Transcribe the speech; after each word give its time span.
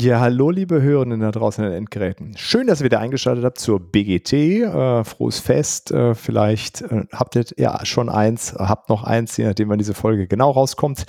Ja, 0.00 0.18
hallo 0.18 0.48
liebe 0.48 0.80
Hörenden 0.80 1.20
da 1.20 1.30
draußen 1.30 1.62
in 1.62 1.70
den 1.70 1.76
Endgeräten. 1.76 2.34
Schön, 2.34 2.66
dass 2.66 2.80
ihr 2.80 2.86
wieder 2.86 3.00
eingeschaltet 3.00 3.44
habt 3.44 3.58
zur 3.58 3.80
BGT. 3.80 4.32
Äh, 4.32 5.04
frohes 5.04 5.40
Fest. 5.40 5.90
Äh, 5.90 6.14
vielleicht 6.14 6.80
äh, 6.80 7.04
habt 7.12 7.36
ihr 7.36 7.44
ja 7.58 7.84
schon 7.84 8.08
eins, 8.08 8.54
habt 8.54 8.88
noch 8.88 9.04
eins, 9.04 9.36
je 9.36 9.44
nachdem, 9.44 9.68
wann 9.68 9.76
diese 9.76 9.92
Folge 9.92 10.26
genau 10.26 10.52
rauskommt. 10.52 11.04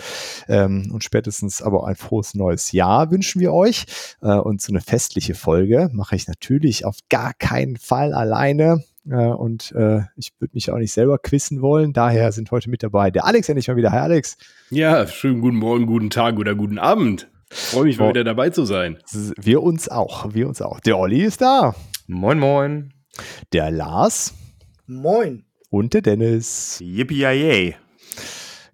Ähm, 0.49 0.91
und 0.91 1.05
spätestens 1.05 1.61
aber 1.61 1.87
ein 1.87 1.95
frohes 1.95 2.35
neues 2.35 2.73
Jahr 2.73 3.11
wünschen 3.11 3.39
wir 3.39 3.53
euch. 3.53 3.85
Äh, 4.21 4.33
und 4.33 4.61
so 4.61 4.73
eine 4.73 4.81
festliche 4.81 5.35
Folge 5.35 5.89
mache 5.93 6.17
ich 6.17 6.27
natürlich 6.27 6.83
auf 6.83 6.97
gar 7.09 7.33
keinen 7.33 7.77
Fall 7.77 8.13
alleine. 8.13 8.83
Äh, 9.09 9.15
und 9.15 9.71
äh, 9.71 10.01
ich 10.17 10.33
würde 10.39 10.51
mich 10.53 10.69
auch 10.69 10.77
nicht 10.77 10.91
selber 10.91 11.17
quissen 11.17 11.61
wollen. 11.61 11.93
Daher 11.93 12.33
sind 12.33 12.51
heute 12.51 12.69
mit 12.69 12.83
dabei 12.83 13.09
der 13.09 13.23
Alex 13.23 13.47
endlich 13.47 13.69
mal 13.69 13.77
wieder. 13.77 13.93
Hi 13.93 13.99
Alex. 13.99 14.37
Ja, 14.69 15.07
schönen 15.07 15.39
guten 15.39 15.55
Morgen, 15.55 15.85
guten 15.85 16.09
Tag 16.09 16.37
oder 16.37 16.55
guten 16.55 16.77
Abend. 16.77 17.30
Freue 17.53 17.83
mich 17.83 17.99
mal 17.99 18.09
wieder 18.09 18.23
dabei 18.23 18.49
zu 18.49 18.63
sein. 18.63 18.97
Wir 19.11 19.61
uns 19.61 19.89
auch, 19.89 20.33
wir 20.33 20.47
uns 20.47 20.61
auch. 20.61 20.79
Der 20.79 20.97
Olli 20.97 21.21
ist 21.21 21.41
da. 21.41 21.75
Moin, 22.07 22.39
moin. 22.39 22.93
Der 23.51 23.69
Lars. 23.71 24.33
Moin. 24.87 25.43
Und 25.69 25.93
der 25.93 26.01
Dennis. 26.01 26.79
Yippie 26.81 27.75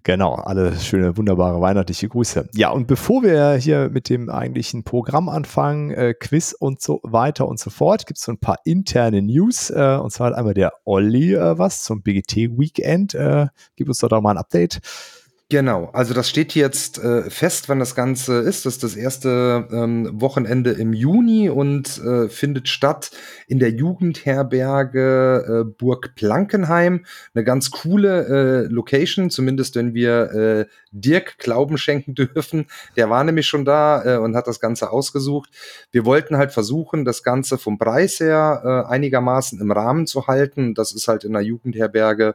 Genau, 0.04 0.36
alle 0.36 0.74
schöne, 0.76 1.16
wunderbare 1.16 1.60
weihnachtliche 1.60 2.08
Grüße. 2.08 2.48
Ja, 2.54 2.70
und 2.70 2.86
bevor 2.86 3.22
wir 3.22 3.56
hier 3.56 3.90
mit 3.90 4.08
dem 4.08 4.30
eigentlichen 4.30 4.84
Programm 4.84 5.28
anfangen, 5.28 5.90
äh, 5.90 6.14
Quiz 6.14 6.54
und 6.58 6.80
so 6.80 7.00
weiter 7.02 7.46
und 7.48 7.58
so 7.58 7.68
fort, 7.68 8.06
gibt 8.06 8.18
es 8.18 8.24
so 8.24 8.32
ein 8.32 8.38
paar 8.38 8.58
interne 8.64 9.20
News. 9.22 9.70
Äh, 9.70 9.98
und 10.00 10.10
zwar 10.10 10.28
hat 10.28 10.34
einmal 10.34 10.54
der 10.54 10.72
Olli 10.84 11.34
äh, 11.34 11.58
was 11.58 11.82
zum 11.82 12.00
BGT 12.02 12.58
Weekend. 12.58 13.14
Äh, 13.14 13.48
gib 13.76 13.88
uns 13.88 13.98
doch 13.98 14.20
mal 14.22 14.30
ein 14.30 14.38
Update. 14.38 14.80
Genau, 15.50 15.88
also 15.94 16.12
das 16.12 16.28
steht 16.28 16.54
jetzt 16.54 16.98
äh, 16.98 17.30
fest, 17.30 17.70
wann 17.70 17.78
das 17.78 17.94
Ganze 17.94 18.40
ist. 18.40 18.66
Das 18.66 18.74
ist 18.74 18.82
das 18.82 18.96
erste 18.96 19.66
ähm, 19.72 20.20
Wochenende 20.20 20.72
im 20.72 20.92
Juni 20.92 21.48
und 21.48 21.96
äh, 22.04 22.28
findet 22.28 22.68
statt 22.68 23.12
in 23.46 23.58
der 23.58 23.70
Jugendherberge 23.70 25.64
äh, 25.64 25.64
Burg 25.64 26.14
Plankenheim. 26.16 27.06
Eine 27.32 27.44
ganz 27.44 27.70
coole 27.70 28.66
äh, 28.66 28.70
Location, 28.70 29.30
zumindest 29.30 29.76
wenn 29.76 29.94
wir 29.94 30.32
äh, 30.32 30.66
Dirk 30.92 31.38
Glauben 31.38 31.78
schenken 31.78 32.14
dürfen. 32.14 32.66
Der 32.98 33.08
war 33.08 33.24
nämlich 33.24 33.46
schon 33.46 33.64
da 33.64 34.04
äh, 34.04 34.18
und 34.18 34.36
hat 34.36 34.48
das 34.48 34.60
Ganze 34.60 34.92
ausgesucht. 34.92 35.48
Wir 35.90 36.04
wollten 36.04 36.36
halt 36.36 36.52
versuchen, 36.52 37.06
das 37.06 37.22
Ganze 37.22 37.56
vom 37.56 37.78
Preis 37.78 38.20
her 38.20 38.86
einigermaßen 38.86 39.60
im 39.60 39.70
Rahmen 39.70 40.06
zu 40.06 40.26
halten. 40.26 40.74
Das 40.74 40.92
ist 40.92 41.08
halt 41.08 41.24
in 41.24 41.32
der 41.32 41.42
Jugendherberge 41.42 42.34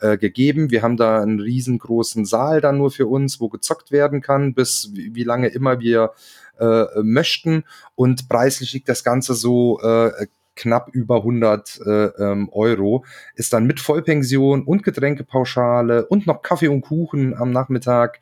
gegeben. 0.00 0.70
Wir 0.70 0.82
haben 0.82 0.96
da 0.96 1.20
einen 1.22 1.40
riesengroßen 1.40 2.24
Saal 2.24 2.53
dann 2.60 2.78
nur 2.78 2.90
für 2.90 3.06
uns, 3.06 3.40
wo 3.40 3.48
gezockt 3.48 3.90
werden 3.90 4.20
kann, 4.20 4.54
bis 4.54 4.90
wie, 4.92 5.14
wie 5.14 5.24
lange 5.24 5.48
immer 5.48 5.80
wir 5.80 6.12
äh, 6.58 6.84
möchten. 7.02 7.64
Und 7.94 8.28
preislich 8.28 8.72
liegt 8.72 8.88
das 8.88 9.04
Ganze 9.04 9.34
so 9.34 9.80
äh, 9.80 10.26
knapp 10.56 10.88
über 10.92 11.16
100 11.16 11.80
äh, 11.84 11.90
ähm, 11.90 12.48
Euro. 12.52 13.04
Ist 13.34 13.52
dann 13.52 13.66
mit 13.66 13.80
Vollpension 13.80 14.62
und 14.64 14.82
Getränkepauschale 14.82 16.06
und 16.06 16.26
noch 16.26 16.42
Kaffee 16.42 16.68
und 16.68 16.82
Kuchen 16.82 17.34
am 17.36 17.50
Nachmittag. 17.50 18.20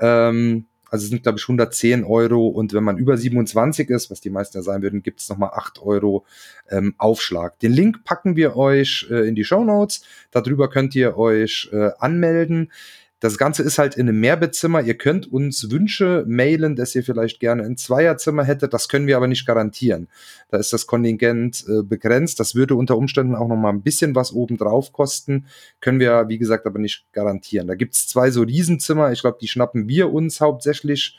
Ähm, 0.00 0.66
also 0.90 1.06
sind, 1.06 1.22
glaube 1.22 1.38
ich, 1.38 1.44
110 1.44 2.04
Euro. 2.04 2.48
Und 2.48 2.72
wenn 2.72 2.84
man 2.84 2.96
über 2.96 3.16
27 3.16 3.90
ist, 3.90 4.10
was 4.10 4.20
die 4.20 4.30
meisten 4.30 4.56
ja 4.56 4.62
sein 4.62 4.82
würden, 4.82 5.02
gibt 5.02 5.20
es 5.20 5.28
nochmal 5.28 5.50
8 5.54 5.82
Euro 5.82 6.24
ähm, 6.70 6.94
Aufschlag. 6.98 7.58
Den 7.60 7.72
Link 7.72 8.04
packen 8.04 8.36
wir 8.36 8.56
euch 8.56 9.06
äh, 9.10 9.28
in 9.28 9.34
die 9.34 9.44
Show 9.44 9.64
Notes. 9.64 10.02
Darüber 10.30 10.70
könnt 10.70 10.94
ihr 10.94 11.16
euch 11.18 11.68
äh, 11.72 11.90
anmelden. 11.98 12.72
Das 13.20 13.36
Ganze 13.36 13.64
ist 13.64 13.78
halt 13.78 13.96
in 13.96 14.08
einem 14.08 14.20
Mehrbettzimmer. 14.20 14.80
Ihr 14.80 14.96
könnt 14.96 15.30
uns 15.30 15.70
Wünsche 15.70 16.24
mailen, 16.28 16.76
dass 16.76 16.94
ihr 16.94 17.02
vielleicht 17.02 17.40
gerne 17.40 17.64
ein 17.64 17.76
Zweierzimmer 17.76 18.44
hättet. 18.44 18.72
Das 18.72 18.88
können 18.88 19.08
wir 19.08 19.16
aber 19.16 19.26
nicht 19.26 19.44
garantieren. 19.44 20.08
Da 20.50 20.58
ist 20.58 20.72
das 20.72 20.86
Kontingent 20.86 21.64
äh, 21.68 21.82
begrenzt. 21.82 22.38
Das 22.38 22.54
würde 22.54 22.76
unter 22.76 22.96
Umständen 22.96 23.34
auch 23.34 23.48
noch 23.48 23.56
mal 23.56 23.70
ein 23.70 23.82
bisschen 23.82 24.14
was 24.14 24.32
obendrauf 24.32 24.92
kosten. 24.92 25.46
Können 25.80 25.98
wir, 25.98 26.28
wie 26.28 26.38
gesagt, 26.38 26.66
aber 26.66 26.78
nicht 26.78 27.06
garantieren. 27.12 27.66
Da 27.66 27.74
gibt's 27.74 28.06
zwei 28.06 28.30
so 28.30 28.42
Riesenzimmer. 28.42 29.10
Ich 29.10 29.20
glaube, 29.20 29.38
die 29.40 29.48
schnappen 29.48 29.88
wir 29.88 30.12
uns 30.12 30.40
hauptsächlich. 30.40 31.18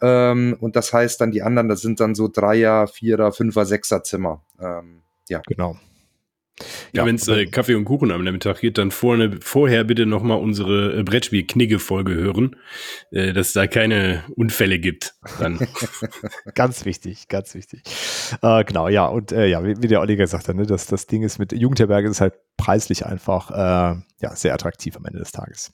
Ähm, 0.00 0.56
und 0.60 0.76
das 0.76 0.92
heißt 0.92 1.20
dann, 1.20 1.30
die 1.30 1.42
anderen, 1.42 1.68
das 1.68 1.80
sind 1.80 1.98
dann 2.00 2.14
so 2.14 2.28
Dreier, 2.28 2.86
Vierer, 2.86 3.32
Fünfer, 3.32 3.64
Sechser 3.64 4.02
Zimmer. 4.02 4.44
Ähm, 4.60 5.02
ja. 5.28 5.40
Genau. 5.46 5.78
Ja, 6.92 7.06
Wenn 7.06 7.16
es 7.16 7.28
äh, 7.28 7.46
Kaffee 7.46 7.74
und 7.74 7.84
Kuchen 7.84 8.10
am 8.10 8.24
Nachmittag 8.24 8.60
geht, 8.60 8.78
dann 8.78 8.90
vorne, 8.90 9.38
vorher 9.40 9.84
bitte 9.84 10.06
nochmal 10.06 10.38
unsere 10.38 10.98
äh, 10.98 11.02
Brettspiel-Knigge-Folge 11.02 12.14
hören, 12.14 12.56
äh, 13.10 13.32
dass 13.32 13.48
es 13.48 13.52
da 13.52 13.66
keine 13.66 14.24
Unfälle 14.34 14.78
gibt. 14.78 15.14
Dann. 15.38 15.58
ganz 16.54 16.84
wichtig, 16.84 17.28
ganz 17.28 17.54
wichtig. 17.54 17.82
Äh, 18.42 18.64
genau, 18.64 18.88
ja, 18.88 19.06
und 19.06 19.32
äh, 19.32 19.46
ja, 19.46 19.64
wie, 19.64 19.76
wie, 19.80 19.88
der 19.88 20.00
Olli 20.00 20.16
gesagt 20.16 20.48
hat, 20.48 20.56
ne, 20.56 20.66
das, 20.66 20.86
das 20.86 21.06
Ding 21.06 21.22
ist 21.22 21.38
mit 21.38 21.52
Jugendherberge 21.52 22.08
ist 22.08 22.20
halt 22.20 22.34
preislich 22.58 23.06
einfach 23.06 23.50
äh, 23.50 24.00
ja, 24.20 24.36
sehr 24.36 24.52
attraktiv 24.52 24.96
am 24.96 25.06
Ende 25.06 25.20
des 25.20 25.32
Tages. 25.32 25.72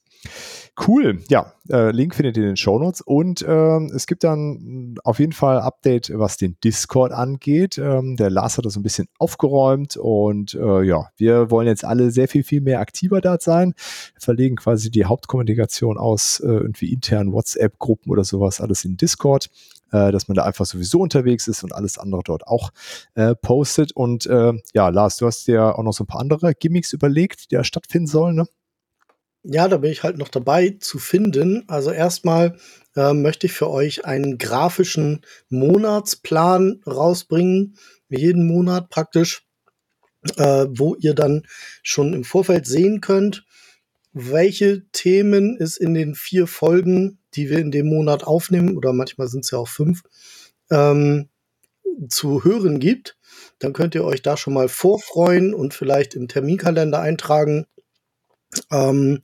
Cool, 0.87 1.23
ja, 1.29 1.53
äh, 1.71 1.91
Link 1.91 2.15
findet 2.15 2.37
ihr 2.37 2.45
in 2.45 2.51
den 2.51 2.57
Show 2.57 2.79
Notes 2.79 3.01
und 3.01 3.43
äh, 3.43 3.79
es 3.95 4.07
gibt 4.07 4.25
dann 4.25 4.97
auf 5.05 5.19
jeden 5.19 5.33
Fall 5.33 5.61
Update, 5.61 6.11
was 6.15 6.37
den 6.37 6.57
Discord 6.65 7.13
angeht. 7.13 7.79
Ähm, 7.79 8.17
der 8.17 8.31
Lars 8.31 8.57
hat 8.57 8.65
das 8.65 8.77
ein 8.77 8.83
bisschen 8.83 9.09
aufgeräumt 9.19 9.97
und 9.97 10.55
äh, 10.55 10.83
ja, 10.83 11.11
wir 11.17 11.51
wollen 11.51 11.67
jetzt 11.67 11.85
alle 11.85 12.11
sehr 12.11 12.29
viel, 12.29 12.43
viel 12.43 12.61
mehr 12.61 12.81
aktiver 12.81 13.21
dort 13.21 13.43
sein. 13.43 13.75
Wir 14.15 14.21
verlegen 14.21 14.57
quasi 14.57 14.91
die 14.91 15.05
Hauptkommunikation 15.05 15.99
aus 15.99 16.41
äh, 16.41 16.47
irgendwie 16.47 16.93
internen 16.93 17.33
WhatsApp-Gruppen 17.33 18.11
oder 18.11 18.25
sowas 18.25 18.61
alles 18.61 18.85
in 18.85 18.97
Discord 18.97 19.51
äh, 19.95 20.11
dass 20.11 20.29
man 20.29 20.35
da 20.35 20.43
einfach 20.43 20.67
sowieso 20.67 21.01
unterwegs 21.01 21.47
ist 21.47 21.63
und 21.63 21.73
alles 21.73 21.99
andere 21.99 22.23
dort 22.25 22.47
auch 22.49 22.71
äh, 23.15 23.35
postet. 23.37 23.93
Und 23.93 24.27
äh, 24.27 24.53
ja, 24.75 24.89
Lars, 24.89 25.17
du 25.19 25.27
hast 25.27 25.47
dir 25.47 25.79
auch 25.79 25.83
noch 25.83 25.93
so 25.93 26.05
ein 26.05 26.09
paar 26.09 26.21
andere 26.21 26.55
Gimmicks 26.75 26.93
überlegt, 26.93 27.51
die 27.51 27.55
da 27.55 27.63
stattfinden 27.63 28.09
sollen, 28.09 28.35
ne? 28.35 28.47
Ja, 29.45 29.69
da 29.69 29.77
bin 29.77 29.93
ich 29.93 30.03
halt 30.03 30.19
noch 30.19 30.29
dabei 30.29 30.77
zu 30.81 30.99
finden. 30.99 31.65
Also 31.69 31.91
erstmal 31.91 32.57
äh, 32.97 33.13
möchte 33.13 33.47
ich 33.47 33.53
für 33.53 33.71
euch 33.71 34.07
einen 34.07 34.39
grafischen 34.39 35.21
Monatsplan 35.51 36.81
rausbringen, 36.87 37.77
jeden 38.09 38.47
Monat 38.47 38.89
praktisch, 38.89 39.47
äh, 40.37 40.67
wo 40.71 40.95
ihr 40.95 41.15
dann 41.15 41.47
schon 41.83 42.15
im 42.15 42.25
Vorfeld 42.25 42.67
sehen 42.67 43.03
könnt, 43.03 43.45
welche 44.13 44.89
Themen 44.93 45.59
es 45.61 45.77
in 45.77 45.93
den 45.93 46.15
vier 46.15 46.47
Folgen, 46.47 47.19
die 47.35 47.51
wir 47.51 47.59
in 47.59 47.71
dem 47.71 47.87
Monat 47.87 48.25
aufnehmen, 48.25 48.77
oder 48.77 48.95
manchmal 48.95 49.29
sind 49.29 49.45
es 49.45 49.51
ja 49.51 49.59
auch 49.59 49.69
fünf, 49.69 50.03
ähm, 50.71 51.29
zu 52.09 52.45
hören 52.45 52.81
gibt. 52.81 53.19
Dann 53.59 53.73
könnt 53.73 53.95
ihr 53.95 54.05
euch 54.05 54.23
da 54.23 54.37
schon 54.37 54.55
mal 54.55 54.69
vorfreuen 54.69 55.55
und 55.55 55.75
vielleicht 55.75 56.15
im 56.15 56.29
Terminkalender 56.29 57.01
eintragen, 57.01 57.67
ähm, 58.71 59.23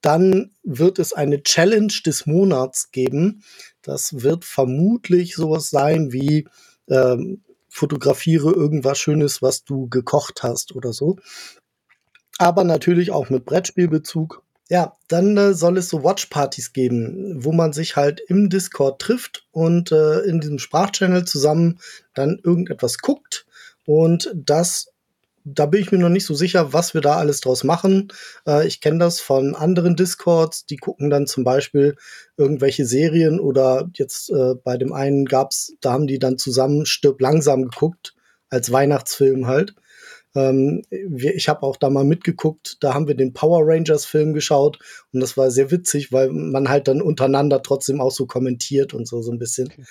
dann 0.00 0.50
wird 0.62 0.98
es 0.98 1.12
eine 1.12 1.42
Challenge 1.42 1.92
des 2.04 2.26
Monats 2.26 2.90
geben. 2.90 3.42
Das 3.82 4.22
wird 4.22 4.44
vermutlich 4.44 5.34
sowas 5.34 5.70
sein 5.70 6.12
wie 6.12 6.48
ähm, 6.88 7.42
fotografiere 7.68 8.52
irgendwas 8.52 8.98
Schönes, 8.98 9.42
was 9.42 9.64
du 9.64 9.88
gekocht 9.88 10.42
hast 10.42 10.74
oder 10.74 10.92
so. 10.92 11.16
Aber 12.38 12.64
natürlich 12.64 13.10
auch 13.10 13.30
mit 13.30 13.44
Brettspielbezug. 13.44 14.42
Ja, 14.68 14.96
dann 15.08 15.36
äh, 15.36 15.54
soll 15.54 15.78
es 15.78 15.88
so 15.88 16.02
Watchpartys 16.02 16.72
geben, 16.72 17.44
wo 17.44 17.52
man 17.52 17.72
sich 17.72 17.96
halt 17.96 18.20
im 18.26 18.48
Discord 18.48 19.00
trifft 19.00 19.46
und 19.50 19.92
äh, 19.92 20.20
in 20.20 20.40
diesem 20.40 20.58
Sprachchannel 20.58 21.24
zusammen 21.24 21.78
dann 22.14 22.40
irgendetwas 22.42 22.98
guckt 22.98 23.46
und 23.86 24.30
das 24.34 24.92
da 25.44 25.66
bin 25.66 25.80
ich 25.80 25.90
mir 25.90 25.98
noch 25.98 26.08
nicht 26.08 26.26
so 26.26 26.34
sicher, 26.34 26.72
was 26.72 26.94
wir 26.94 27.00
da 27.00 27.16
alles 27.16 27.40
draus 27.40 27.64
machen. 27.64 28.08
Äh, 28.46 28.66
ich 28.66 28.80
kenne 28.80 28.98
das 28.98 29.20
von 29.20 29.54
anderen 29.54 29.96
Discords, 29.96 30.66
die 30.66 30.76
gucken 30.76 31.10
dann 31.10 31.26
zum 31.26 31.44
Beispiel 31.44 31.96
irgendwelche 32.36 32.86
Serien 32.86 33.40
oder 33.40 33.90
jetzt 33.94 34.30
äh, 34.30 34.54
bei 34.62 34.76
dem 34.76 34.92
einen 34.92 35.24
gab's, 35.24 35.74
da 35.80 35.92
haben 35.92 36.06
die 36.06 36.18
dann 36.18 36.38
zusammen 36.38 36.86
Stirb 36.86 37.20
langsam 37.20 37.64
geguckt, 37.64 38.14
als 38.50 38.70
Weihnachtsfilm 38.70 39.46
halt. 39.46 39.74
Ähm, 40.34 40.82
ich 40.90 41.48
habe 41.48 41.62
auch 41.62 41.76
da 41.76 41.90
mal 41.90 42.04
mitgeguckt, 42.04 42.78
da 42.80 42.94
haben 42.94 43.06
wir 43.06 43.14
den 43.14 43.34
Power 43.34 43.62
Rangers 43.64 44.06
Film 44.06 44.32
geschaut 44.32 44.78
und 45.12 45.20
das 45.20 45.36
war 45.36 45.50
sehr 45.50 45.70
witzig, 45.70 46.12
weil 46.12 46.30
man 46.30 46.68
halt 46.68 46.88
dann 46.88 47.02
untereinander 47.02 47.62
trotzdem 47.62 48.00
auch 48.00 48.12
so 48.12 48.26
kommentiert 48.26 48.94
und 48.94 49.06
so 49.06 49.20
so 49.20 49.30
ein 49.32 49.38
bisschen. 49.38 49.66
Okay. 49.66 49.84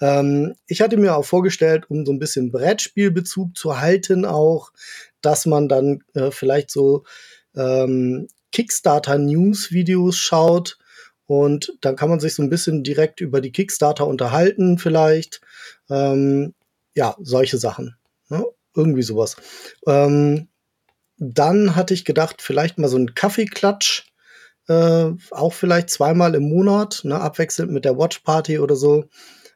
Ähm, 0.00 0.54
ich 0.66 0.80
hatte 0.80 0.96
mir 0.96 1.16
auch 1.16 1.24
vorgestellt, 1.24 1.90
um 1.90 2.04
so 2.04 2.12
ein 2.12 2.18
bisschen 2.18 2.50
Brettspielbezug 2.50 3.56
zu 3.56 3.80
halten, 3.80 4.24
auch, 4.24 4.72
dass 5.20 5.46
man 5.46 5.68
dann 5.68 6.02
äh, 6.14 6.30
vielleicht 6.30 6.70
so 6.70 7.04
ähm, 7.56 8.28
Kickstarter-News-Videos 8.52 10.16
schaut 10.16 10.78
Und 11.26 11.72
dann 11.80 11.96
kann 11.96 12.10
man 12.10 12.20
sich 12.20 12.34
so 12.34 12.42
ein 12.42 12.50
bisschen 12.50 12.82
direkt 12.82 13.20
über 13.20 13.40
die 13.40 13.52
Kickstarter 13.52 14.06
unterhalten, 14.06 14.78
vielleicht. 14.78 15.40
Ähm, 15.88 16.54
ja, 16.94 17.16
solche 17.20 17.58
Sachen. 17.58 17.96
Ne? 18.28 18.44
Irgendwie 18.74 19.02
sowas. 19.02 19.36
Ähm, 19.86 20.48
dann 21.18 21.76
hatte 21.76 21.94
ich 21.94 22.04
gedacht, 22.04 22.42
vielleicht 22.42 22.78
mal 22.78 22.88
so 22.88 22.98
ein 22.98 23.14
Kaffeeklatsch. 23.14 24.06
Äh, 24.68 25.10
auch 25.30 25.52
vielleicht 25.52 25.90
zweimal 25.90 26.34
im 26.34 26.48
Monat, 26.48 27.00
ne, 27.04 27.20
abwechselnd 27.20 27.70
mit 27.70 27.84
der 27.84 27.98
Watch 27.98 28.20
Party 28.20 28.58
oder 28.58 28.76
so, 28.76 29.04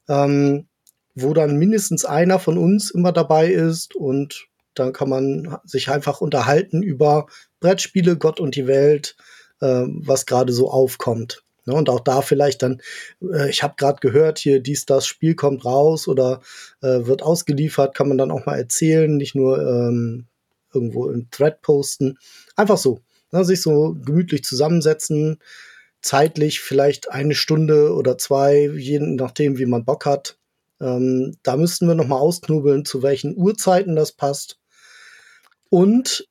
ähm, 0.08 0.66
wo 1.14 1.34
dann 1.34 1.56
mindestens 1.56 2.04
einer 2.04 2.38
von 2.38 2.58
uns 2.58 2.90
immer 2.90 3.12
dabei 3.12 3.50
ist 3.50 3.94
und 3.94 4.46
dann 4.74 4.92
kann 4.92 5.08
man 5.08 5.58
sich 5.64 5.90
einfach 5.90 6.20
unterhalten 6.20 6.82
über 6.82 7.26
Brettspiele, 7.60 8.16
Gott 8.16 8.40
und 8.40 8.54
die 8.54 8.66
Welt, 8.66 9.16
äh, 9.60 9.84
was 9.86 10.26
gerade 10.26 10.52
so 10.52 10.70
aufkommt. 10.70 11.42
Ne, 11.68 11.74
und 11.74 11.90
auch 11.90 12.00
da 12.00 12.22
vielleicht 12.22 12.62
dann, 12.62 12.80
äh, 13.20 13.50
ich 13.50 13.62
habe 13.62 13.74
gerade 13.76 14.00
gehört, 14.00 14.38
hier 14.38 14.60
dies, 14.60 14.86
das 14.86 15.06
Spiel 15.06 15.34
kommt 15.34 15.64
raus 15.64 16.08
oder 16.08 16.40
äh, 16.80 17.04
wird 17.04 17.22
ausgeliefert, 17.22 17.94
kann 17.94 18.08
man 18.08 18.16
dann 18.16 18.30
auch 18.30 18.46
mal 18.46 18.56
erzählen, 18.56 19.14
nicht 19.14 19.34
nur 19.34 19.60
ähm, 19.60 20.26
irgendwo 20.72 21.10
im 21.10 21.30
Thread 21.30 21.60
posten. 21.60 22.18
Einfach 22.56 22.78
so. 22.78 23.00
Ne, 23.32 23.44
sich 23.44 23.60
so 23.60 23.94
gemütlich 24.02 24.44
zusammensetzen, 24.44 25.38
zeitlich 26.00 26.60
vielleicht 26.60 27.10
eine 27.10 27.34
Stunde 27.34 27.94
oder 27.94 28.18
zwei, 28.18 28.70
je 28.76 28.98
nachdem, 29.00 29.58
wie 29.58 29.66
man 29.66 29.84
Bock 29.84 30.06
hat. 30.06 30.38
Ähm, 30.80 31.36
da 31.42 31.56
müssten 31.56 31.88
wir 31.88 31.94
noch 31.94 32.06
mal 32.06 32.18
ausknobeln, 32.18 32.84
zu 32.84 33.02
welchen 33.02 33.36
Uhrzeiten 33.36 33.96
das 33.96 34.12
passt. 34.12 34.58
Und 35.70 36.28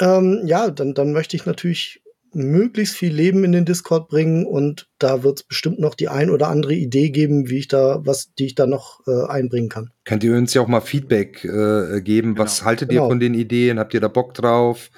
ähm, 0.00 0.42
ja, 0.46 0.70
dann, 0.70 0.94
dann 0.94 1.12
möchte 1.12 1.36
ich 1.36 1.44
natürlich 1.44 2.02
möglichst 2.32 2.96
viel 2.96 3.12
Leben 3.12 3.44
in 3.44 3.52
den 3.52 3.64
Discord 3.64 4.08
bringen 4.08 4.46
und 4.46 4.88
da 4.98 5.22
wird 5.22 5.40
es 5.40 5.42
bestimmt 5.44 5.78
noch 5.78 5.94
die 5.94 6.08
ein 6.08 6.30
oder 6.30 6.48
andere 6.48 6.74
Idee 6.74 7.10
geben, 7.10 7.48
wie 7.48 7.58
ich 7.58 7.68
da, 7.68 8.00
was, 8.04 8.34
die 8.34 8.46
ich 8.46 8.54
da 8.54 8.66
noch 8.66 9.00
äh, 9.06 9.26
einbringen 9.28 9.68
kann. 9.68 9.90
Könnt 10.04 10.24
ihr 10.24 10.36
uns 10.36 10.54
ja 10.54 10.62
auch 10.62 10.68
mal 10.68 10.80
Feedback 10.80 11.44
äh, 11.44 12.00
geben? 12.00 12.34
Genau. 12.34 12.44
Was 12.44 12.64
haltet 12.64 12.90
genau. 12.90 13.04
ihr 13.04 13.08
von 13.08 13.20
den 13.20 13.34
Ideen? 13.34 13.78
Habt 13.78 13.94
ihr 13.94 14.00
da 14.00 14.08
Bock 14.08 14.34
drauf? 14.34 14.90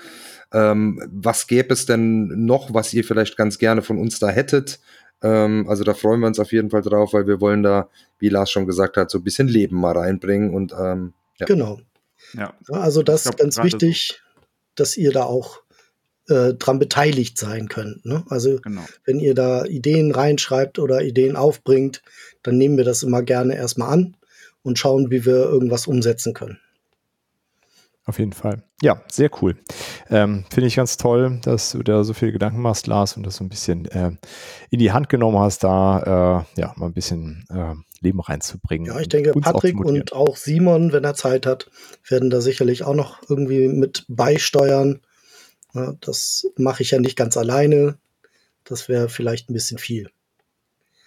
Ähm, 0.52 1.00
was 1.12 1.46
gäbe 1.46 1.72
es 1.72 1.86
denn 1.86 2.44
noch, 2.44 2.74
was 2.74 2.92
ihr 2.92 3.04
vielleicht 3.04 3.36
ganz 3.36 3.58
gerne 3.58 3.82
von 3.82 3.98
uns 3.98 4.18
da 4.18 4.28
hättet? 4.28 4.80
Ähm, 5.22 5.66
also 5.68 5.84
da 5.84 5.94
freuen 5.94 6.20
wir 6.20 6.26
uns 6.26 6.38
auf 6.38 6.52
jeden 6.52 6.70
Fall 6.70 6.82
drauf, 6.82 7.12
weil 7.12 7.26
wir 7.26 7.40
wollen 7.40 7.62
da, 7.62 7.88
wie 8.18 8.28
Lars 8.28 8.50
schon 8.50 8.66
gesagt 8.66 8.96
hat, 8.96 9.10
so 9.10 9.18
ein 9.18 9.24
bisschen 9.24 9.48
Leben 9.48 9.76
mal 9.76 9.96
reinbringen 9.96 10.54
und 10.54 10.72
ähm, 10.72 11.12
ja. 11.38 11.46
Genau. 11.46 11.80
Ja. 12.34 12.54
Also 12.68 13.02
das 13.02 13.26
ist 13.26 13.38
ganz 13.38 13.62
wichtig, 13.62 14.20
so. 14.34 14.42
dass 14.74 14.96
ihr 14.96 15.12
da 15.12 15.24
auch 15.24 15.62
äh, 16.28 16.54
dran 16.54 16.78
beteiligt 16.78 17.38
sein 17.38 17.68
könnt. 17.68 18.04
Ne? 18.06 18.24
Also 18.28 18.60
genau. 18.60 18.84
wenn 19.04 19.18
ihr 19.18 19.34
da 19.34 19.64
Ideen 19.64 20.12
reinschreibt 20.12 20.78
oder 20.78 21.02
Ideen 21.02 21.36
aufbringt, 21.36 22.02
dann 22.42 22.56
nehmen 22.56 22.76
wir 22.76 22.84
das 22.84 23.02
immer 23.02 23.22
gerne 23.22 23.56
erstmal 23.56 23.92
an 23.92 24.16
und 24.62 24.78
schauen, 24.78 25.10
wie 25.10 25.24
wir 25.24 25.36
irgendwas 25.36 25.86
umsetzen 25.86 26.34
können. 26.34 26.58
Auf 28.10 28.18
jeden 28.18 28.32
Fall. 28.32 28.64
Ja, 28.82 29.04
sehr 29.08 29.30
cool. 29.40 29.56
Ähm, 30.08 30.44
Finde 30.52 30.66
ich 30.66 30.74
ganz 30.74 30.96
toll, 30.96 31.38
dass 31.44 31.70
du 31.70 31.84
da 31.84 32.02
so 32.02 32.12
viele 32.12 32.32
Gedanken 32.32 32.60
machst, 32.60 32.88
Lars, 32.88 33.16
und 33.16 33.22
das 33.22 33.36
so 33.36 33.44
ein 33.44 33.48
bisschen 33.48 33.84
äh, 33.84 34.10
in 34.68 34.80
die 34.80 34.90
Hand 34.90 35.08
genommen 35.08 35.38
hast, 35.38 35.62
da 35.62 36.44
äh, 36.56 36.60
ja 36.60 36.72
mal 36.74 36.86
ein 36.86 36.92
bisschen 36.92 37.44
äh, 37.50 37.74
Leben 38.00 38.18
reinzubringen. 38.18 38.88
Ja, 38.88 38.98
ich 38.98 39.08
denke, 39.08 39.30
Patrick 39.30 39.76
auch 39.76 39.84
und 39.84 40.12
auch 40.12 40.36
Simon, 40.36 40.92
wenn 40.92 41.04
er 41.04 41.14
Zeit 41.14 41.46
hat, 41.46 41.70
werden 42.08 42.30
da 42.30 42.40
sicherlich 42.40 42.82
auch 42.82 42.94
noch 42.94 43.22
irgendwie 43.28 43.68
mit 43.68 44.06
beisteuern. 44.08 44.98
Ja, 45.72 45.94
das 46.00 46.50
mache 46.56 46.82
ich 46.82 46.90
ja 46.90 46.98
nicht 46.98 47.14
ganz 47.14 47.36
alleine. 47.36 47.96
Das 48.64 48.88
wäre 48.88 49.08
vielleicht 49.08 49.50
ein 49.50 49.54
bisschen 49.54 49.78
viel. 49.78 50.10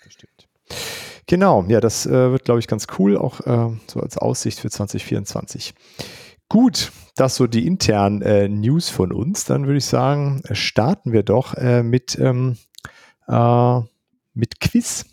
Das 0.06 0.14
stimmt. 0.14 0.48
Genau, 1.28 1.66
ja, 1.68 1.82
das 1.82 2.06
äh, 2.06 2.32
wird, 2.32 2.46
glaube 2.46 2.62
ich, 2.62 2.68
ganz 2.68 2.88
cool, 2.98 3.18
auch 3.18 3.42
äh, 3.42 3.78
so 3.88 4.00
als 4.00 4.18
Aussicht 4.18 4.62
für 4.62 4.70
2024. 4.70 5.74
Gut, 6.54 6.92
das 7.16 7.34
so 7.34 7.48
die 7.48 7.66
internen 7.66 8.22
äh, 8.22 8.48
News 8.48 8.88
von 8.88 9.12
uns. 9.12 9.44
Dann 9.44 9.66
würde 9.66 9.80
ich 9.80 9.86
sagen, 9.86 10.44
starten 10.52 11.12
wir 11.12 11.24
doch 11.24 11.56
äh, 11.56 11.82
mit, 11.82 12.16
ähm, 12.20 12.58
äh, 13.28 13.80
mit 14.36 14.60
Quiz. 14.60 15.04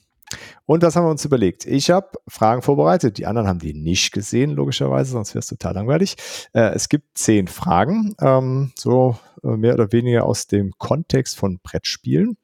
Und 0.66 0.82
das 0.82 0.96
haben 0.96 1.06
wir 1.06 1.10
uns 1.10 1.24
überlegt. 1.24 1.64
Ich 1.64 1.90
habe 1.90 2.10
Fragen 2.28 2.60
vorbereitet. 2.60 3.16
Die 3.16 3.24
anderen 3.24 3.48
haben 3.48 3.58
die 3.58 3.72
nicht 3.72 4.12
gesehen, 4.12 4.50
logischerweise, 4.50 5.12
sonst 5.12 5.30
wäre 5.30 5.38
es 5.38 5.46
total 5.46 5.72
langweilig. 5.72 6.16
Äh, 6.52 6.74
es 6.74 6.90
gibt 6.90 7.16
zehn 7.16 7.48
Fragen, 7.48 8.14
ähm, 8.20 8.72
so 8.78 9.16
äh, 9.42 9.56
mehr 9.56 9.72
oder 9.72 9.92
weniger 9.92 10.26
aus 10.26 10.46
dem 10.46 10.72
Kontext 10.76 11.38
von 11.38 11.58
Brettspielen. 11.62 12.36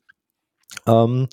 Ähm, 0.87 1.29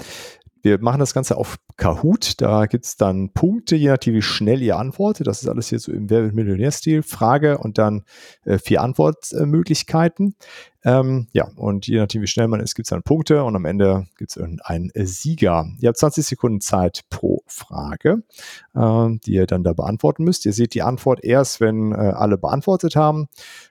wir 0.63 0.81
machen 0.81 0.99
das 0.99 1.13
Ganze 1.13 1.37
auf 1.37 1.57
Kahoot. 1.75 2.41
Da 2.41 2.65
gibt 2.65 2.85
es 2.85 2.95
dann 2.95 3.33
Punkte, 3.33 3.75
je 3.75 3.89
nachdem, 3.89 4.15
wie 4.15 4.21
schnell 4.21 4.61
ihr 4.61 4.77
antwortet. 4.77 5.27
Das 5.27 5.43
ist 5.43 5.49
alles 5.49 5.67
hier 5.67 5.79
so 5.79 5.91
im 5.91 6.09
Wer 6.09 6.31
Millionär-Stil. 6.31 7.03
Frage 7.03 7.57
und 7.57 7.77
dann 7.77 8.03
äh, 8.45 8.57
vier 8.57 8.81
Antwortmöglichkeiten. 8.81 10.35
Ähm, 10.85 11.27
ja, 11.31 11.49
und 11.55 11.87
je 11.87 11.97
nachdem, 11.97 12.21
wie 12.21 12.27
schnell 12.27 12.47
man 12.47 12.59
ist, 12.59 12.75
gibt 12.75 12.87
es 12.87 12.89
dann 12.89 13.03
Punkte 13.03 13.43
und 13.43 13.55
am 13.55 13.65
Ende 13.65 14.07
gibt 14.17 14.31
es 14.31 14.37
irgendeinen 14.37 14.91
Sieger. 14.95 15.65
Ihr 15.79 15.87
habt 15.87 15.97
20 15.97 16.25
Sekunden 16.25 16.61
Zeit 16.61 17.01
pro 17.09 17.41
Frage, 17.47 18.23
äh, 18.75 19.07
die 19.25 19.33
ihr 19.33 19.47
dann 19.47 19.63
da 19.63 19.73
beantworten 19.73 20.23
müsst. 20.23 20.45
Ihr 20.45 20.53
seht 20.53 20.73
die 20.73 20.81
Antwort 20.81 21.23
erst, 21.23 21.61
wenn 21.61 21.93
äh, 21.93 21.95
alle 21.95 22.37
beantwortet 22.37 22.95
haben. 22.95 23.27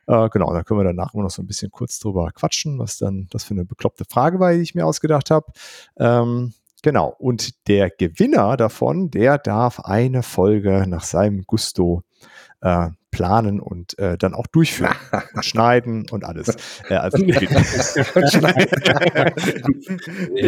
Äh, 0.06 0.28
genau, 0.30 0.52
dann 0.52 0.64
können 0.64 0.80
wir 0.80 0.84
danach 0.84 1.14
immer 1.14 1.24
noch 1.24 1.30
so 1.30 1.42
ein 1.42 1.46
bisschen 1.46 1.70
kurz 1.70 1.98
drüber 1.98 2.30
quatschen, 2.32 2.78
was 2.78 2.98
dann 2.98 3.28
das 3.30 3.44
für 3.44 3.54
eine 3.54 3.64
bekloppte 3.64 4.04
Frage 4.08 4.40
war, 4.40 4.52
die 4.52 4.60
ich 4.60 4.74
mir 4.74 4.86
ausgedacht 4.86 5.30
habe. 5.30 5.52
Ähm, 5.98 6.54
Genau. 6.82 7.14
Und 7.18 7.68
der 7.68 7.90
Gewinner 7.90 8.56
davon, 8.56 9.10
der 9.10 9.38
darf 9.38 9.80
eine 9.80 10.22
Folge 10.22 10.84
nach 10.88 11.04
seinem 11.04 11.42
Gusto 11.42 12.02
äh, 12.60 12.90
planen 13.12 13.60
und 13.60 13.96
äh, 13.98 14.16
dann 14.16 14.34
auch 14.34 14.46
durchführen 14.48 14.94
und 15.34 15.44
schneiden 15.44 16.06
und 16.10 16.24
alles. 16.24 16.56
Äh, 16.88 16.94
also 16.94 17.18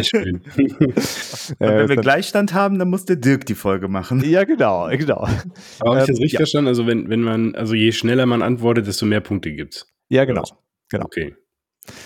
schön. 0.01 0.41
wenn 1.59 1.89
wir 1.89 1.95
Gleichstand 1.97 2.53
haben, 2.53 2.79
dann 2.79 2.89
muss 2.89 3.05
der 3.05 3.17
Dirk 3.17 3.45
die 3.45 3.55
Folge 3.55 3.87
machen. 3.87 4.21
Ja, 4.25 4.43
genau, 4.43 4.89
genau. 4.89 5.27
Aber 5.79 5.91
habe 5.91 5.99
ich 6.01 6.07
das 6.07 6.17
ähm, 6.17 6.23
richtig 6.23 6.33
ja. 6.33 6.39
verstanden? 6.39 6.67
Also 6.67 6.87
wenn, 6.87 7.09
wenn 7.09 7.21
man, 7.21 7.55
also 7.55 7.75
je 7.75 7.91
schneller 7.91 8.25
man 8.25 8.41
antwortet, 8.41 8.87
desto 8.87 9.05
mehr 9.05 9.21
Punkte 9.21 9.53
gibt's. 9.53 9.87
Ja, 10.09 10.25
genau. 10.25 10.43
Genau. 10.89 11.05
Okay. 11.05 11.35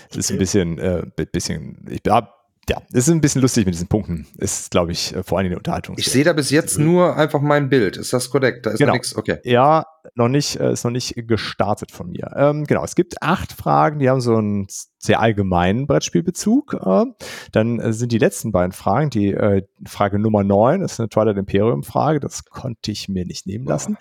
Das 0.09 0.17
ist 0.17 0.31
ein 0.31 0.37
bisschen, 0.37 0.77
äh, 0.77 1.03
bisschen, 1.31 1.85
ich 1.89 2.01
habe 2.09 2.29
ja, 2.69 2.77
es 2.93 3.07
ist 3.07 3.09
ein 3.09 3.19
bisschen 3.19 3.41
lustig 3.41 3.65
mit 3.65 3.73
diesen 3.73 3.87
Punkten. 3.87 4.27
Ist, 4.37 4.69
glaube 4.71 4.91
ich, 4.91 5.15
äh, 5.15 5.23
vor 5.23 5.37
allem 5.39 5.47
eine 5.47 5.57
Unterhaltung. 5.57 5.95
Ich 5.97 6.11
sehe 6.11 6.23
da 6.23 6.33
bis 6.33 6.51
jetzt 6.51 6.77
nur 6.77 7.17
einfach 7.17 7.41
mein 7.41 7.67
Bild. 7.69 7.97
Ist 7.97 8.13
das 8.13 8.29
korrekt? 8.29 8.65
Da 8.65 8.71
ist 8.71 8.77
genau. 8.77 8.93
nichts. 8.93 9.15
Okay. 9.15 9.39
Ja, 9.43 9.85
noch 10.13 10.27
nicht, 10.27 10.59
äh, 10.59 10.71
ist 10.71 10.83
noch 10.83 10.91
nicht 10.91 11.15
gestartet 11.27 11.91
von 11.91 12.11
mir. 12.11 12.31
Ähm, 12.35 12.65
genau, 12.65 12.83
es 12.83 12.95
gibt 12.95 13.21
acht 13.23 13.51
Fragen, 13.51 13.99
die 13.99 14.09
haben 14.09 14.21
so 14.21 14.35
einen 14.35 14.67
sehr 14.99 15.19
allgemeinen 15.19 15.87
Brettspielbezug. 15.87 16.75
Äh, 16.75 17.05
dann 17.51 17.79
äh, 17.79 17.91
sind 17.91 18.11
die 18.11 18.19
letzten 18.19 18.51
beiden 18.51 18.71
Fragen, 18.71 19.09
die 19.09 19.33
äh, 19.33 19.63
Frage 19.87 20.19
Nummer 20.19 20.43
neun, 20.43 20.81
ist 20.81 20.99
eine 20.99 21.09
Twilight 21.09 21.37
Imperium 21.37 21.83
Frage, 21.83 22.19
das 22.19 22.45
konnte 22.45 22.91
ich 22.91 23.09
mir 23.09 23.25
nicht 23.25 23.47
nehmen 23.47 23.65
lassen. 23.65 23.97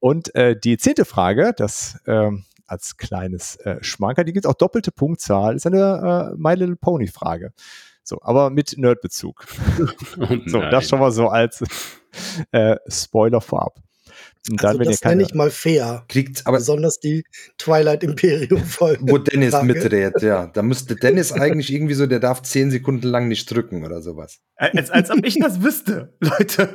Und 0.00 0.32
die 0.34 0.78
zehnte 0.78 1.04
Frage, 1.04 1.52
das 1.56 2.00
ähm, 2.06 2.44
als 2.72 2.96
kleines 2.96 3.56
äh, 3.56 3.78
Schmanker. 3.82 4.24
Die 4.24 4.32
gibt 4.32 4.46
auch 4.46 4.54
doppelte 4.54 4.90
Punktzahl. 4.90 5.54
Ist 5.54 5.66
eine 5.66 6.32
äh, 6.32 6.36
My 6.36 6.54
Little 6.54 6.76
Pony 6.76 7.06
Frage. 7.06 7.52
So, 8.02 8.18
aber 8.22 8.50
mit 8.50 8.76
Nerdbezug. 8.76 9.46
Oh 10.18 10.36
so, 10.46 10.60
das 10.60 10.88
schon 10.88 10.98
mal 11.00 11.12
so 11.12 11.28
als 11.28 11.62
äh, 12.50 12.76
Spoiler 12.88 13.40
vorab. 13.40 13.80
Und 14.50 14.62
dann, 14.62 14.78
also 14.78 14.90
das 14.90 15.04
nenne 15.04 15.22
ich 15.22 15.34
mal 15.34 15.50
fair. 15.50 16.04
Kriegt 16.08 16.46
aber 16.46 16.58
besonders 16.58 16.98
die 16.98 17.24
Twilight 17.58 18.02
Imperium 18.02 18.60
Folge. 18.64 19.00
Wo 19.02 19.18
Dennis 19.18 19.50
Frage. 19.50 19.66
mitredet, 19.66 20.20
ja. 20.22 20.48
Da 20.48 20.62
müsste 20.62 20.96
Dennis 20.96 21.32
eigentlich 21.32 21.72
irgendwie 21.72 21.94
so, 21.94 22.06
der 22.06 22.18
darf 22.18 22.42
zehn 22.42 22.70
Sekunden 22.72 23.06
lang 23.06 23.28
nicht 23.28 23.48
drücken 23.50 23.84
oder 23.84 24.02
sowas. 24.02 24.40
Als, 24.56 24.90
als 24.90 25.10
ob 25.10 25.24
ich 25.24 25.38
das 25.38 25.62
wüsste, 25.62 26.12
Leute. 26.20 26.70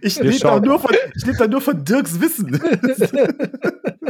Ich 0.00 0.18
lebe 0.18 0.38
doch, 0.38 0.62
nur 0.62 0.80
von, 0.80 0.94
ich 1.14 1.26
leb 1.26 1.36
doch 1.36 1.48
nur 1.48 1.60
von 1.60 1.84
Dirks 1.84 2.20
Wissen. 2.20 2.58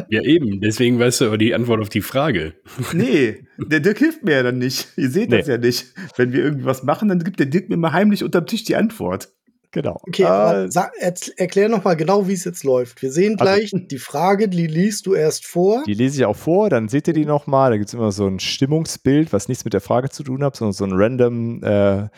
Ja, 0.09 0.23
eben. 0.23 0.61
Deswegen 0.61 0.99
weißt 0.99 1.21
du 1.21 1.27
aber 1.27 1.39
die 1.39 1.55
Antwort 1.55 1.81
auf 1.81 1.89
die 1.89 2.03
Frage. 2.03 2.55
Nee, 2.93 3.47
der 3.59 3.81
Dirk 3.81 3.99
hilft 3.99 4.25
mir 4.25 4.33
ja 4.33 4.43
dann 4.43 4.59
nicht. 4.59 4.89
Ihr 4.97 5.11
seht 5.11 5.31
nee. 5.31 5.39
das 5.39 5.49
ja 5.49 5.59
nicht. 5.59 5.87
Wenn 6.17 6.33
wir 6.33 6.43
irgendwas 6.43 6.83
machen, 6.83 7.09
dann 7.09 7.23
gibt 7.23 7.39
der 7.41 7.47
Dirk 7.47 7.69
mir 7.69 7.77
mal 7.77 7.93
heimlich 7.93 8.25
unterm 8.25 8.47
Tisch 8.47 8.65
die 8.65 8.77
Antwort. 8.77 9.29
Genau. 9.73 10.01
Okay, 10.03 10.25
äh, 10.25 10.71
sag, 10.71 10.93
erklär 11.37 11.69
noch 11.69 11.85
mal 11.85 11.95
genau, 11.95 12.27
wie 12.27 12.33
es 12.33 12.45
jetzt 12.45 12.65
läuft. 12.65 13.03
Wir 13.03 13.13
sehen 13.13 13.39
also 13.39 13.45
gleich 13.45 13.73
also, 13.73 13.79
die 13.91 13.99
Frage, 13.99 14.49
die 14.49 14.67
liest 14.67 15.07
du 15.07 15.15
erst 15.15 15.47
vor. 15.47 15.85
Die 15.87 15.95
lese 15.95 16.21
ich 16.21 16.25
auch 16.25 16.37
vor, 16.37 16.71
dann 16.71 16.89
seht 16.89 17.07
ihr 17.07 17.15
die 17.15 17.25
noch 17.25 17.47
mal. 17.47 17.71
Da 17.71 17.77
gibt 17.77 17.89
es 17.89 17.95
immer 17.95 18.11
so 18.11 18.27
ein 18.27 18.41
Stimmungsbild, 18.41 19.33
was 19.33 19.49
nichts 19.49 19.65
mit 19.65 19.73
der 19.73 19.81
Frage 19.81 20.11
zu 20.11 20.25
tun 20.25 20.43
hat, 20.43 20.57
sondern 20.57 20.73
so 20.73 20.85
ein 20.85 20.93
random, 20.95 21.63
äh, 21.63 22.09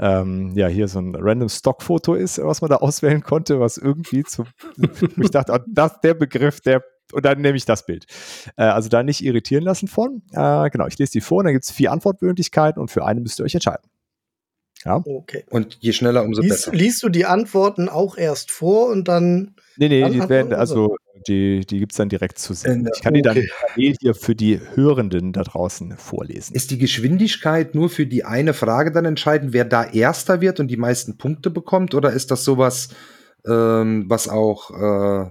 ähm, 0.00 0.52
ja, 0.56 0.66
hier 0.66 0.88
so 0.88 0.98
ein 0.98 1.14
random 1.14 1.48
Stockfoto 1.48 2.14
ist, 2.14 2.42
was 2.42 2.60
man 2.60 2.70
da 2.70 2.76
auswählen 2.76 3.22
konnte, 3.22 3.60
was 3.60 3.76
irgendwie 3.76 4.24
zu, 4.24 4.44
ich 5.16 5.30
dachte, 5.30 5.52
oh, 5.52 5.64
das, 5.68 6.00
der 6.00 6.14
Begriff, 6.14 6.60
der 6.60 6.82
und 7.12 7.24
dann 7.24 7.40
nehme 7.40 7.56
ich 7.56 7.64
das 7.64 7.86
Bild. 7.86 8.04
Äh, 8.56 8.64
also 8.64 8.88
da 8.88 9.04
nicht 9.04 9.24
irritieren 9.24 9.62
lassen 9.62 9.86
von. 9.86 10.22
Äh, 10.32 10.70
genau, 10.70 10.88
ich 10.88 10.98
lese 10.98 11.12
die 11.12 11.20
vor 11.20 11.38
und 11.38 11.44
dann 11.44 11.54
gibt 11.54 11.64
es 11.64 11.70
vier 11.70 11.92
Antwortmöglichkeiten 11.92 12.82
und 12.82 12.90
für 12.90 13.04
eine 13.04 13.20
müsst 13.20 13.38
ihr 13.38 13.44
euch 13.44 13.54
entscheiden. 13.54 13.88
Okay. 14.94 15.44
Und 15.50 15.78
je 15.80 15.92
schneller, 15.92 16.24
umso 16.24 16.42
Liest, 16.42 16.66
besser. 16.66 16.72
liest 16.76 17.02
du 17.02 17.08
die 17.08 17.24
Antworten 17.26 17.88
auch 17.88 18.16
erst 18.16 18.50
vor 18.50 18.88
und 18.90 19.08
dann. 19.08 19.54
Nee, 19.76 19.88
nee, 19.88 20.00
Dann 20.00 20.12
die 20.12 20.28
werden, 20.28 20.50
man- 20.50 20.58
also 20.60 20.96
die, 21.28 21.66
die 21.66 21.80
gibt 21.80 21.92
es 21.92 21.98
dann 21.98 22.08
direkt 22.08 22.38
zu 22.38 22.54
sehen. 22.54 22.86
Äh, 22.86 22.90
Ich 22.94 23.02
kann 23.02 23.14
die 23.14 23.22
dann 23.22 23.36
okay. 23.36 23.50
parallel 23.60 23.94
hier 24.00 24.14
für 24.14 24.34
die 24.34 24.60
Hörenden 24.74 25.32
da 25.32 25.42
draußen 25.42 25.96
vorlesen. 25.96 26.54
Ist 26.54 26.70
die 26.70 26.78
Geschwindigkeit 26.78 27.74
nur 27.74 27.88
für 27.90 28.06
die 28.06 28.24
eine 28.24 28.54
Frage 28.54 28.92
dann 28.92 29.04
entscheidend, 29.04 29.52
wer 29.52 29.64
da 29.64 29.84
Erster 29.84 30.40
wird 30.40 30.60
und 30.60 30.68
die 30.68 30.76
meisten 30.76 31.18
Punkte 31.18 31.50
bekommt? 31.50 31.94
Oder 31.94 32.12
ist 32.12 32.30
das 32.30 32.44
sowas, 32.44 32.88
ähm, 33.46 34.04
was 34.08 34.28
auch. 34.28 34.70
Äh, 34.70 35.30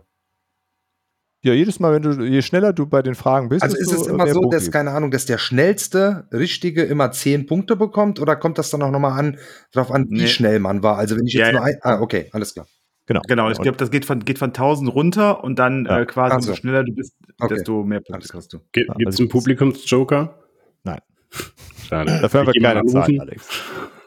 Ja, 1.45 1.53
jedes 1.53 1.79
Mal, 1.79 1.93
wenn 1.93 2.01
du, 2.01 2.23
je 2.25 2.41
schneller 2.41 2.73
du 2.73 2.87
bei 2.87 3.03
den 3.03 3.13
Fragen 3.13 3.49
bist, 3.49 3.61
also 3.61 3.77
ist 3.77 3.91
es 3.93 4.07
immer 4.07 4.25
so, 4.27 4.41
Punkte 4.41 4.57
dass, 4.57 4.71
keine 4.71 4.89
Ahnung, 4.91 5.11
dass 5.11 5.27
der 5.27 5.37
schnellste 5.37 6.27
Richtige 6.33 6.81
immer 6.81 7.11
zehn 7.11 7.45
Punkte 7.45 7.75
bekommt? 7.75 8.19
Oder 8.19 8.35
kommt 8.35 8.57
das 8.57 8.71
dann 8.71 8.81
auch 8.81 8.89
nochmal 8.89 9.19
an, 9.19 9.37
drauf 9.71 9.91
an, 9.91 10.07
wie 10.09 10.21
Nee. 10.21 10.27
schnell 10.27 10.59
man 10.59 10.81
war? 10.81 10.97
Also, 10.97 11.15
wenn 11.15 11.27
ich 11.27 11.33
jetzt 11.33 11.45
Ja, 11.45 11.51
nur 11.53 11.63
ein. 11.63 11.75
Ah, 11.81 12.01
okay, 12.01 12.29
alles 12.31 12.55
klar. 12.55 12.65
Genau. 13.05 13.21
Genau, 13.27 13.51
ich 13.51 13.59
glaube, 13.59 13.77
das 13.77 13.91
geht 13.91 14.05
von, 14.05 14.25
geht 14.25 14.39
von 14.39 14.53
1000 14.53 14.91
runter 14.91 15.43
und 15.43 15.59
dann 15.59 15.85
Ja. 15.85 15.99
äh, 15.99 16.05
quasi, 16.07 16.31
Ach 16.31 16.35
umso 16.37 16.49
so. 16.53 16.55
schneller 16.55 16.83
du 16.83 16.93
bist, 16.95 17.13
Okay. 17.39 17.53
desto 17.53 17.83
mehr 17.83 18.01
Punkte 18.01 18.27
kriegst 18.27 18.51
du. 18.51 18.57
Gibt 18.71 18.87
Ja, 18.89 18.95
es 19.01 19.05
also- 19.05 19.21
einen 19.21 19.29
Publikumsjoker? 19.29 20.39
Nein. 20.83 20.99
Schade. 21.87 22.17
Dafür 22.23 22.39
haben 22.39 22.47
wir 22.53 22.59
keine 22.59 22.79
anrufen? 22.79 23.19
Alex. 23.21 23.47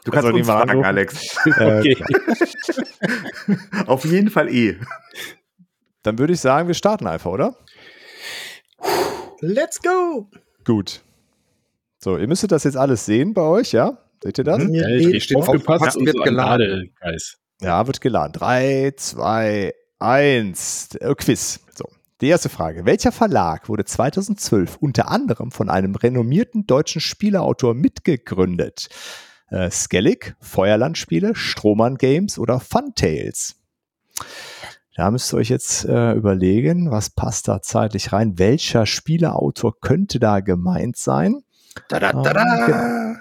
Du 0.03 0.11
kannst 0.11 0.27
ich 0.27 0.35
uns 0.35 0.47
fragen, 0.47 0.69
anrufen? 0.71 0.85
Alex. 0.85 1.37
Äh, 1.57 1.79
Okay. 1.79 1.95
Auf 3.87 4.03
jeden 4.03 4.29
Fall 4.29 4.49
eh. 4.53 4.75
Dann 6.03 6.17
würde 6.17 6.33
ich 6.33 6.39
sagen, 6.39 6.67
wir 6.67 6.75
starten 6.75 7.07
einfach, 7.07 7.31
oder? 7.31 7.55
Let's 9.41 9.81
go! 9.81 10.29
Gut. 10.65 11.01
So, 11.99 12.17
ihr 12.17 12.27
müsstet 12.27 12.51
das 12.51 12.63
jetzt 12.63 12.77
alles 12.77 13.05
sehen 13.05 13.33
bei 13.33 13.41
euch, 13.41 13.73
ja? 13.73 13.97
Seht 14.23 14.37
ihr 14.37 14.43
das? 14.43 14.63
Mhm. 14.63 14.73
Ja, 14.73 14.87
richtig 14.87 15.23
steht 15.23 15.37
aufgepasst 15.37 15.97
und 15.97 16.05
wird 16.05 16.17
so 16.17 16.23
geladen. 16.23 16.93
Ja, 17.61 17.85
wird 17.87 18.01
geladen. 18.01 18.33
Drei, 18.33 18.93
zwei, 18.95 19.73
eins. 19.99 20.95
Äh, 20.95 21.13
Quiz. 21.15 21.59
So. 21.75 21.85
Die 22.21 22.27
erste 22.27 22.49
Frage. 22.49 22.85
Welcher 22.85 23.11
Verlag 23.11 23.69
wurde 23.69 23.85
2012 23.85 24.77
unter 24.77 25.09
anderem 25.09 25.51
von 25.51 25.69
einem 25.69 25.95
renommierten 25.95 26.67
deutschen 26.67 27.01
Spieleautor 27.01 27.73
mitgegründet? 27.73 28.89
Äh, 29.49 29.71
Skellig, 29.71 30.35
Feuerlandspiele, 30.41 31.35
Strohmann 31.35 31.97
Games 31.97 32.37
oder 32.37 32.59
Funtails? 32.59 33.55
Da 34.99 35.11
müsst 35.11 35.33
ihr 35.33 35.37
euch 35.37 35.47
jetzt 35.47 35.85
äh, 35.85 36.11
überlegen, 36.11 36.91
was 36.91 37.09
passt 37.09 37.47
da 37.47 37.61
zeitlich 37.61 38.11
rein? 38.11 38.37
Welcher 38.37 38.85
Spieleautor 38.85 39.79
könnte 39.79 40.19
da 40.19 40.41
gemeint 40.41 40.97
sein? 40.97 41.37
Tada, 41.87 42.09
Ah, 42.09 42.21
tada. 42.21 42.65
genau. 42.65 43.19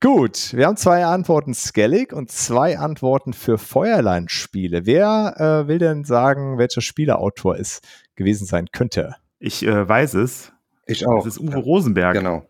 Gut, 0.00 0.54
wir 0.54 0.66
haben 0.66 0.78
zwei 0.78 1.04
Antworten 1.04 1.52
Skellig 1.52 2.14
und 2.14 2.30
zwei 2.30 2.78
Antworten 2.78 3.34
für 3.34 3.58
Feuerland-Spiele. 3.58 4.86
Wer 4.86 5.34
äh, 5.36 5.68
will 5.68 5.76
denn 5.78 6.04
sagen, 6.04 6.56
welcher 6.56 6.80
Spieleautor 6.80 7.58
es 7.58 7.82
gewesen 8.16 8.46
sein 8.46 8.68
könnte? 8.72 9.16
Ich 9.38 9.62
äh, 9.66 9.86
weiß 9.86 10.14
es. 10.14 10.50
Ich 10.86 11.06
auch. 11.06 11.24
Das 11.24 11.36
ist 11.36 11.40
Uwe 11.40 11.58
Rosenberg, 11.58 12.14
Genau. 12.14 12.46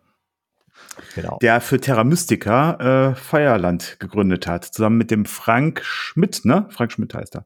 Genau. 1.14 1.38
der 1.40 1.60
für 1.60 1.80
Terra 1.80 2.04
Mystica 2.04 3.10
äh, 3.10 3.14
Feierland 3.14 3.96
gegründet 3.98 4.46
hat, 4.46 4.64
zusammen 4.64 4.98
mit 4.98 5.10
dem 5.10 5.24
Frank 5.24 5.82
Schmidt, 5.84 6.44
ne? 6.44 6.66
Frank 6.70 6.92
Schmidt 6.92 7.14
heißt 7.14 7.36
er. 7.36 7.44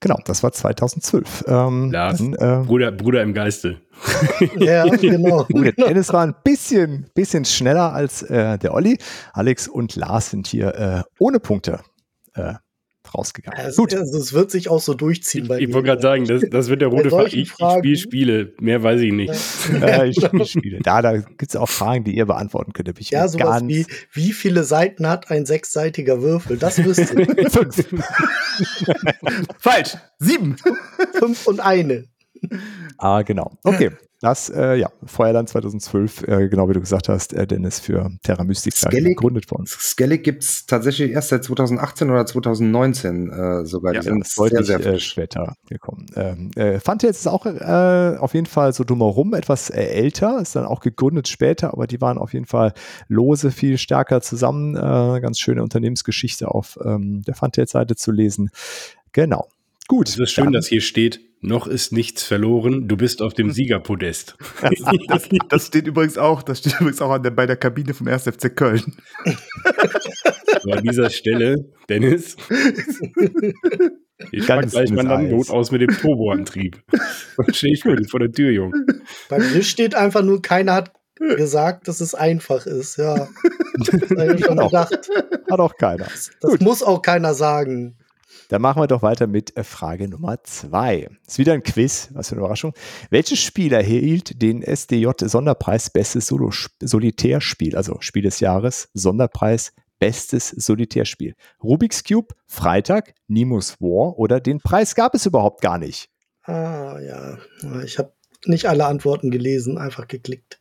Genau, 0.00 0.18
das 0.24 0.42
war 0.42 0.52
2012. 0.52 1.44
Ähm, 1.46 1.92
Lars. 1.92 2.18
dann, 2.18 2.34
äh, 2.34 2.64
Bruder, 2.64 2.92
Bruder 2.92 3.22
im 3.22 3.34
Geiste. 3.34 3.80
Ja, 4.58 4.84
genau. 4.86 5.44
gut, 5.44 5.76
Dennis 5.76 6.12
war 6.12 6.22
ein 6.22 6.34
bisschen, 6.44 7.10
bisschen 7.14 7.44
schneller 7.44 7.92
als 7.92 8.22
äh, 8.22 8.56
der 8.58 8.72
Olli. 8.72 8.98
Alex 9.32 9.66
und 9.68 9.96
Lars 9.96 10.30
sind 10.30 10.46
hier 10.46 10.74
äh, 10.74 11.02
ohne 11.18 11.40
Punkte 11.40 11.80
äh, 12.34 12.54
rausgegangen. 13.14 13.58
Also, 13.58 13.82
Gut, 13.82 13.94
also 13.94 14.18
es 14.18 14.32
wird 14.32 14.50
sich 14.50 14.68
auch 14.68 14.80
so 14.80 14.94
durchziehen 14.94 15.48
bei 15.48 15.58
Ich 15.58 15.68
mir. 15.68 15.74
wollte 15.74 15.86
gerade 15.88 16.02
sagen, 16.02 16.24
das, 16.26 16.42
das 16.50 16.68
wird 16.68 16.80
der 16.80 16.88
rote 16.88 17.10
Faden. 17.10 17.26
Ich, 17.28 17.36
ich 17.36 17.48
spiele 17.52 17.96
Spiele. 17.96 18.52
Mehr 18.60 18.82
weiß 18.82 19.00
ich 19.00 19.12
nicht. 19.12 19.32
äh, 19.82 20.08
ich 20.08 20.16
spiele 20.24 20.44
Spiele. 20.46 20.78
Da, 20.82 21.02
da 21.02 21.16
gibt 21.18 21.48
es 21.50 21.56
auch 21.56 21.68
Fragen, 21.68 22.04
die 22.04 22.16
ihr 22.16 22.26
beantworten 22.26 22.72
könnt. 22.72 22.88
Ich 22.98 23.10
Ja, 23.10 23.28
sowas 23.28 23.60
ganz 23.60 23.68
wie, 23.68 23.86
wie 24.12 24.32
viele 24.32 24.64
Seiten 24.64 25.08
hat 25.08 25.30
ein 25.30 25.46
sechsseitiger 25.46 26.22
Würfel? 26.22 26.56
Das 26.58 26.82
wüsste 26.84 27.22
ich. 27.22 27.28
Fünf. 27.52 27.84
Falsch! 29.58 29.96
Sieben! 30.18 30.56
Fünf 31.18 31.46
und 31.46 31.60
eine. 31.60 32.04
Ah, 32.98 33.22
genau. 33.22 33.52
Okay. 33.62 33.92
Das, 34.20 34.50
äh, 34.50 34.74
ja, 34.74 34.90
Feuerland 35.04 35.48
2012, 35.48 36.26
äh, 36.26 36.48
genau 36.48 36.68
wie 36.68 36.72
du 36.72 36.80
gesagt 36.80 37.08
hast, 37.08 37.32
äh, 37.34 37.46
Dennis 37.46 37.78
für 37.78 38.10
Terra 38.24 38.42
Mystica 38.42 38.90
Skellig? 38.90 39.16
gegründet 39.16 39.48
worden. 39.48 39.66
Skellig 39.66 40.24
gibt 40.24 40.42
es 40.42 40.66
tatsächlich 40.66 41.12
erst 41.12 41.28
seit 41.28 41.44
2018 41.44 42.10
oder 42.10 42.26
2019 42.26 43.30
äh, 43.30 43.64
sogar. 43.64 43.94
Ja, 43.94 44.00
die 44.00 44.06
sind 44.06 44.20
Das 44.20 44.30
ist 44.30 44.38
deutlich 44.38 44.66
sehr, 44.66 44.82
sehr 44.82 44.94
äh, 44.94 44.98
später 44.98 45.54
gekommen. 45.68 46.06
Ähm, 46.16 46.50
äh, 46.56 46.80
Funtails 46.80 47.20
ist 47.20 47.28
auch 47.28 47.46
äh, 47.46 48.16
auf 48.18 48.34
jeden 48.34 48.46
Fall 48.46 48.72
so 48.72 48.82
drumherum 48.82 49.34
etwas 49.34 49.70
äh, 49.70 49.84
älter, 49.84 50.40
ist 50.40 50.56
dann 50.56 50.66
auch 50.66 50.80
gegründet 50.80 51.28
später, 51.28 51.72
aber 51.72 51.86
die 51.86 52.00
waren 52.00 52.18
auf 52.18 52.32
jeden 52.32 52.46
Fall 52.46 52.72
lose 53.06 53.52
viel 53.52 53.78
stärker 53.78 54.20
zusammen. 54.20 54.74
Äh, 54.74 55.20
ganz 55.20 55.38
schöne 55.38 55.62
Unternehmensgeschichte 55.62 56.48
auf 56.48 56.76
ähm, 56.84 57.22
der 57.22 57.36
Funtails-Seite 57.36 57.94
zu 57.94 58.10
lesen. 58.10 58.50
Genau. 59.12 59.46
Gut. 59.88 60.08
Es 60.08 60.18
ist 60.18 60.30
schön, 60.30 60.44
dann- 60.44 60.52
dass 60.52 60.68
hier 60.68 60.80
steht, 60.80 61.20
noch 61.40 61.66
ist 61.66 61.92
nichts 61.92 62.22
verloren, 62.22 62.88
du 62.88 62.96
bist 62.96 63.22
auf 63.22 63.32
dem 63.34 63.50
Siegerpodest. 63.52 64.36
Das, 65.08 65.28
das 65.48 65.66
steht 65.66 65.86
übrigens 65.86 66.18
auch, 66.18 66.42
das 66.42 66.58
steht 66.60 66.74
übrigens 66.80 67.00
auch 67.00 67.10
an 67.10 67.22
der, 67.22 67.30
bei 67.30 67.46
der 67.46 67.56
Kabine 67.56 67.94
vom 67.94 68.06
1. 68.08 68.24
FC 68.24 68.54
Köln. 68.54 68.96
So, 70.62 70.70
an 70.72 70.82
dieser 70.82 71.10
Stelle, 71.10 71.56
Dennis, 71.88 72.36
ich 74.32 74.46
pack 74.46 74.68
gleich 74.68 74.90
mein 74.90 75.06
dünnes 75.06 75.28
Landboot 75.28 75.50
aus 75.50 75.70
mit 75.70 75.80
dem 75.80 75.90
Turboantrieb. 75.90 76.82
Dann 77.36 77.54
stehe 77.54 77.72
ich 77.74 77.82
vor, 77.82 77.96
vor 78.10 78.20
der 78.20 78.32
Tür, 78.32 78.50
Junge. 78.50 78.84
Bei 79.28 79.38
mir 79.38 79.62
steht 79.62 79.94
einfach 79.94 80.22
nur, 80.22 80.42
keiner 80.42 80.74
hat 80.74 80.92
gesagt, 81.18 81.88
dass 81.88 82.00
es 82.00 82.14
einfach 82.14 82.66
ist. 82.66 82.96
Ja. 82.98 83.28
Das 83.78 83.88
hab 84.18 84.34
ich 84.38 84.44
schon 84.44 84.56
gedacht. 84.58 85.08
Hat 85.50 85.60
auch 85.60 85.76
keiner. 85.76 86.06
Das 86.40 86.60
muss 86.60 86.82
auch 86.82 87.02
keiner 87.02 87.34
sagen. 87.34 87.96
Dann 88.48 88.62
machen 88.62 88.80
wir 88.80 88.86
doch 88.86 89.02
weiter 89.02 89.26
mit 89.26 89.56
äh, 89.56 89.64
Frage 89.64 90.08
Nummer 90.08 90.42
zwei. 90.42 91.08
Ist 91.26 91.38
wieder 91.38 91.52
ein 91.52 91.62
Quiz, 91.62 92.08
was 92.12 92.28
für 92.28 92.34
eine 92.34 92.40
Überraschung. 92.40 92.72
Welches 93.10 93.40
Spiel 93.40 93.72
erhielt 93.72 94.40
den 94.42 94.62
SDJ-Sonderpreis 94.62 95.90
Bestes 95.90 96.26
Solo 96.26 96.50
Solitärspiel, 96.80 97.76
also 97.76 97.98
Spiel 98.00 98.22
des 98.22 98.40
Jahres, 98.40 98.88
Sonderpreis 98.94 99.74
Bestes 99.98 100.48
Solitärspiel? 100.48 101.34
Rubik's 101.62 102.02
Cube, 102.04 102.34
Freitag, 102.46 103.14
Nimus 103.26 103.80
War 103.80 104.18
oder 104.18 104.40
den 104.40 104.60
Preis 104.60 104.94
gab 104.94 105.14
es 105.14 105.26
überhaupt 105.26 105.60
gar 105.60 105.78
nicht? 105.78 106.08
Ah, 106.44 106.98
ja. 107.00 107.38
Ich 107.84 107.98
habe 107.98 108.12
nicht 108.46 108.66
alle 108.66 108.86
Antworten 108.86 109.30
gelesen, 109.30 109.76
einfach 109.76 110.08
geklickt. 110.08 110.60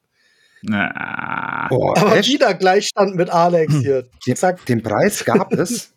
Na, 0.62 1.68
Boah, 1.70 1.98
Aber 1.98 2.26
wieder 2.26 2.54
Gleichstand 2.54 3.16
mit 3.16 3.30
Alex 3.30 3.76
hier. 3.76 4.10
Den, 4.26 4.36
Zack. 4.36 4.66
den 4.66 4.84
Preis 4.84 5.24
gab 5.24 5.54
es. 5.54 5.94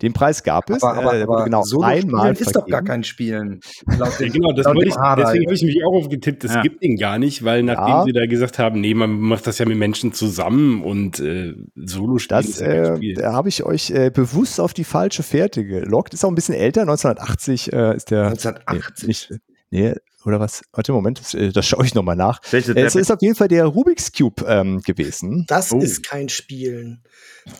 Den 0.00 0.12
Preis 0.12 0.42
gab 0.42 0.70
es, 0.70 0.82
aber 0.82 0.98
aber, 1.02 1.14
äh, 1.18 1.22
aber 1.22 1.44
genau 1.44 1.62
Solo-Spielen 1.62 2.04
einmal 2.06 2.32
ist 2.32 2.56
doch 2.56 2.66
gar 2.66 2.82
kein 2.82 3.04
Spielen. 3.04 3.60
Laut 3.98 4.12
Ja, 4.20 4.28
genau, 4.28 4.52
das 4.52 4.64
laut 4.66 4.76
wollte 4.76 4.88
ich, 4.88 4.94
deswegen 4.94 5.44
habe 5.46 5.54
ich 5.54 5.62
mich 5.62 5.84
auch 5.84 5.94
aufgetippt, 5.94 6.44
es 6.44 6.54
Ja. 6.54 6.62
gibt 6.62 6.82
den 6.82 6.96
gar 6.96 7.18
nicht, 7.18 7.44
weil 7.44 7.62
nachdem 7.62 7.88
Ja. 7.88 8.04
sie 8.04 8.12
da 8.12 8.26
gesagt 8.26 8.58
haben, 8.58 8.80
nee, 8.80 8.94
man 8.94 9.10
macht 9.20 9.46
das 9.46 9.58
ja 9.58 9.66
mit 9.66 9.76
Menschen 9.78 10.12
zusammen 10.12 10.82
und 10.82 11.20
äh, 11.20 11.54
Solo-Spielen 11.76 12.40
Das 12.40 12.48
ist 12.48 12.60
ja 12.60 12.66
kein 12.66 12.76
äh, 12.92 12.96
Spiel. 12.96 13.14
da 13.14 13.32
habe 13.32 13.48
ich 13.48 13.64
euch 13.64 13.90
äh, 13.90 14.10
bewusst 14.10 14.60
auf 14.60 14.72
die 14.74 14.84
falsche 14.84 15.22
Fährte 15.22 15.64
gelockt. 15.64 16.14
Ist 16.14 16.24
auch 16.24 16.28
ein 16.30 16.34
bisschen 16.34 16.54
älter, 16.54 16.82
1980 16.82 17.72
äh, 17.72 17.96
ist 17.96 18.10
der. 18.10 18.26
1980. 18.28 19.02
Nee, 19.02 19.06
nicht, 19.08 19.30
nee, 19.70 19.94
oder 20.24 20.38
was? 20.40 20.62
Warte, 20.72 20.92
Moment, 20.92 21.20
das, 21.20 21.36
das 21.52 21.66
schaue 21.66 21.84
ich 21.84 21.94
nochmal 21.94 22.16
nach. 22.16 22.40
welche, 22.50 22.72
Es 22.76 22.94
ist 22.94 23.10
auf 23.10 23.20
jeden 23.20 23.34
Fall 23.34 23.48
der 23.48 23.66
Rubik's 23.66 24.12
Cube 24.12 24.44
ähm, 24.46 24.80
gewesen. 24.80 25.44
Das 25.48 25.72
Oh. 25.72 25.78
ist 25.78 26.04
kein 26.04 26.28
Spielen. 26.28 27.02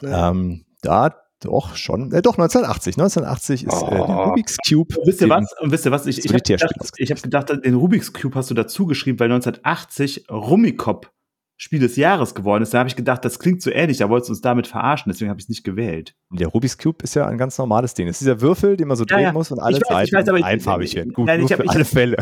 Ne? 0.00 0.10
Ähm, 0.14 0.64
da 0.82 1.21
doch 1.44 1.76
schon, 1.76 2.12
äh, 2.12 2.22
doch 2.22 2.38
1980. 2.38 2.96
1980 2.96 3.64
ist 3.66 3.82
äh, 3.82 3.90
der 3.90 4.08
Oh. 4.08 4.22
Rubik's 4.30 4.56
Cube. 4.68 4.94
Wisst 5.04 5.20
ihr 5.20 5.28
was? 5.28 5.46
Und 5.60 5.70
wisst 5.70 5.84
ihr 5.86 5.92
was? 5.92 6.06
Ich, 6.06 6.18
ich 6.24 6.32
habe 6.32 6.40
gedacht, 6.42 6.92
ich 6.96 7.10
hab 7.10 7.22
gedacht, 7.22 7.48
den 7.64 7.74
Rubik's 7.74 8.12
Cube 8.12 8.34
hast 8.34 8.50
du 8.50 8.54
dazu 8.54 8.86
geschrieben, 8.86 9.18
weil 9.20 9.30
1980 9.32 10.26
Rummikop 10.30 11.10
Spiel 11.58 11.78
des 11.78 11.94
Jahres 11.94 12.34
geworden 12.34 12.64
ist. 12.64 12.74
Da 12.74 12.78
habe 12.80 12.88
ich 12.88 12.96
gedacht, 12.96 13.24
das 13.24 13.38
klingt 13.38 13.62
so 13.62 13.70
ähnlich, 13.70 13.98
da 13.98 14.08
wolltest 14.08 14.30
du 14.30 14.32
uns 14.32 14.40
damit 14.40 14.66
verarschen, 14.66 15.12
deswegen 15.12 15.30
habe 15.30 15.38
ich 15.38 15.44
es 15.44 15.48
nicht 15.48 15.62
gewählt. 15.62 16.16
Der 16.32 16.48
Rubik's 16.48 16.76
Cube 16.76 17.04
ist 17.04 17.14
ja 17.14 17.26
ein 17.26 17.38
ganz 17.38 17.56
normales 17.56 17.94
Ding. 17.94 18.08
Das 18.08 18.14
ist 18.16 18.22
dieser 18.22 18.40
Würfel, 18.40 18.76
den 18.76 18.88
man 18.88 18.96
so 18.96 19.04
Ja, 19.04 19.14
drehen 19.16 19.22
ja. 19.26 19.32
muss 19.32 19.52
und 19.52 19.60
alle 19.60 19.76
Ich 19.76 19.82
weiß, 19.88 20.06
ich 20.06 20.10
Seiten 20.10 20.22
weiß, 20.22 20.28
aber 20.30 20.38
ich- 20.38 20.44
einfarbig 20.44 20.94
werden. 20.96 21.12
Gut, 21.12 21.26
Nein, 21.26 21.38
nur 21.40 21.46
ich 21.46 21.52
hab- 21.52 21.62
für 21.64 21.70
alle 21.70 21.80
hab- 21.80 21.86
Fälle. 21.86 22.16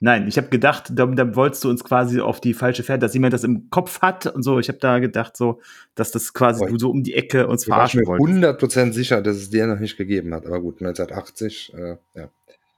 Nein, 0.00 0.28
ich 0.28 0.36
habe 0.36 0.48
gedacht, 0.48 0.90
da, 0.90 1.06
da 1.06 1.34
wolltest 1.34 1.64
du 1.64 1.70
uns 1.70 1.82
quasi 1.82 2.20
auf 2.20 2.40
die 2.40 2.54
falsche 2.54 2.82
Fährte, 2.82 3.00
dass 3.00 3.14
jemand 3.14 3.32
das 3.32 3.44
im 3.44 3.68
Kopf 3.70 4.00
hat 4.00 4.26
und 4.26 4.42
so. 4.42 4.58
Ich 4.58 4.68
habe 4.68 4.78
da 4.78 4.98
gedacht, 5.00 5.36
so, 5.36 5.60
dass 5.94 6.12
das 6.12 6.32
quasi 6.32 6.64
Ui. 6.64 6.70
du 6.70 6.78
so 6.78 6.90
um 6.90 7.02
die 7.02 7.14
Ecke 7.14 7.48
uns 7.48 7.62
Ich 7.62 7.68
verarschen 7.68 8.00
mir 8.00 8.06
wolltest. 8.06 8.62
100% 8.62 8.92
sicher, 8.92 9.22
dass 9.22 9.36
es 9.36 9.50
der 9.50 9.66
noch 9.66 9.80
nicht 9.80 9.96
gegeben 9.96 10.34
hat. 10.34 10.46
Aber 10.46 10.60
gut, 10.60 10.80
1980, 10.80 11.72
äh, 11.74 11.96
ja. 12.14 12.30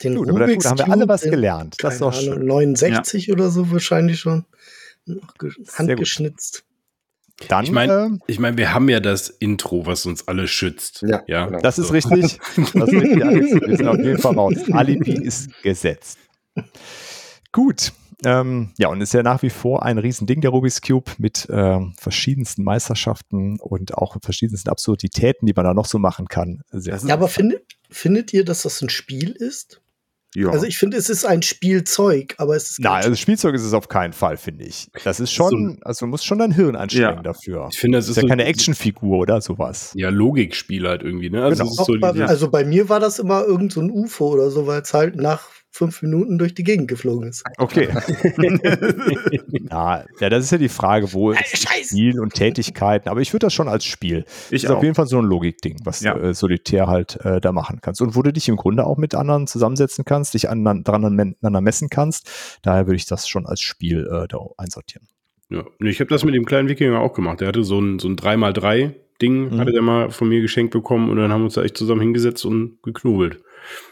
Den 0.02 0.14
Gut, 0.14 0.30
aber 0.30 0.38
da, 0.40 0.46
gut, 0.46 0.64
da 0.64 0.70
haben 0.70 0.78
wir 0.78 0.90
alle 0.90 1.08
was 1.08 1.22
gelernt. 1.22 1.76
Das 1.80 1.94
ist 1.94 2.00
doch 2.00 2.18
Ahnung, 2.18 2.38
schön. 2.38 2.46
69 2.46 3.32
oder 3.32 3.50
so 3.50 3.70
wahrscheinlich 3.70 4.18
schon. 4.18 4.46
Handgeschnitzt. 5.76 6.64
Dann, 7.48 7.64
Ich 7.64 7.70
meine, 7.70 7.92
ähm, 7.92 8.20
ich 8.26 8.38
mein, 8.38 8.56
wir 8.58 8.74
haben 8.74 8.88
ja 8.88 9.00
das 9.00 9.28
Intro, 9.28 9.86
was 9.86 10.06
uns 10.06 10.28
alle 10.28 10.46
schützt. 10.46 11.02
Ja, 11.02 11.22
ja. 11.26 11.46
genau. 11.46 11.60
das 11.60 11.78
ist 11.78 11.88
So. 11.88 11.94
richtig. 11.94 12.38
Das 12.56 12.88
ist 12.88 12.94
richtig, 12.94 13.24
Alex. 13.24 13.52
Wir 13.52 13.76
sind 13.76 13.88
auf 13.88 13.98
jeden 13.98 14.18
Fall 14.18 14.34
raus. 14.34 14.54
Alibi 14.72 15.14
ist 15.22 15.62
gesetzt. 15.62 16.18
Gut. 17.52 17.92
Ähm, 18.24 18.70
ja, 18.76 18.88
und 18.88 19.00
ist 19.00 19.14
ja 19.14 19.22
nach 19.22 19.40
wie 19.42 19.48
vor 19.50 19.82
ein 19.82 19.96
Riesending, 19.98 20.42
der 20.42 20.50
Rubik's 20.50 20.82
Cube, 20.82 21.10
mit 21.18 21.48
ähm, 21.50 21.94
verschiedensten 21.98 22.62
Meisterschaften 22.64 23.58
und 23.58 23.94
auch 23.96 24.16
verschiedensten 24.22 24.68
Absurditäten, 24.68 25.46
die 25.46 25.54
man 25.54 25.64
da 25.64 25.72
noch 25.72 25.86
so 25.86 25.98
machen 25.98 26.28
kann. 26.28 26.62
Sehr 26.70 26.98
Ja, 27.06 27.14
aber 27.14 27.28
findet, 27.28 27.62
findet 27.88 28.32
ihr, 28.34 28.44
dass 28.44 28.62
das 28.62 28.82
ein 28.82 28.90
Spiel 28.90 29.30
ist? 29.30 29.80
Ja. 30.34 30.50
Also 30.50 30.64
ich 30.66 30.78
finde, 30.78 30.96
es 30.96 31.10
ist 31.10 31.24
ein 31.24 31.42
Spielzeug, 31.42 32.34
aber 32.38 32.54
es 32.54 32.70
ist 32.70 32.76
kein 32.82 32.92
Nein, 32.92 33.02
also 33.04 33.16
Spielzeug 33.16 33.54
ist 33.54 33.64
es 33.64 33.72
auf 33.72 33.88
keinen 33.88 34.12
Fall, 34.12 34.36
finde 34.36 34.64
ich. 34.64 34.88
Das 35.02 35.18
ist 35.18 35.32
schon, 35.32 35.80
also 35.82 36.04
man 36.04 36.10
muss 36.10 36.22
schon 36.24 36.38
dein 36.38 36.52
Hirn 36.52 36.76
anstrengen 36.76 37.16
Ja. 37.16 37.22
dafür. 37.22 37.68
Ich 37.72 37.80
finde, 37.80 37.98
das 37.98 38.04
Das 38.04 38.10
ist, 38.10 38.16
ist 38.18 38.22
ja 38.22 38.22
so, 38.22 38.28
keine 38.28 38.44
Actionfigur 38.44 39.18
oder 39.18 39.40
sowas. 39.40 39.90
Ja, 39.96 40.10
Logikspiel 40.10 40.86
halt 40.86 41.02
irgendwie, 41.02 41.30
ne? 41.30 41.42
Also 41.42 41.64
Genau. 41.64 41.72
so 41.74 41.96
bei, 41.98 42.10
also 42.26 42.48
bei 42.48 42.64
mir 42.64 42.88
war 42.88 43.00
das 43.00 43.18
immer 43.18 43.42
irgend 43.44 43.72
so 43.72 43.80
ein 43.80 43.90
UFO 43.90 44.28
oder 44.28 44.50
so, 44.52 44.68
weil 44.68 44.82
es 44.82 44.94
halt 44.94 45.16
nach 45.16 45.48
fünf 45.72 46.02
Minuten 46.02 46.36
durch 46.38 46.54
die 46.54 46.64
Gegend 46.64 46.88
geflogen 46.88 47.28
ist. 47.28 47.44
Okay. 47.58 47.88
ja, 49.70 50.04
ja, 50.20 50.28
das 50.28 50.44
ist 50.44 50.50
ja 50.52 50.58
die 50.58 50.68
Frage, 50.68 51.12
wo 51.12 51.30
ist 51.32 51.68
Spiel 51.86 52.20
und 52.20 52.34
Tätigkeiten, 52.34 53.08
aber 53.08 53.20
ich 53.20 53.32
würde 53.32 53.46
das 53.46 53.54
schon 53.54 53.68
als 53.68 53.84
Spiel. 53.84 54.24
Ich 54.50 54.64
ist 54.64 54.70
auch. 54.70 54.76
auf 54.78 54.82
jeden 54.82 54.94
Fall 54.94 55.06
so 55.06 55.18
ein 55.18 55.24
Logikding, 55.24 55.76
was 55.84 56.00
Ja. 56.00 56.14
du 56.14 56.20
äh, 56.28 56.34
solitär 56.34 56.86
halt 56.86 57.18
äh, 57.24 57.40
da 57.40 57.52
machen 57.52 57.78
kannst. 57.82 58.00
Und 58.02 58.16
wo 58.16 58.22
du 58.22 58.32
dich 58.32 58.48
im 58.48 58.56
Grunde 58.56 58.84
auch 58.86 58.96
mit 58.98 59.14
anderen 59.14 59.46
zusammensetzen 59.46 60.04
kannst, 60.04 60.34
dich 60.34 60.48
aneinander, 60.50 60.90
dran 60.90 61.04
aneinander 61.04 61.60
messen 61.60 61.88
kannst. 61.88 62.58
Daher 62.62 62.86
würde 62.86 62.96
ich 62.96 63.06
das 63.06 63.28
schon 63.28 63.46
als 63.46 63.60
Spiel 63.60 64.08
äh, 64.12 64.26
da 64.28 64.38
einsortieren. 64.56 65.06
Ja, 65.50 65.64
ich 65.80 66.00
habe 66.00 66.08
das 66.10 66.24
mit 66.24 66.34
dem 66.34 66.44
kleinen 66.46 66.68
Wikinger 66.68 67.00
auch 67.00 67.12
gemacht. 67.12 67.40
Der 67.40 67.48
hatte 67.48 67.64
so 67.64 67.80
ein, 67.80 67.98
so 67.98 68.08
ein 68.08 68.16
3x3-Ding, 68.16 69.50
Mhm. 69.50 69.58
hatte 69.58 69.72
der 69.72 69.82
mal 69.82 70.10
von 70.10 70.28
mir 70.28 70.40
geschenkt 70.40 70.72
bekommen 70.72 71.10
und 71.10 71.16
dann 71.16 71.32
haben 71.32 71.40
wir 71.42 71.46
uns 71.46 71.54
da 71.54 71.62
echt 71.62 71.76
zusammen 71.76 72.00
hingesetzt 72.00 72.44
und 72.44 72.78
geknobelt. 72.82 73.40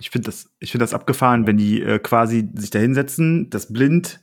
Ich 0.01 0.11
finde 0.11 0.27
das, 0.27 0.51
ich 0.59 0.71
finde 0.71 0.83
das 0.83 0.95
abgefahren, 0.95 1.47
wenn 1.47 1.57
die 1.57 1.83
äh, 1.83 1.99
quasi 1.99 2.49
sich 2.55 2.71
da 2.71 2.79
hinsetzen, 2.79 3.51
das 3.51 3.73
blind 3.73 4.21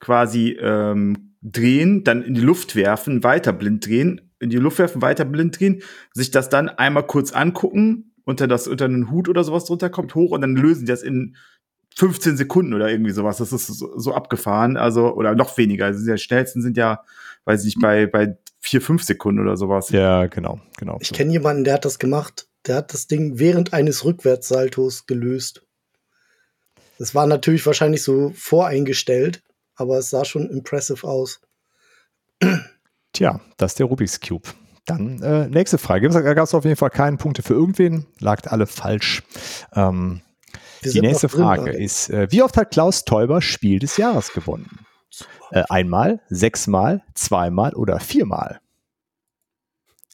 quasi 0.00 0.56
ähm, 0.60 1.34
drehen, 1.42 2.04
dann 2.04 2.22
in 2.22 2.34
die 2.34 2.40
Luft 2.40 2.76
werfen, 2.76 3.24
weiter 3.24 3.52
blind 3.52 3.86
drehen, 3.86 4.32
in 4.40 4.50
die 4.50 4.56
Luft 4.56 4.78
werfen, 4.78 5.02
weiter 5.02 5.24
blind 5.24 5.58
drehen, 5.58 5.82
sich 6.12 6.30
das 6.30 6.48
dann 6.48 6.68
einmal 6.68 7.06
kurz 7.06 7.32
angucken, 7.32 8.14
unter 8.24 8.46
das 8.46 8.68
unter 8.68 8.84
einen 8.84 9.10
Hut 9.10 9.28
oder 9.28 9.44
sowas 9.44 9.64
drunter 9.64 9.90
kommt 9.90 10.14
hoch 10.14 10.32
und 10.32 10.40
dann 10.40 10.56
lösen 10.56 10.80
die 10.80 10.92
das 10.92 11.02
in 11.02 11.36
15 11.96 12.36
Sekunden 12.36 12.74
oder 12.74 12.90
irgendwie 12.90 13.10
sowas. 13.10 13.38
Das 13.38 13.52
ist 13.52 13.66
so, 13.66 13.98
so 13.98 14.14
abgefahren, 14.14 14.76
also 14.76 15.14
oder 15.14 15.34
noch 15.34 15.56
weniger. 15.56 15.86
Also 15.86 16.04
die 16.04 16.18
schnellsten 16.18 16.62
sind 16.62 16.76
ja, 16.76 17.02
weiß 17.44 17.60
ich 17.60 17.76
nicht, 17.76 17.82
bei 17.82 18.06
bei 18.06 18.36
vier, 18.60 18.80
fünf 18.80 19.02
Sekunden 19.02 19.40
oder 19.40 19.56
sowas. 19.56 19.90
Ja, 19.90 20.26
genau, 20.26 20.60
genau. 20.76 20.98
Ich 21.00 21.12
kenne 21.12 21.32
jemanden, 21.32 21.64
der 21.64 21.74
hat 21.74 21.84
das 21.84 21.98
gemacht. 21.98 22.47
Der 22.68 22.76
hat 22.76 22.92
das 22.92 23.06
Ding 23.06 23.38
während 23.38 23.72
eines 23.72 24.04
Rückwärtssaltos 24.04 25.06
gelöst. 25.06 25.62
Das 26.98 27.14
war 27.14 27.26
natürlich 27.26 27.64
wahrscheinlich 27.64 28.02
so 28.02 28.30
voreingestellt, 28.34 29.42
aber 29.74 29.98
es 29.98 30.10
sah 30.10 30.24
schon 30.24 30.50
impressive 30.50 31.06
aus. 31.06 31.40
Tja, 33.12 33.40
das 33.56 33.72
ist 33.72 33.78
der 33.78 33.86
Rubik's 33.86 34.20
Cube. 34.20 34.48
Dann 34.84 35.22
äh, 35.22 35.48
nächste 35.48 35.78
Frage. 35.78 36.08
Da 36.08 36.20
gab 36.20 36.44
es 36.44 36.54
auf 36.54 36.64
jeden 36.64 36.76
Fall 36.76 36.90
keine 36.90 37.16
Punkte 37.16 37.42
für 37.42 37.54
irgendwen. 37.54 38.06
Lagt 38.20 38.48
alle 38.48 38.66
falsch. 38.66 39.22
Ähm, 39.74 40.20
die 40.84 41.00
nächste 41.00 41.28
drin, 41.28 41.40
Frage 41.40 41.62
Alex. 41.62 41.78
ist, 41.78 42.10
äh, 42.10 42.28
wie 42.30 42.42
oft 42.42 42.56
hat 42.56 42.70
Klaus 42.70 43.04
Teuber 43.04 43.40
Spiel 43.40 43.78
des 43.78 43.96
Jahres 43.96 44.32
gewonnen? 44.32 44.86
Äh, 45.50 45.64
einmal, 45.68 46.20
sechsmal, 46.28 47.02
zweimal 47.14 47.74
oder 47.74 47.98
viermal? 48.00 48.60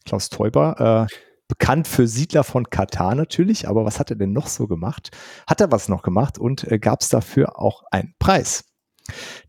Klaus 0.05 0.29
Teuber, 0.29 1.09
äh, 1.11 1.15
bekannt 1.59 1.87
für 1.89 2.07
Siedler 2.07 2.45
von 2.45 2.69
Katar 2.71 3.15
natürlich, 3.15 3.69
aber 3.69 3.85
was 3.85 4.01
hat 4.01 4.11
er 4.11 4.17
denn 4.17 4.33
noch 4.33 4.47
so 4.49 4.67
gemacht? 4.67 5.11
Hat 5.47 5.61
er 5.61 5.71
was 5.71 5.89
noch 5.89 6.03
gemacht 6.03 6.39
und 6.39 6.65
äh, 6.71 6.79
gab 6.79 7.01
es 7.01 7.09
dafür 7.09 7.59
auch 7.61 7.83
einen 7.91 8.15
Preis? 8.19 8.65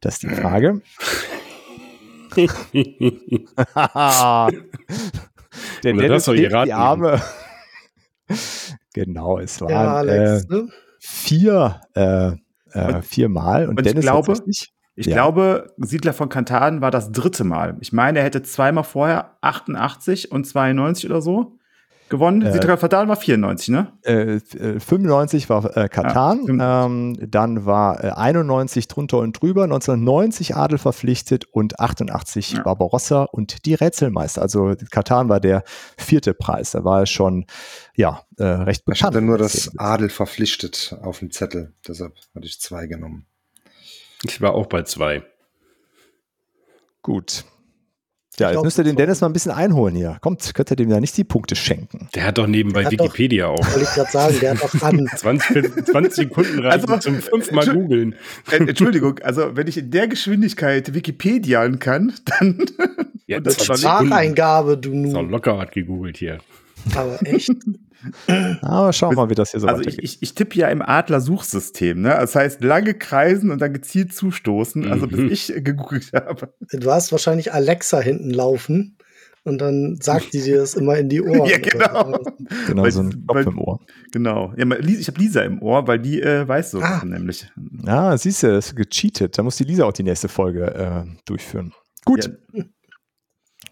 Das 0.01 0.15
ist 0.15 0.23
die 0.23 0.29
Frage. 0.29 0.81
Der 5.83 5.93
Oder 5.93 5.93
das 5.93 5.93
Dennis 6.01 6.25
soll 6.25 6.39
ich 6.39 6.47
die 6.49 6.73
Arme. 6.73 7.21
genau, 8.93 9.39
es 9.39 9.61
waren 9.61 9.69
Ja, 9.69 9.93
Alex, 9.95 10.45
äh, 10.45 10.53
ne? 10.53 10.67
vier, 10.99 11.81
äh, 11.95 12.27
äh, 12.73 12.93
Und- 12.95 13.05
viermal. 13.05 13.63
Und, 13.69 13.79
und 13.79 13.85
ich 13.85 13.93
Dennis 13.93 14.05
glaube- 14.05 14.31
hat's 14.31 14.41
richtig. 14.47 14.71
Ich 14.97 15.07
Ja. 15.07 15.15
glaube, 15.15 15.73
Siedler 15.77 16.13
von 16.13 16.29
Kantaden 16.29 16.79
war 16.81 16.89
das 16.89 17.11
dritte 17.11 17.43
Mal. 17.43 17.75
Ich 17.81 17.91
meine, 17.91 18.19
er 18.19 18.25
hätte 18.25 18.43
zweimal 18.43 18.85
vorher 18.85 19.37
88 19.41 20.31
und 20.31 20.45
92 20.45 21.09
oder 21.09 21.21
so 21.21 21.57
gewonnen. 22.09 22.41
Äh, 22.43 22.51
von 22.51 22.59
Kantaden 22.79 23.09
war 23.09 23.15
94, 23.15 23.69
ne? 23.69 23.91
Äh, 24.03 24.35
äh, 24.35 24.79
95 24.79 25.49
war 25.49 25.75
äh, 25.75 25.87
Katan, 25.89 26.59
Ja, 26.59 26.85
ähm, 26.85 27.17
dann 27.29 27.65
war 27.65 28.03
äh, 28.03 28.09
91 28.11 28.87
drunter 28.87 29.19
und 29.19 29.41
drüber, 29.41 29.63
1990 29.63 30.55
Adel 30.55 30.77
verpflichtet 30.77 31.45
und 31.51 31.79
88 31.79 32.53
Ja. 32.53 32.63
Barbarossa 32.63 33.23
und 33.23 33.65
die 33.65 33.73
Rätselmeister. 33.73 34.41
Also 34.41 34.75
Katan 34.91 35.29
war 35.29 35.39
der 35.39 35.63
vierte 35.97 36.33
Preis. 36.33 36.71
Da 36.71 36.83
war 36.83 37.01
er 37.01 37.05
schon 37.05 37.45
ja 37.95 38.21
äh, 38.37 38.43
recht 38.43 38.81
Ich 38.81 38.85
bekannt. 38.85 39.03
hatte 39.03 39.21
nur 39.21 39.37
das 39.37 39.71
Adel 39.77 40.09
verpflichtet 40.09 40.95
auf 41.01 41.19
dem 41.19 41.31
Zettel. 41.31 41.73
Deshalb 41.87 42.13
hatte 42.35 42.45
ich 42.45 42.59
zwei 42.61 42.87
genommen. 42.87 43.25
ich 44.23 44.41
war 44.41 44.53
auch 44.53 44.67
bei 44.67 44.83
zwei. 44.83 45.23
Gut. 47.01 47.45
Ja, 48.37 48.51
jetzt 48.51 48.63
müsst 48.63 48.77
ihr 48.77 48.83
den 48.83 48.93
so- 48.93 48.97
Dennis 48.97 49.21
mal 49.21 49.27
ein 49.27 49.33
bisschen 49.33 49.51
einholen 49.53 49.95
hier. 49.95 50.17
Kommt, 50.21 50.53
könnt 50.53 50.69
ihr 50.71 50.75
dem 50.75 50.89
ja 50.89 50.99
nicht 50.99 51.15
die 51.17 51.23
Punkte 51.23 51.55
schenken. 51.55 52.09
Der 52.15 52.25
hat 52.25 52.37
doch 52.37 52.47
nebenbei 52.47 52.83
hat 52.85 52.93
doch- 52.93 53.05
Wikipedia 53.05 53.47
auch. 53.47 53.57
Wollte 53.59 53.81
ich 53.83 53.89
gerade 53.93 54.11
sagen, 54.11 54.35
der 54.41 54.51
hat 54.55 54.63
doch 54.63 54.81
an. 54.81 55.07
20, 55.15 55.85
20 55.85 56.13
Sekunden 56.13 56.59
reichen 56.59 56.89
Also, 56.89 56.97
zum 56.97 57.19
fünfmal 57.21 57.67
googeln. 57.67 58.15
Äh, 58.51 58.57
Entschuldigung, 58.57 59.19
also 59.19 59.55
wenn 59.55 59.67
ich 59.67 59.77
in 59.77 59.91
der 59.91 60.07
Geschwindigkeit 60.07 60.93
Wikipedian 60.93 61.79
kann, 61.79 62.13
dann. 62.25 62.65
Ja, 63.27 63.39
das 63.39 63.57
das 63.57 63.79
Spracheingabe, 63.79 64.77
du 64.77 64.91
Ist 65.05 65.15
auch 65.15 65.21
nu. 65.23 65.29
locker 65.29 65.57
hat 65.57 65.71
gegoogelt 65.71 66.17
hier. 66.17 66.37
Aber 66.95 67.17
echt. 67.25 67.49
Aber 68.61 68.93
schauen 68.93 69.11
wir 69.15 69.23
mal, 69.23 69.29
wie 69.29 69.35
das 69.35 69.51
hier 69.51 69.59
so 69.59 69.67
Also 69.67 69.81
ich, 69.81 69.87
weitergeht. 69.87 70.03
ich, 70.03 70.21
ich 70.21 70.35
tippe 70.35 70.55
ja 70.57 70.67
im 70.67 70.81
Adler-Suchsystem, 70.83 72.01
ne? 72.01 72.09
Das 72.09 72.35
heißt, 72.35 72.63
lange 72.63 72.93
kreisen 72.93 73.49
und 73.49 73.59
dann 73.61 73.73
gezielt 73.73 74.13
zustoßen, 74.13 74.91
also 74.91 75.07
bis 75.07 75.19
Mhm. 75.19 75.31
ich 75.31 75.47
gegoogelt 75.63 76.11
habe. 76.13 76.53
Du 76.71 76.91
hast 76.91 77.11
wahrscheinlich 77.11 77.51
Alexa 77.53 77.99
hinten 77.99 78.29
laufen 78.29 78.97
und 79.43 79.59
dann 79.59 79.97
sagt 80.01 80.33
die 80.33 80.41
dir 80.41 80.57
das 80.57 80.75
immer 80.75 80.97
in 80.97 81.09
die 81.09 81.21
Ohren. 81.23 81.49
Ja, 81.49 81.57
genau. 81.57 82.19
genau, 82.67 82.83
weil- 82.83 82.91
so 82.91 83.01
ein 83.01 83.23
weil- 83.27 83.43
Kopf 83.45 83.53
im 83.53 83.59
Ohr. 83.59 83.79
Genau. 84.11 84.53
Ja, 84.55 84.65
ich 84.79 85.07
habe 85.07 85.19
Lisa 85.19 85.41
im 85.41 85.61
Ohr, 85.63 85.87
weil 85.87 85.97
die 85.99 86.21
äh, 86.21 86.47
weiß 86.47 86.71
so 86.71 86.81
Ah. 86.81 87.01
nämlich. 87.03 87.49
Ja, 87.85 88.15
siehst 88.17 88.43
du, 88.43 88.47
das 88.47 88.67
ist 88.67 88.75
gecheatet. 88.75 89.35
Da 89.37 89.41
muss 89.43 89.55
die 89.57 89.63
Lisa 89.63 89.85
auch 89.85 89.93
die 89.93 90.03
nächste 90.03 90.27
Folge 90.27 90.65
äh, 90.75 91.03
durchführen. 91.25 91.73
Gut, 92.05 92.29
Ja, 92.53 92.63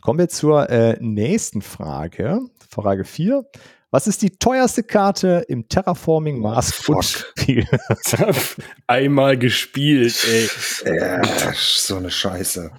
kommen 0.01 0.17
wir 0.19 0.27
zur 0.27 0.69
äh, 0.71 0.97
nächsten 0.99 1.61
Frage. 1.61 2.39
Frage 2.73 3.05
4. 3.05 3.43
Was 3.91 4.07
ist 4.07 4.23
die 4.23 4.31
teuerste 4.31 4.81
Karte 4.81 5.45
im 5.47 5.69
Terraforming 5.69 6.39
Mars 6.39 6.83
Grundspiel? 6.83 7.67
Einmal 8.87 9.37
gespielt, 9.37 10.17
ey. 10.27 10.49
Ja, 10.97 11.21
so 11.53 11.97
eine 11.97 12.09
Scheiße. 12.09 12.71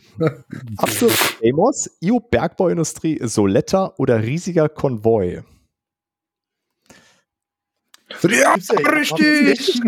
Absolut 0.77 1.17
Amos, 1.45 1.89
IO 2.01 2.19
Bergbauindustrie, 2.19 3.21
Soletta 3.23 3.95
oder 3.97 4.25
riesiger 4.25 4.69
Konvoi? 4.69 5.45
Ja, 8.23 8.55
Gibt's 8.55 8.69
ja, 8.79 8.91
richtig! 8.91 9.81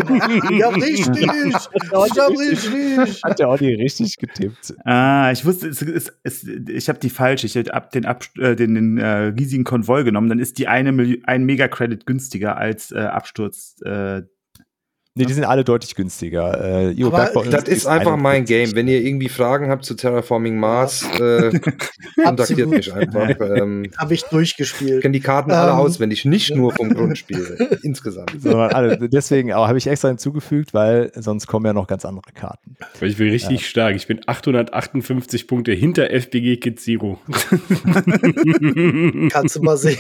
Ja, 0.58 0.68
richtig. 0.70 1.16
Ich 1.18 2.18
hab 2.18 2.30
richtig. 2.30 3.22
Hat 3.22 3.38
ja 3.38 3.46
auch 3.46 3.58
die 3.58 3.74
richtig 3.74 4.16
getippt. 4.16 4.74
Ah, 4.84 5.30
ich 5.32 5.44
wusste, 5.44 5.68
es, 5.68 5.82
es, 5.82 6.12
es, 6.22 6.44
ich 6.44 6.88
habe 6.88 6.98
die 6.98 7.10
falsche. 7.10 7.46
Ich 7.46 7.56
habe 7.56 7.72
ab 7.74 7.90
den, 7.90 8.06
ab, 8.06 8.24
äh, 8.38 8.56
den, 8.56 8.74
den 8.74 8.98
äh, 8.98 9.32
riesigen 9.38 9.64
Konvoi 9.64 10.02
genommen. 10.04 10.28
Dann 10.28 10.38
ist 10.38 10.58
die 10.58 10.66
eine 10.66 11.18
ein 11.24 11.44
Mega-Credit 11.44 12.06
günstiger 12.06 12.56
als 12.56 12.90
äh, 12.90 12.98
Absturz. 12.98 13.76
Äh, 13.82 14.22
Nee, 15.18 15.24
die 15.24 15.32
sind 15.32 15.44
alle 15.44 15.64
deutlich 15.64 15.94
günstiger. 15.94 16.62
Äh, 16.62 16.92
IO 16.92 17.08
Aber 17.08 17.42
Das 17.46 17.64
ist 17.64 17.86
einfach 17.86 18.16
mein 18.18 18.42
51. 18.42 18.46
Game. 18.46 18.76
Wenn 18.76 18.86
ihr 18.86 19.00
irgendwie 19.02 19.30
Fragen 19.30 19.70
habt 19.70 19.84
zu 19.86 19.94
Terraforming 19.94 20.58
Mars, 20.58 21.06
äh, 21.18 21.58
kontaktiert 22.22 22.68
mich 22.68 22.92
einfach. 22.92 23.26
Ähm, 23.56 23.90
Habe 23.96 24.12
ich 24.14 24.22
ich 24.24 24.28
durchgespielt. 24.28 25.02
kenne 25.02 25.12
die 25.12 25.20
Karten 25.20 25.50
alle 25.50 25.72
Ähm. 25.72 25.78
auswendig, 25.78 26.24
nicht 26.26 26.54
nur 26.54 26.72
vom 26.72 26.88
Grundspiel. 26.94 27.78
insgesamt. 27.82 28.32
Sondern 28.38 28.70
alle. 28.72 29.08
Deswegen 29.08 29.54
habe 29.54 29.78
ich 29.78 29.86
extra 29.86 30.08
hinzugefügt, 30.08 30.74
weil 30.74 31.10
sonst 31.14 31.46
kommen 31.46 31.64
ja 31.64 31.72
noch 31.72 31.86
ganz 31.86 32.04
andere 32.04 32.32
Karten. 32.34 32.76
Weil 33.00 33.08
ich 33.10 33.16
bin 33.16 33.30
richtig 33.30 33.66
stark. 33.66 33.96
Ich 33.96 34.06
bin 34.06 34.20
858 34.26 35.46
Punkte 35.48 35.72
hinter 35.72 36.10
FBG 36.10 36.58
Kid 36.58 36.78
Zero. 36.80 37.18
Kannst 39.30 39.56
du 39.56 39.62
mal 39.62 39.76
sehen. 39.78 39.98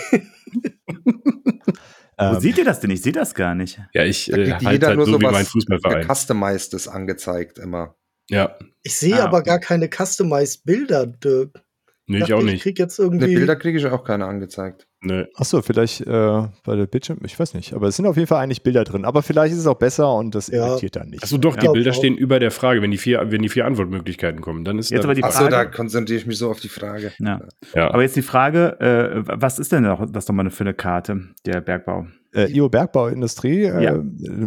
Wo 2.18 2.24
Ähm, 2.34 2.40
seht 2.40 2.58
ihr 2.58 2.64
das 2.64 2.80
denn? 2.80 2.90
Ich 2.90 3.02
sehe 3.02 3.12
das 3.12 3.34
gar 3.34 3.54
nicht. 3.54 3.80
ja, 3.92 4.04
ich 4.04 4.26
Da 4.26 4.36
äh, 4.38 4.50
halt 4.52 4.62
jeder 4.72 4.86
halt 4.88 4.96
nur 4.96 5.06
so 5.06 5.20
wie 5.20 5.24
mein 5.24 5.44
Fußballverein. 5.44 6.00
Gecustomized 6.02 6.88
angezeigt 6.88 7.58
immer. 7.58 7.96
Ja, 8.28 8.58
Ich 8.82 8.96
sehe 8.96 9.20
Ah, 9.20 9.24
aber 9.26 9.38
okay. 9.38 9.46
gar 9.50 9.58
keine 9.60 9.88
customized 9.88 10.64
Bilder, 10.64 11.06
Dirk. 11.06 11.62
Nee, 12.06 12.16
ich 12.18 12.20
Dachte, 12.22 12.36
auch 12.36 12.40
Ich 12.40 12.46
nicht. 12.46 12.62
krieg 12.62 12.78
jetzt 12.78 12.98
Ne, 12.98 13.04
irgendwie. 13.04 13.34
Bilder 13.34 13.56
kriege 13.56 13.78
ich 13.78 13.86
auch 13.86 14.04
keine 14.04 14.26
angezeigt. 14.26 14.85
Nee. 15.02 15.26
Achso, 15.36 15.60
vielleicht 15.62 16.00
äh, 16.00 16.06
bei 16.64 16.74
der 16.74 16.86
Bildschirm, 16.86 17.18
ich 17.24 17.38
weiß 17.38 17.54
nicht. 17.54 17.74
Aber 17.74 17.86
es 17.88 17.96
sind 17.96 18.06
auf 18.06 18.16
jeden 18.16 18.26
Fall 18.26 18.42
eigentlich 18.42 18.62
Bilder 18.62 18.82
drin. 18.82 19.04
Aber 19.04 19.22
vielleicht 19.22 19.52
ist 19.52 19.60
es 19.60 19.66
auch 19.66 19.76
besser 19.78 20.12
und 20.14 20.34
das 20.34 20.48
Ja. 20.48 20.66
irritiert 20.68 20.96
dann 20.96 21.10
nicht. 21.10 21.22
Achso, 21.22 21.36
doch, 21.38 21.54
die 21.54 21.60
glaub 21.60 21.74
Bilder 21.74 21.90
auch. 21.90 21.94
stehen 21.94 22.16
über 22.16 22.40
der 22.40 22.50
Frage, 22.50 22.80
wenn 22.82 22.90
die 22.90 22.96
vier, 22.98 23.22
wenn 23.30 23.42
die 23.42 23.48
vier 23.50 23.66
Antwortmöglichkeiten 23.66 24.40
kommen. 24.40 24.64
Dann 24.64 24.78
ist 24.78 24.90
Jetzt 24.90 25.02
da- 25.02 25.08
aber 25.08 25.14
die 25.14 25.22
Achso, 25.22 25.38
Frage- 25.40 25.50
da 25.50 25.64
konzentriere 25.66 26.18
ich 26.20 26.26
mich 26.26 26.38
so 26.38 26.50
auf 26.50 26.60
die 26.60 26.68
Frage. 26.70 27.12
Ja. 27.18 27.40
ja. 27.74 27.90
Aber 27.92 28.02
jetzt 28.02 28.16
die 28.16 28.22
Frage, 28.22 28.80
äh, 28.80 29.22
was 29.26 29.58
ist 29.58 29.70
denn 29.72 29.82
noch, 29.84 30.10
das 30.10 30.26
nochmal 30.28 30.50
für 30.50 30.64
eine 30.64 30.74
Karte, 30.74 31.20
der 31.44 31.60
Bergbau? 31.60 32.06
Äh, 32.34 32.50
IO 32.52 32.68
Bergbauindustrie 32.68 33.64
äh, 33.64 33.84
Ja. 33.84 34.02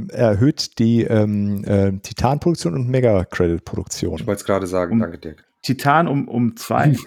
erhöht 0.09 0.77
die 0.79 1.03
ähm, 1.03 1.63
äh, 1.65 1.91
Titanproduktion 1.99 2.73
und 2.73 2.89
Mega-Credit-Produktion. 2.89 4.15
Ich 4.19 4.27
wollte 4.27 4.39
es 4.39 4.45
gerade 4.45 4.67
sagen, 4.67 4.93
Um- 4.93 4.99
danke 4.99 5.17
Dirk. 5.19 5.45
Titan 5.61 6.07
um, 6.07 6.27
um 6.27 6.55
zwei. 6.55 6.93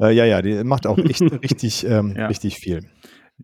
Äh, 0.00 0.12
ja, 0.12 0.24
ja, 0.24 0.42
die 0.42 0.64
macht 0.64 0.86
auch 0.88 0.98
echt 0.98 1.20
richtig, 1.42 1.86
ähm, 1.86 2.14
Ja. 2.16 2.26
richtig 2.26 2.56
viel. 2.56 2.80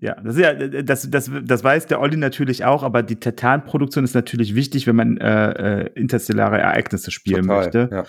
Ja, 0.01 0.15
das 0.21 0.37
ist 0.37 0.43
ja, 0.43 0.55
das, 0.55 1.09
das, 1.11 1.31
das 1.45 1.65
weiß 1.65 1.87
der 1.87 2.01
Olli 2.01 2.17
natürlich 2.17 2.65
auch, 2.65 2.83
aber 2.83 3.03
die 3.03 3.17
Titanproduktion 3.17 4.05
ist 4.05 4.15
natürlich 4.15 4.55
wichtig, 4.55 4.87
wenn 4.87 4.97
man 4.97 5.17
äh, 5.19 5.83
äh, 5.83 5.91
interstellare 5.95 6.59
Ereignisse 6.59 7.11
spielen 7.11 7.47
möchte. 7.47 7.89
Ja. 7.93 8.05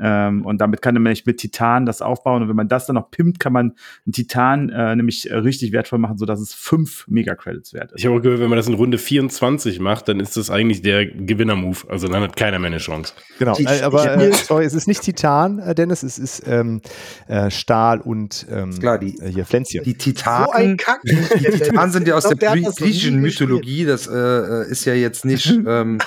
Ähm, 0.00 0.44
und 0.44 0.58
damit 0.60 0.82
kann 0.82 0.94
man 0.94 1.04
nämlich 1.04 1.24
mit 1.26 1.38
Titan 1.38 1.86
das 1.86 2.02
aufbauen. 2.02 2.42
Und 2.42 2.48
wenn 2.48 2.56
man 2.56 2.68
das 2.68 2.86
dann 2.86 2.94
noch 2.94 3.10
pimmt, 3.10 3.38
kann 3.38 3.52
man 3.52 3.74
einen 4.04 4.12
Titan 4.12 4.68
äh, 4.70 4.96
nämlich 4.96 5.30
richtig 5.30 5.70
wertvoll 5.72 5.98
machen, 6.00 6.18
sodass 6.18 6.40
es 6.40 6.52
fünf 6.52 7.06
Mega-Credits 7.06 7.72
wert 7.74 7.92
ist. 7.92 8.00
Ich 8.00 8.06
habe 8.06 8.16
auch 8.16 8.22
gehört, 8.22 8.40
wenn 8.40 8.48
man 8.50 8.56
das 8.56 8.66
in 8.66 8.74
Runde 8.74 8.98
24 8.98 9.78
macht, 9.80 10.08
dann 10.08 10.18
ist 10.20 10.36
das 10.36 10.50
eigentlich 10.50 10.82
der 10.82 11.06
Gewinner-Move. 11.06 11.78
Also 11.88 12.08
dann 12.08 12.22
hat 12.22 12.36
keiner 12.36 12.58
mehr 12.58 12.68
eine 12.70 12.78
Chance. 12.78 13.12
Genau, 13.38 13.56
Ich- 13.58 13.66
äh, 13.68 13.82
aber 13.82 14.16
ich- 14.16 14.32
äh, 14.32 14.32
sorry, 14.32 14.64
es 14.64 14.74
ist 14.74 14.88
nicht 14.88 15.02
Titan, 15.02 15.58
äh, 15.60 15.74
Dennis, 15.74 16.02
es 16.02 16.18
ist 16.18 16.42
ähm, 16.46 16.80
äh, 17.28 17.50
Stahl 17.50 18.00
und 18.00 18.46
ähm, 18.50 18.70
Ist 18.70 18.80
klar, 18.80 18.98
die- 18.98 19.18
äh, 19.20 19.30
hier 19.30 19.44
Pflänzchen. 19.44 19.84
Die 19.84 19.90
so 19.90 19.94
ein 19.94 19.98
Titanen, 19.98 20.76
Kack. 20.76 21.02
die 21.04 21.14
Titanen 21.44 21.92
sind 21.92 22.08
ja 22.08 22.14
aus 22.16 22.24
der 22.28 22.36
glaub, 22.36 22.54
der 22.54 22.62
nie 22.62 22.74
griechischen. 22.76 23.20
Mythologie. 23.20 23.84
Das 23.84 24.06
ist 24.06 24.84
ja 24.86 24.94
jetzt 24.94 25.24
nicht, 25.24 25.46
ähm, 25.66 25.98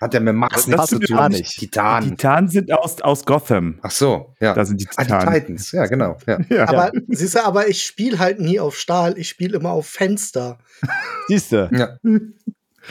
hat 0.00 0.14
ja 0.14 0.20
mit 0.20 0.34
Max 0.34 0.66
Das 0.66 0.66
nichts 0.66 0.86
zu 0.88 0.98
tun. 1.00 1.28
nicht. 1.30 1.58
Titan. 1.58 2.04
Titan 2.04 2.48
sind 2.48 2.72
aus, 2.72 3.00
aus 3.00 3.19
Gotham. 3.24 3.78
Ach 3.82 3.90
so, 3.90 4.34
ja. 4.40 4.54
Da 4.54 4.64
sind 4.64 4.80
die 4.80 4.88
Ah, 4.96 5.02
die 5.02 5.06
Titanen. 5.12 5.34
Titans, 5.40 5.72
ja, 5.72 5.86
genau. 5.86 6.16
Ja. 6.26 6.38
Ja. 6.48 6.68
Aber 6.68 6.90
siehst 7.08 7.34
du, 7.36 7.44
aber 7.44 7.68
ich 7.68 7.82
spiele 7.84 8.18
halt 8.18 8.40
nie 8.40 8.58
auf 8.60 8.76
Stahl, 8.78 9.18
ich 9.18 9.28
spiele 9.28 9.56
immer 9.58 9.70
auf 9.70 9.86
Fenster. 9.86 10.58
Siehst 11.28 11.52
du, 11.52 11.68
Ja. 11.72 11.96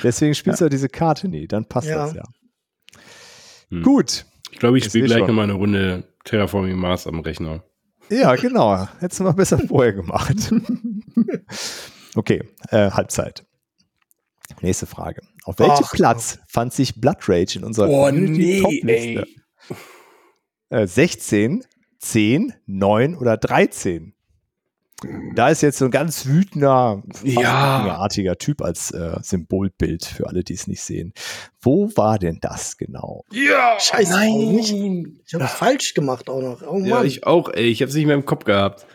deswegen 0.03 0.35
spielst 0.35 0.61
du 0.61 0.69
diese 0.69 0.89
Karte 0.89 1.27
nie, 1.27 1.47
dann 1.47 1.65
passt 1.65 1.87
Ja. 1.87 2.05
das 2.05 2.13
ja. 2.13 2.23
Hm. 3.69 3.83
Gut, 3.83 4.25
Ich 4.51 4.59
glaube, 4.59 4.77
ich 4.77 4.85
spiele 4.85 5.05
gleich 5.07 5.27
nochmal 5.27 5.43
eine 5.45 5.53
Runde 5.53 6.03
Terraforming 6.25 6.77
Mars 6.77 7.05
am 7.07 7.19
Rechner. 7.19 7.63
ja, 8.09 8.35
genau. 8.35 8.87
Hättest 8.99 9.19
du 9.19 9.23
mal 9.23 9.33
besser 9.33 9.59
vorher 9.59 9.93
gemacht. 9.93 10.51
okay, 12.15 12.41
äh, 12.69 12.89
Halbzeit. 12.91 13.45
Nächste 14.61 14.85
Frage. 14.87 15.21
Auf 15.43 15.59
welchem 15.59 15.85
Platz 15.93 16.39
fand 16.47 16.73
sich 16.73 16.99
Blood 16.99 17.17
Rage 17.29 17.59
in 17.59 17.63
unserer 17.63 17.87
Oh, 17.89 18.05
Community 18.07 18.37
nee, 18.37 18.61
Top-Liste? 18.61 19.27
Äh, 20.69 20.87
16, 20.87 21.63
10, 21.99 22.53
9 22.65 23.15
oder 23.15 23.37
13? 23.37 24.13
Da 25.33 25.47
ist 25.47 25.61
jetzt 25.61 25.77
so 25.77 25.85
ein 25.85 25.91
ganz 25.91 26.25
wütender, 26.25 27.01
Ja. 27.23 27.95
artiger 27.97 28.37
Typ 28.37 28.61
als 28.61 28.91
äh, 28.91 29.15
Symbolbild 29.21 30.03
für 30.03 30.27
alle, 30.27 30.43
die 30.43 30.53
es 30.53 30.67
nicht 30.67 30.81
sehen. 30.81 31.13
Wo 31.61 31.89
war 31.95 32.19
denn 32.19 32.39
das 32.41 32.75
genau? 32.77 33.23
Ja! 33.31 33.79
Scheiße, 33.79 34.11
warum 34.13 34.55
nicht? 34.55 34.73
Nein! 34.73 35.19
Ich 35.25 35.33
habe 35.33 35.47
falsch 35.47 35.93
gemacht 35.93 36.29
auch 36.29 36.41
noch. 36.41 36.61
Oh 36.67 36.79
Mann. 36.79 36.85
Ja, 36.85 37.03
ich 37.03 37.25
auch, 37.25 37.49
ey. 37.49 37.67
Ich 37.69 37.81
habe 37.81 37.89
es 37.89 37.95
nicht 37.95 38.07
mehr 38.07 38.15
im 38.15 38.25
Kopf 38.25 38.43
gehabt. 38.43 38.85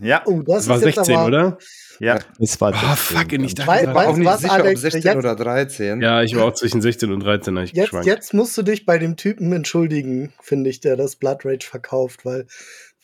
Ja, 0.00 0.22
oh, 0.26 0.42
das, 0.42 0.66
Das 0.66 0.68
war 0.68 0.76
ist 0.76 0.84
jetzt 0.84 0.94
16, 0.96 1.16
aber, 1.16 1.26
oder? 1.26 1.58
Ja. 1.98 2.18
Es 2.38 2.60
war 2.60 2.72
16. 2.72 2.96
fuck, 2.96 3.32
ich 3.32 3.54
dachte, 3.54 3.68
Weil- 3.68 3.84
Ich 3.88 3.94
war- 3.94 4.08
auch 4.08 4.16
nicht 4.16 4.26
was, 4.26 4.40
sicher, 4.40 4.52
Alex? 4.52 4.84
ob 4.84 4.90
16 4.92 5.02
Jetzt- 5.02 5.16
oder 5.16 5.36
13. 5.36 6.00
ja, 6.02 6.22
ich 6.22 6.34
war 6.36 6.44
auch 6.44 6.54
zwischen 6.54 6.80
16 6.80 7.12
und 7.12 7.20
13, 7.20 7.56
habe 7.56 7.64
ich 7.66 7.72
Jetzt, 7.72 7.84
geschwankt. 7.86 8.06
jetzt 8.06 8.34
musst 8.34 8.56
du 8.58 8.62
dich 8.62 8.84
bei 8.86 8.98
dem 8.98 9.16
Typen 9.16 9.52
entschuldigen, 9.52 10.32
finde 10.40 10.70
ich, 10.70 10.80
der 10.80 10.96
das 10.96 11.16
Blood 11.16 11.44
Rage 11.44 11.66
verkauft, 11.66 12.24
weil 12.24 12.46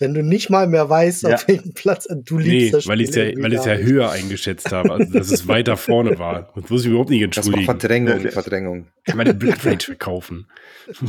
wenn 0.03 0.13
du 0.13 0.23
nicht 0.23 0.51
mal 0.51 0.67
mehr 0.67 0.91
weißt, 0.91 1.23
Ja. 1.23 1.35
auf 1.37 1.49
welchem 1.49 1.73
Platz 1.73 2.07
du 2.11 2.39
Nee, 2.39 2.45
liebst, 2.45 2.75
das 2.75 2.87
weil 2.87 3.01
ich 3.01 3.09
es 3.09 3.17
ja, 3.17 3.25
weil 3.43 3.53
ja 3.55 3.65
höher 3.77 4.11
eingeschätzt 4.13 4.71
habe, 4.71 4.93
also 4.93 5.11
dass 5.13 5.31
es 5.31 5.49
weiter 5.49 5.79
vorne 5.79 6.19
war. 6.19 6.53
Das 6.55 6.69
muss 6.69 6.83
ich 6.83 6.89
überhaupt 6.91 7.09
nicht 7.09 7.23
entschuldigen. 7.23 7.65
Verdrängung, 7.65 8.21
Verdrängung. 8.31 8.87
Ich 9.07 9.15
meine 9.15 9.33
Blood 9.33 9.65
Rage 9.65 9.87
verkaufen. 9.87 10.47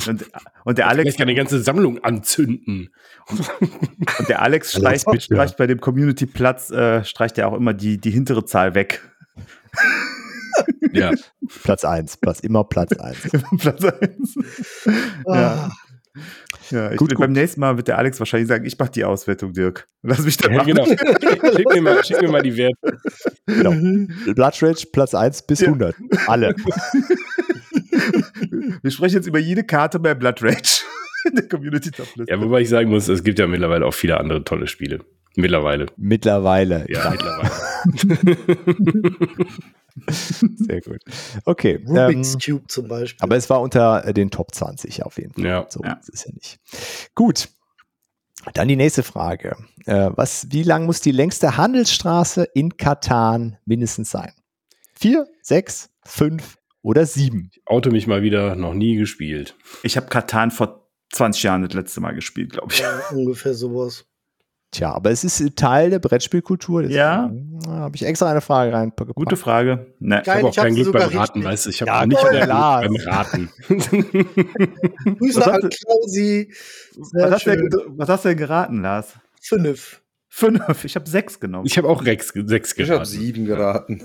Und, 0.08 0.26
und 0.64 0.78
der 0.78 0.88
Alex 0.88 1.04
Vielleicht 1.16 1.22
eine 1.22 1.36
ganze 1.36 1.62
Sammlung 1.62 2.02
anzünden. 2.04 2.90
Und 3.30 4.30
der 4.30 4.42
Alex 4.42 4.72
streicht, 4.72 4.86
Alles 4.86 5.06
gut, 5.06 5.16
ja. 5.16 5.22
streicht 5.22 5.58
bei 5.58 5.68
dem 5.68 5.82
Community-Platz, 5.82 6.70
äh, 6.72 7.04
streicht 7.04 7.38
er 7.38 7.48
auch 7.50 7.56
immer 7.58 7.74
die, 7.74 7.98
die 7.98 8.12
hintere 8.12 8.46
Zahl 8.46 8.76
weg. 8.76 9.02
Ja. 10.92 11.12
Platz 11.64 11.84
1, 11.84 12.18
Platz, 12.18 12.40
immer 12.42 12.64
Platz 12.64 12.94
1. 12.94 13.18
Platz 13.58 13.84
eins. 13.84 14.36
Ah, 15.26 15.36
Ja. 15.36 15.72
Ja, 16.69 16.91
ich 16.91 16.97
Gut, 16.97 17.10
gut. 17.10 17.19
beim 17.19 17.32
nächsten 17.32 17.60
Mal 17.60 17.76
wird 17.78 17.88
der 17.88 17.97
Alex 17.97 18.19
wahrscheinlich 18.19 18.47
sagen, 18.47 18.65
ich 18.65 18.78
mache 18.78 18.91
die 18.91 19.04
Auswertung, 19.04 19.52
Dirk. 19.54 19.88
Lass 20.04 20.19
mich 20.19 20.38
da 20.38 20.49
ja 20.49 20.58
machen. 20.58 20.67
genau. 20.73 20.86
Schick 20.86 21.73
mir, 21.73 21.82
mal, 21.82 22.04
schick 22.04 22.21
mir 22.21 22.30
mal 22.30 22.41
die 22.43 22.56
Werte. 22.56 22.97
Genau. 23.47 23.71
Blood 24.34 24.62
Rage 24.62 24.88
Platz 24.91 25.15
1 25.15 25.47
bis 25.47 25.62
Ja. 25.62 25.67
100. 25.67 25.95
Alle. 26.28 26.56
Wir 28.82 28.91
sprechen 28.91 29.15
jetzt 29.15 29.28
über 29.28 29.39
jede 29.39 29.63
Karte 29.63 29.99
bei 29.99 30.13
Blood 30.13 30.41
Rage 30.43 30.84
in 31.26 31.36
der 31.36 31.47
Community 31.47 31.91
Top 31.91 32.08
Liste. 32.15 32.32
Ja, 32.32 32.39
wobei 32.41 32.62
ich 32.62 32.69
sagen 32.69 32.89
muss, 32.89 33.08
es 33.08 33.23
gibt 33.23 33.39
ja 33.39 33.47
mittlerweile 33.47 33.86
auch 33.86 33.93
viele 33.93 34.19
andere 34.19 34.43
tolle 34.43 34.67
Spiele. 34.67 34.99
Mittlerweile. 35.36 35.88
Mittlerweile. 35.97 36.86
Ja, 36.89 37.10
mittlerweile. 37.10 37.49
Sehr 40.56 40.82
gut. 40.82 41.02
Okay. 41.46 41.84
Rubik's 41.88 42.34
Ähm, 42.34 42.39
Cube 42.43 42.67
zum 42.67 42.88
Beispiel. 42.88 43.24
aber 43.24 43.36
es 43.36 43.50
war 43.50 43.62
unter 43.62 44.06
äh, 44.06 44.13
den 44.13 44.32
Top 44.32 44.54
20 44.54 45.04
auf 45.04 45.17
jeden 45.17 45.34
Fall. 45.34 45.46
Ja. 45.46 45.65
So 45.69 45.82
Ja. 45.84 45.93
ist 45.93 46.10
es 46.13 46.26
ja 46.26 46.32
nicht. 46.34 46.60
Gut. 47.15 47.50
Dann 48.56 48.67
die 48.67 48.76
nächste 48.76 49.04
Frage. 49.04 49.56
Äh, 49.86 50.10
was, 50.15 50.48
wie 50.52 50.63
lang 50.63 50.86
muss 50.86 51.00
die 51.00 51.12
längste 51.12 51.56
Handelsstraße 51.56 52.43
in 52.54 52.76
Katan 52.76 53.58
mindestens 53.65 54.12
sein? 54.12 54.34
Vier, 54.96 55.28
sechs, 55.41 55.89
fünf 56.04 56.58
oder 56.82 57.06
sieben? 57.06 57.52
Auto 57.65 57.89
mich 57.91 58.06
mal 58.08 58.22
wieder 58.22 58.56
noch 58.56 58.74
nie 58.74 58.96
gespielt. 58.98 59.56
Ich 59.84 59.96
habe 59.96 60.08
Katan 60.08 60.52
vor 60.52 60.89
20 61.13 61.43
Jahren 61.43 61.62
das 61.62 61.74
letzte 61.74 62.02
Mal 62.02 62.13
gespielt, 62.15 62.52
glaube 62.52 62.74
ich. 62.74 62.80
ja, 62.80 63.00
ungefähr 63.12 63.54
sowas. 63.54 64.06
Tja, 64.74 64.92
aber 64.92 65.12
es 65.12 65.24
ist 65.24 65.40
äh, 65.40 65.52
Teil 65.52 65.92
der 65.92 66.00
Brettspielkultur. 66.00 66.82
deswegen, 66.82 66.98
Ja. 66.98 67.32
äh, 67.66 67.68
Habe 67.70 67.96
ich 67.96 68.04
extra 68.06 68.30
eine 68.32 68.42
Frage 68.42 68.74
reingepackt. 68.74 69.14
Gute 69.14 69.38
Frage. 69.38 69.94
Ne. 70.00 70.22
Geil. 70.24 70.24
Ich 70.26 70.30
habe 70.30 70.48
auch 70.48 70.50
ich 70.50 70.56
kein 70.58 70.74
Glück 70.76 70.92
beim 70.94 71.10
Raten, 71.18 71.44
weißt 71.44 71.66
du. 71.68 71.70
Ich 71.70 71.82
habe 71.82 71.92
Ja, 71.92 72.06
nicht 72.08 72.20
toll, 72.20 72.32
mehr 72.32 72.48
beim 72.48 72.96
Raten. 72.96 73.50
Grüße 73.70 75.40
Was 75.40 75.48
an 75.48 75.62
hast 75.64 75.80
Klausi. 75.86 76.52
Was 77.14 77.32
hast, 77.32 77.46
denn, 77.46 77.70
was 77.98 78.10
hast 78.10 78.26
du 78.26 78.30
denn 78.30 78.38
geraten, 78.38 78.82
Lars? 78.82 79.14
Fünf. 79.42 80.02
Fünf. 80.30 80.84
Ich 80.86 80.96
habe 80.96 81.08
sechs 81.08 81.40
genommen. 81.40 81.66
Ich 81.68 81.78
habe 81.78 81.88
auch 81.88 82.04
Rex, 82.06 82.30
sechs 82.34 82.72
Ich 82.74 82.80
habe 82.80 82.88
geraten. 82.88 83.06
sieben 83.06 83.46
geraten. 83.46 84.02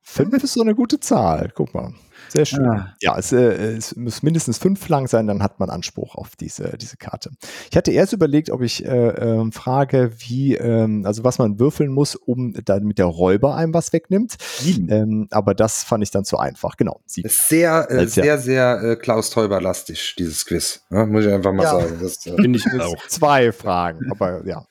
Fünf 0.00 0.42
ist 0.42 0.54
so 0.54 0.62
eine 0.62 0.74
gute 0.74 0.98
Zahl. 1.00 1.50
Guck 1.54 1.74
mal. 1.74 1.92
Sehr 2.32 2.44
schön. 2.46 2.64
Ah. 2.66 2.94
Ja, 3.00 3.18
es, 3.18 3.32
äh, 3.32 3.38
es 3.76 3.96
muss 3.96 4.22
mindestens 4.22 4.58
fünf 4.58 4.88
lang 4.88 5.08
sein, 5.08 5.26
dann 5.26 5.42
hat 5.42 5.58
man 5.58 5.70
Anspruch 5.70 6.14
auf 6.14 6.36
diese, 6.36 6.76
diese 6.78 6.96
Karte. 6.96 7.30
Ich 7.70 7.76
hatte 7.76 7.90
erst 7.90 8.12
überlegt, 8.12 8.50
ob 8.50 8.62
ich 8.62 8.84
äh, 8.84 9.08
ähm, 9.08 9.52
frage, 9.52 10.12
wie, 10.18 10.54
ähm, 10.54 11.04
also 11.06 11.24
was 11.24 11.38
man 11.38 11.58
würfeln 11.58 11.92
muss, 11.92 12.14
um 12.14 12.54
damit 12.64 12.98
der 12.98 13.06
Räuber 13.06 13.56
einem 13.56 13.74
was 13.74 13.92
wegnimmt. 13.92 14.36
Sieben. 14.58 14.88
Ähm, 14.90 15.28
aber 15.30 15.54
das 15.54 15.82
fand 15.84 16.02
ich 16.04 16.10
dann 16.10 16.24
zu 16.24 16.38
einfach. 16.38 16.76
Genau. 16.76 17.00
Sie, 17.06 17.22
Ist 17.22 17.48
sehr, 17.48 17.86
äh, 17.90 17.98
Als 17.98 18.16
ja. 18.16 18.22
sehr, 18.22 18.38
sehr 18.38 18.82
äh, 18.82 18.96
Klaus 18.96 19.30
Teuber-lastig, 19.30 20.14
dieses 20.18 20.46
Quiz. 20.46 20.82
Ja, 20.90 21.06
muss 21.06 21.24
ich 21.24 21.32
einfach 21.32 21.52
mal 21.52 21.64
Ja. 21.64 21.80
sagen. 21.80 21.98
Das, 22.00 22.24
äh, 22.26 22.34
Finde 22.36 22.58
ich 22.58 22.66
auch. 22.80 23.06
Zwei 23.08 23.52
Fragen, 23.52 24.10
aber 24.10 24.46
ja. 24.46 24.64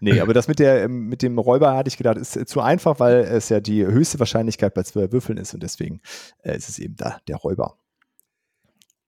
Nee, 0.00 0.20
aber 0.20 0.34
das 0.34 0.48
mit, 0.48 0.58
der, 0.58 0.84
ähm, 0.84 1.08
mit 1.08 1.22
dem 1.22 1.38
Räuber 1.38 1.74
hatte 1.76 1.88
ich 1.88 1.96
gedacht, 1.96 2.16
ist 2.16 2.36
äh, 2.36 2.46
zu 2.46 2.60
einfach, 2.60 3.00
weil 3.00 3.20
es 3.20 3.48
ja 3.48 3.60
die 3.60 3.84
höchste 3.86 4.18
Wahrscheinlichkeit 4.18 4.74
bei 4.74 4.82
zwei 4.82 5.10
Würfeln 5.12 5.38
ist 5.38 5.54
und 5.54 5.62
deswegen 5.62 6.00
äh, 6.42 6.56
ist 6.56 6.68
es 6.68 6.78
eben 6.78 6.89
da 6.96 7.20
der 7.28 7.36
Räuber. 7.36 7.76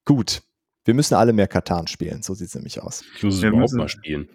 Gut. 0.05 0.43
Wir 0.85 0.93
müssen 0.93 1.15
alle 1.15 1.31
mehr 1.31 1.47
Katan 1.47 1.87
spielen, 1.87 2.23
so 2.23 2.33
sieht 2.33 2.47
es 2.49 2.55
nämlich 2.55 2.81
aus. 2.81 3.03
Ich 3.15 3.23
muss 3.23 3.35
es 3.35 3.41
Wir 3.41 3.49
überhaupt 3.49 3.63
müssen- 3.71 3.77
mal 3.77 3.87
spielen. 3.89 4.27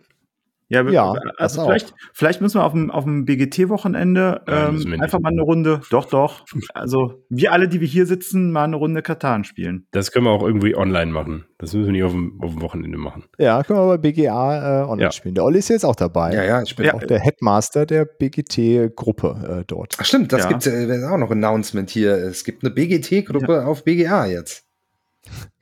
Ja, 0.71 0.83
Ja, 0.91 1.15
das 1.15 1.23
also 1.39 1.63
auch. 1.63 1.67
vielleicht, 1.69 1.95
vielleicht 2.13 2.41
müssen 2.43 2.59
wir 2.61 2.65
auf 2.65 2.73
dem, 2.73 2.91
auf 2.91 3.05
dem 3.05 3.25
BGT-Wochenende 3.25 4.43
ähm, 4.47 4.77
nicht. 4.77 5.01
einfach 5.01 5.19
mal 5.19 5.31
eine 5.31 5.41
Runde, 5.41 5.81
doch, 5.91 6.05
doch. 6.05 6.45
Also, 6.75 7.25
wir 7.31 7.53
alle, 7.53 7.69
die 7.69 7.81
wir 7.81 7.89
hier 7.89 8.05
sitzen, 8.05 8.53
mal 8.53 8.65
eine 8.65 8.77
Runde 8.77 9.01
Katan 9.01 9.45
spielen. 9.45 9.87
Das 9.93 10.13
können 10.13 10.27
wir 10.27 10.31
auch 10.31 10.43
irgendwie 10.43 10.77
online 10.77 11.11
machen. 11.11 11.47
Das 11.57 11.73
müssen 11.73 11.87
wir 11.87 11.93
nicht 11.93 12.05
auf 12.05 12.13
dem, 12.13 12.39
auf 12.43 12.53
dem 12.53 12.61
Wochenende 12.61 12.99
machen. 12.99 13.25
Ja, 13.39 13.63
können 13.63 13.79
wir 13.79 13.87
bei 13.97 14.11
BGA 14.13 14.83
äh, 14.83 14.85
online 14.85 15.03
Ja. 15.05 15.11
spielen. 15.13 15.35
Der 15.35 15.45
Olli 15.45 15.59
ist 15.59 15.69
jetzt 15.71 15.85
auch 15.85 15.97
dabei. 15.97 16.35
ja, 16.35 16.45
ja, 16.45 16.63
ich 16.63 16.77
bin 16.77 16.85
Ja. 16.87 16.93
auch. 16.95 16.99
Auch 17.03 17.07
der 17.07 17.19
Headmaster 17.21 17.87
der 17.87 18.05
BGT-Gruppe 18.05 19.61
äh, 19.61 19.65
dort. 19.67 19.97
Ach 19.99 20.05
stimmt, 20.05 20.33
das 20.33 20.45
Ja. 20.45 20.59
ja 20.59 20.95
äh, 20.95 21.05
auch 21.07 21.17
noch 21.19 21.31
ein 21.31 21.43
Announcement 21.43 21.89
hier. 21.91 22.13
Es 22.13 22.45
gibt 22.45 22.63
eine 22.63 22.73
BGT-Gruppe 22.75 23.65
auf 23.67 23.85
BGA 23.85 24.27
jetzt. 24.27 24.65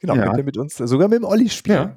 Genau, 0.01 0.15
Ja. 0.17 0.25
könnt 0.27 0.39
ihr 0.39 0.45
mit 0.45 0.57
uns 0.57 0.77
sogar 0.77 1.09
mit 1.09 1.19
dem 1.19 1.25
Olli 1.25 1.49
spielen. 1.49 1.77
Ja. 1.77 1.97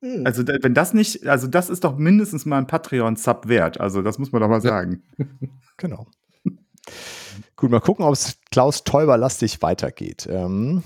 Hm. 0.00 0.26
Also, 0.26 0.46
wenn 0.46 0.74
das 0.74 0.94
nicht, 0.94 1.26
also 1.26 1.46
das 1.46 1.70
ist 1.70 1.84
doch 1.84 1.96
mindestens 1.96 2.44
mal 2.44 2.58
ein 2.58 2.66
Patreon-Sub 2.66 3.48
wert. 3.48 3.80
Also, 3.80 4.02
das 4.02 4.18
muss 4.18 4.32
man 4.32 4.42
doch 4.42 4.48
mal 4.48 4.60
sagen. 4.60 5.02
Genau. 5.78 6.06
Gut, 7.56 7.70
mal 7.70 7.80
gucken, 7.80 8.06
ob 8.06 8.14
es 8.14 8.38
Klaus 8.50 8.82
Teuber 8.82 9.18
lastig 9.18 9.60
weitergeht. 9.60 10.26
Ähm, 10.30 10.84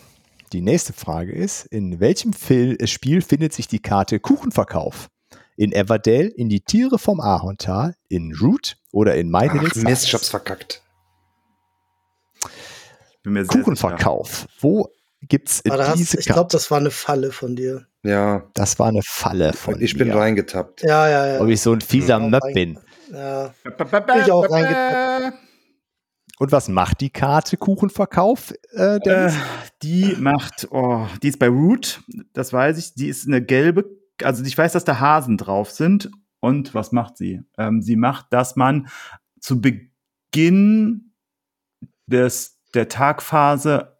die 0.53 0.63
nächste 0.63 0.93
Frage 0.93 1.31
ist: 1.31 1.67
In 1.67 2.01
welchem 2.01 2.33
Fil 2.33 2.77
äh, 2.81 2.89
Spiel 2.89 3.23
findet 3.23 3.53
sich 3.53 3.69
die 3.69 3.79
Karte 3.79 4.19
Kuchenverkauf? 4.19 5.09
In 5.57 5.71
Everdale, 5.71 6.27
in 6.27 6.49
die 6.49 6.63
Tiere 6.63 6.99
vom 6.99 7.21
Ahorntal, 7.21 7.95
in 8.09 8.35
Root 8.35 8.79
oder 8.91 9.15
in 9.15 9.31
My 9.31 9.49
Ach, 9.49 9.75
Mist, 9.77 10.07
ich 10.07 10.15
hab's 10.15 10.29
verkackt. 10.29 10.83
Kuchenverkauf. 13.23 14.49
Wo 14.59 14.89
gibt's 15.23 15.63
da 15.63 15.89
hast, 15.89 15.99
diese 15.99 16.19
ich 16.19 16.27
glaube, 16.27 16.49
das 16.51 16.71
war 16.71 16.79
eine 16.79 16.91
Falle 16.91 17.31
von 17.31 17.55
dir. 17.57 17.87
Ja, 18.03 18.45
Das 18.55 18.79
war 18.79 18.89
eine 18.89 19.03
Falle 19.05 19.53
von 19.53 19.81
ich 19.81 19.97
bin 19.97 20.09
mir. 20.09 20.15
reingetappt. 20.17 20.83
Ja, 20.83 21.09
ja, 21.09 21.27
ja. 21.35 21.41
Ob 21.41 21.49
ich 21.49 21.61
so 21.61 21.73
ein 21.73 21.81
fieser 21.83 22.19
Ja, 22.19 22.29
Möb 22.29 22.43
rein- 22.43 22.55
bin. 22.55 22.79
ja. 23.13 23.53
ich 24.25 24.33
auch 24.33 24.51
reingetappt. 24.51 25.37
Und 26.39 26.53
was 26.53 26.69
macht 26.69 27.03
die 27.03 27.11
Karte 27.11 27.59
Kuchenverkauf, 27.59 28.55
äh, 28.73 28.97
Äh, 29.05 29.31
die 29.83 30.17
macht, 30.19 30.69
oh, 30.71 31.07
die 31.23 31.29
ist 31.29 31.39
bei 31.39 31.49
Root, 31.49 32.01
das 32.33 32.55
weiß 32.55 32.79
ich, 32.79 32.95
die 32.95 33.09
ist 33.09 33.27
eine 33.27 33.43
gelbe, 33.45 33.85
also 34.23 34.43
ich 34.43 34.57
weiß, 34.57 34.73
dass 34.73 34.85
da 34.85 34.99
Hasen 35.01 35.37
drauf 35.37 35.71
sind. 35.71 36.11
Und 36.43 36.73
was 36.75 36.93
macht 36.93 37.19
sie? 37.19 37.43
Ähm, 37.59 37.83
sie 37.83 37.97
macht, 37.97 38.33
dass 38.33 38.57
man 38.57 38.89
zu 39.41 39.61
Beginn 39.61 41.13
des, 42.07 42.59
der 42.73 42.89
Tagphase 42.89 43.99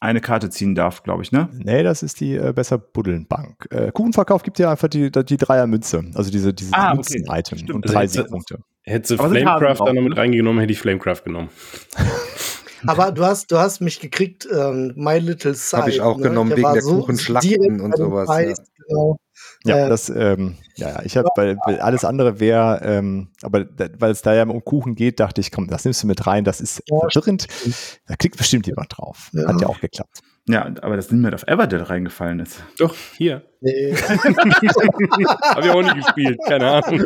eine 0.00 0.20
Karte 0.20 0.50
ziehen 0.50 0.74
darf, 0.74 1.02
glaube 1.02 1.22
ich, 1.22 1.32
ne? 1.32 1.48
Nee, 1.52 1.82
das 1.82 2.02
ist 2.02 2.20
die 2.20 2.36
äh, 2.36 2.52
besser 2.52 2.78
buddeln 2.78 3.26
Bank. 3.26 3.66
Äh, 3.70 3.90
Kuchenverkauf 3.90 4.42
gibt 4.42 4.58
ja 4.58 4.70
einfach 4.70 4.88
die, 4.88 5.10
die 5.10 5.36
Dreier 5.36 5.66
Münze, 5.66 6.04
also 6.14 6.30
diese, 6.30 6.54
diese 6.54 6.72
Ah, 6.74 6.92
okay. 6.92 6.96
Münzen-Item 6.96 7.74
und 7.74 7.84
Also 7.84 7.94
drei 7.94 8.06
Siegpunkte. 8.06 8.58
Hätte 8.82 9.16
Flamecraft 9.18 9.80
dann 9.84 9.96
noch 9.96 10.02
mit 10.02 10.14
ne? 10.14 10.16
reingenommen, 10.16 10.60
hätte 10.60 10.72
ich 10.72 10.78
Flamecraft 10.78 11.22
genommen. 11.24 11.50
Aber 12.86 13.10
du 13.10 13.24
hast, 13.24 13.50
du 13.50 13.58
hast 13.58 13.80
mich 13.80 13.98
gekriegt, 13.98 14.46
ähm, 14.54 14.92
My 14.94 15.18
Little 15.18 15.54
Side. 15.54 15.82
Hab 15.82 15.88
ich 15.88 16.00
auch 16.00 16.16
genommen, 16.16 16.52
wegen 16.52 16.62
war 16.62 16.74
der 16.74 16.82
Kuchenschlachten 16.82 17.50
direkt 17.50 17.80
und 17.80 17.96
sowas, 17.96 18.26
Preis, 18.26 18.56
Genau. 18.88 19.18
Ja, 19.64 19.86
Äh, 19.86 19.88
das, 19.88 20.08
ähm, 20.08 20.56
ja, 20.76 20.90
ja, 20.90 21.02
ich 21.04 21.16
habe, 21.16 21.28
weil, 21.36 21.56
weil 21.66 21.80
alles 21.80 22.04
andere 22.04 22.38
wäre, 22.40 22.80
ähm, 22.84 23.28
aber 23.42 23.64
da, 23.64 23.86
weil 23.98 24.12
es 24.12 24.22
da 24.22 24.34
ja 24.34 24.44
um 24.44 24.64
Kuchen 24.64 24.94
geht, 24.94 25.18
dachte 25.20 25.40
ich, 25.40 25.50
komm, 25.50 25.66
das 25.68 25.84
nimmst 25.84 26.02
du 26.02 26.06
mit 26.06 26.26
rein, 26.26 26.44
das 26.44 26.60
ist 26.60 26.82
Ja, 26.86 26.98
verwirrend. 27.08 27.46
Da 28.06 28.14
klickt 28.16 28.36
bestimmt 28.36 28.66
jemand 28.66 28.96
drauf. 28.96 29.30
Ja. 29.32 29.48
Hat 29.48 29.60
ja 29.60 29.66
auch 29.66 29.80
geklappt. 29.80 30.20
Ja, 30.48 30.64
aber 30.80 30.96
dass 30.96 31.10
niemand 31.10 31.34
auf 31.34 31.42
Everdale 31.46 31.90
reingefallen 31.90 32.40
ist. 32.40 32.62
Doch, 32.78 32.94
hier. 33.18 33.42
Nee. 33.60 33.94
Habe 33.96 35.60
ich 35.66 35.70
auch 35.70 35.82
nie 35.82 36.00
gespielt, 36.00 36.38
keine 36.46 36.70
Ahnung. 36.70 37.04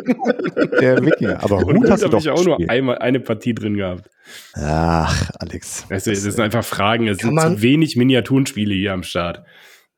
Der 0.79 1.03
Wikinger, 1.05 1.43
aber 1.43 1.59
Hut 1.61 1.89
hast 1.89 2.03
du 2.03 2.07
doch 2.09 2.19
ich 2.19 2.29
auch 2.29 2.37
nur 2.43 2.57
gespielt. 2.57 2.69
einmal 2.69 2.99
eine 2.99 3.19
Partie 3.19 3.53
drin 3.53 3.75
gehabt. 3.75 4.09
Ach, 4.53 5.29
Alex. 5.39 5.89
Weißt 5.89 6.07
du, 6.07 6.11
das 6.11 6.21
sind 6.21 6.39
einfach 6.39 6.63
Fragen, 6.63 7.07
es 7.07 7.17
sind 7.17 7.37
zu 7.39 7.61
wenig 7.61 7.95
Miniaturenspiele 7.97 8.73
hier 8.73 8.93
am 8.93 9.03
Start. 9.03 9.43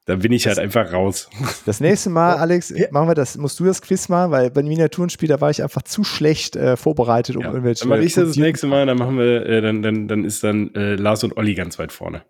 Da 0.07 0.17
bin 0.17 0.31
ich 0.31 0.45
halt 0.45 0.59
einfach 0.59 0.93
raus. 0.93 1.29
Das 1.65 1.79
nächste 1.79 2.11
Mal, 2.11 2.35
Ja. 2.35 2.35
Alex, 2.41 2.69
Ja. 2.69 2.87
machen 2.91 3.07
wir 3.07 3.15
das, 3.15 3.37
musst 3.37 3.59
du 3.59 3.65
das 3.65 3.81
Quiz 3.81 4.07
mal, 4.07 4.29
weil 4.29 4.51
bei 4.51 4.61
den 4.61 4.67
Miniaturenspiel, 4.69 5.27
da 5.27 5.41
war 5.41 5.49
ich 5.49 5.63
einfach 5.63 5.81
zu 5.81 6.03
schlecht 6.03 6.55
äh, 6.55 6.77
vorbereitet, 6.77 7.35
um 7.35 7.41
Ja. 7.41 7.49
irgendwelche. 7.49 7.81
Dann 7.81 7.89
mache 7.89 8.03
ich 8.03 8.13
das 8.13 8.27
das 8.29 8.37
nächste 8.37 8.67
Mal, 8.67 8.85
dann 8.85 8.97
machen 8.99 9.17
wir, 9.17 9.45
äh, 9.47 9.61
dann, 9.61 9.81
dann, 9.81 10.07
dann 10.07 10.23
ist 10.23 10.43
dann 10.43 10.73
äh, 10.75 10.93
Lars 10.95 11.23
und 11.23 11.35
Olli 11.37 11.55
ganz 11.55 11.79
weit 11.79 11.91
vorne. 11.91 12.21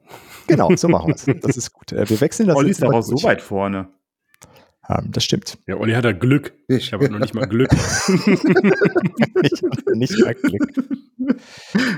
Genau, 0.48 0.74
so 0.76 0.88
machen 0.88 1.08
wir 1.10 1.16
es. 1.16 1.26
Das 1.42 1.58
ist 1.58 1.74
gut. 1.74 1.92
Äh, 1.92 2.10
wir 2.10 2.22
wechseln 2.22 2.48
das 2.48 2.56
Olli 2.56 2.70
ist 2.72 2.80
mal 2.82 2.94
auch 2.94 3.02
so 3.02 3.22
weit 3.24 3.42
vorne. 3.42 3.90
Ähm, 4.88 5.10
das 5.12 5.24
stimmt. 5.26 5.58
Ja, 5.68 5.76
Olli 5.76 5.94
hat 5.94 6.06
da 6.06 6.12
Glück. 6.14 6.54
Ich. 6.70 6.94
Habe 6.94 7.10
noch 7.10 7.20
nicht 7.20 7.34
mal 7.34 7.46
Glück. 7.46 7.72
Ich 9.42 9.62
hatte 9.64 9.98
nicht 9.98 10.18
mehr 10.18 10.34
Glück. 10.34 10.86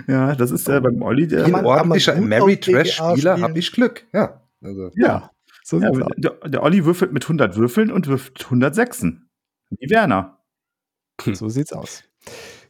Ja, 0.07 0.35
das 0.35 0.51
ist 0.51 0.67
äh, 0.69 0.79
beim 0.79 1.01
Olli 1.01 1.27
der. 1.27 1.45
Ein 1.45 1.53
ordentlicher 1.65 2.15
Mary 2.15 2.57
Trash-Spieler 2.57 3.15
spielen? 3.35 3.41
habe 3.43 3.59
ich 3.59 3.71
Glück. 3.71 4.05
Ja. 4.13 4.41
Also, 4.61 4.89
Ja, 4.95 5.29
so 5.67 5.81
Ja, 5.81 5.91
der, 6.15 6.49
der 6.49 6.63
Olli 6.63 6.85
würfelt 6.85 7.11
mit 7.11 7.25
100 7.25 7.57
Würfeln 7.57 7.91
und 7.91 8.07
wirft 8.07 8.45
106. 8.45 9.03
Wie 9.69 9.89
Werner. 9.89 10.41
So 11.33 11.49
sieht's 11.49 11.73
aus. 11.73 12.03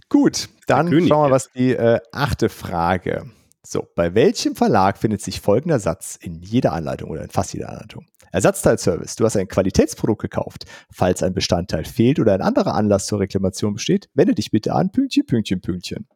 Gut, 0.09 0.49
dann 0.65 0.89
König 0.89 1.09
schauen 1.09 1.29
wir, 1.29 1.35
jetzt. 1.35 1.47
was 1.47 1.53
die 1.53 1.73
äh, 1.73 1.99
achte 2.11 2.49
Frage. 2.49 3.29
So, 3.63 3.85
bei 3.95 4.15
welchem 4.15 4.55
Verlag 4.55 4.97
findet 4.97 5.21
sich 5.21 5.41
folgender 5.41 5.77
Satz 5.77 6.17
in 6.19 6.41
jeder 6.41 6.73
Anleitung 6.73 7.11
oder 7.11 7.21
in 7.21 7.29
fast 7.29 7.53
jeder 7.53 7.69
Anleitung? 7.69 8.07
Ersatzteilservice. 8.31 9.15
Du 9.15 9.25
hast 9.25 9.37
ein 9.37 9.47
Qualitätsprodukt 9.47 10.21
gekauft. 10.21 10.65
Falls 10.91 11.21
ein 11.21 11.35
Bestandteil 11.35 11.85
fehlt 11.85 12.19
oder 12.19 12.33
ein 12.33 12.41
anderer 12.41 12.73
Anlass 12.73 13.05
zur 13.05 13.19
Reklamation 13.19 13.73
besteht, 13.73 14.09
wende 14.15 14.33
dich 14.33 14.49
bitte 14.49 14.73
an 14.73 14.91
Pünktchen, 14.91 15.25
Pünktchen, 15.27 15.61
Pünktchen. 15.61 16.07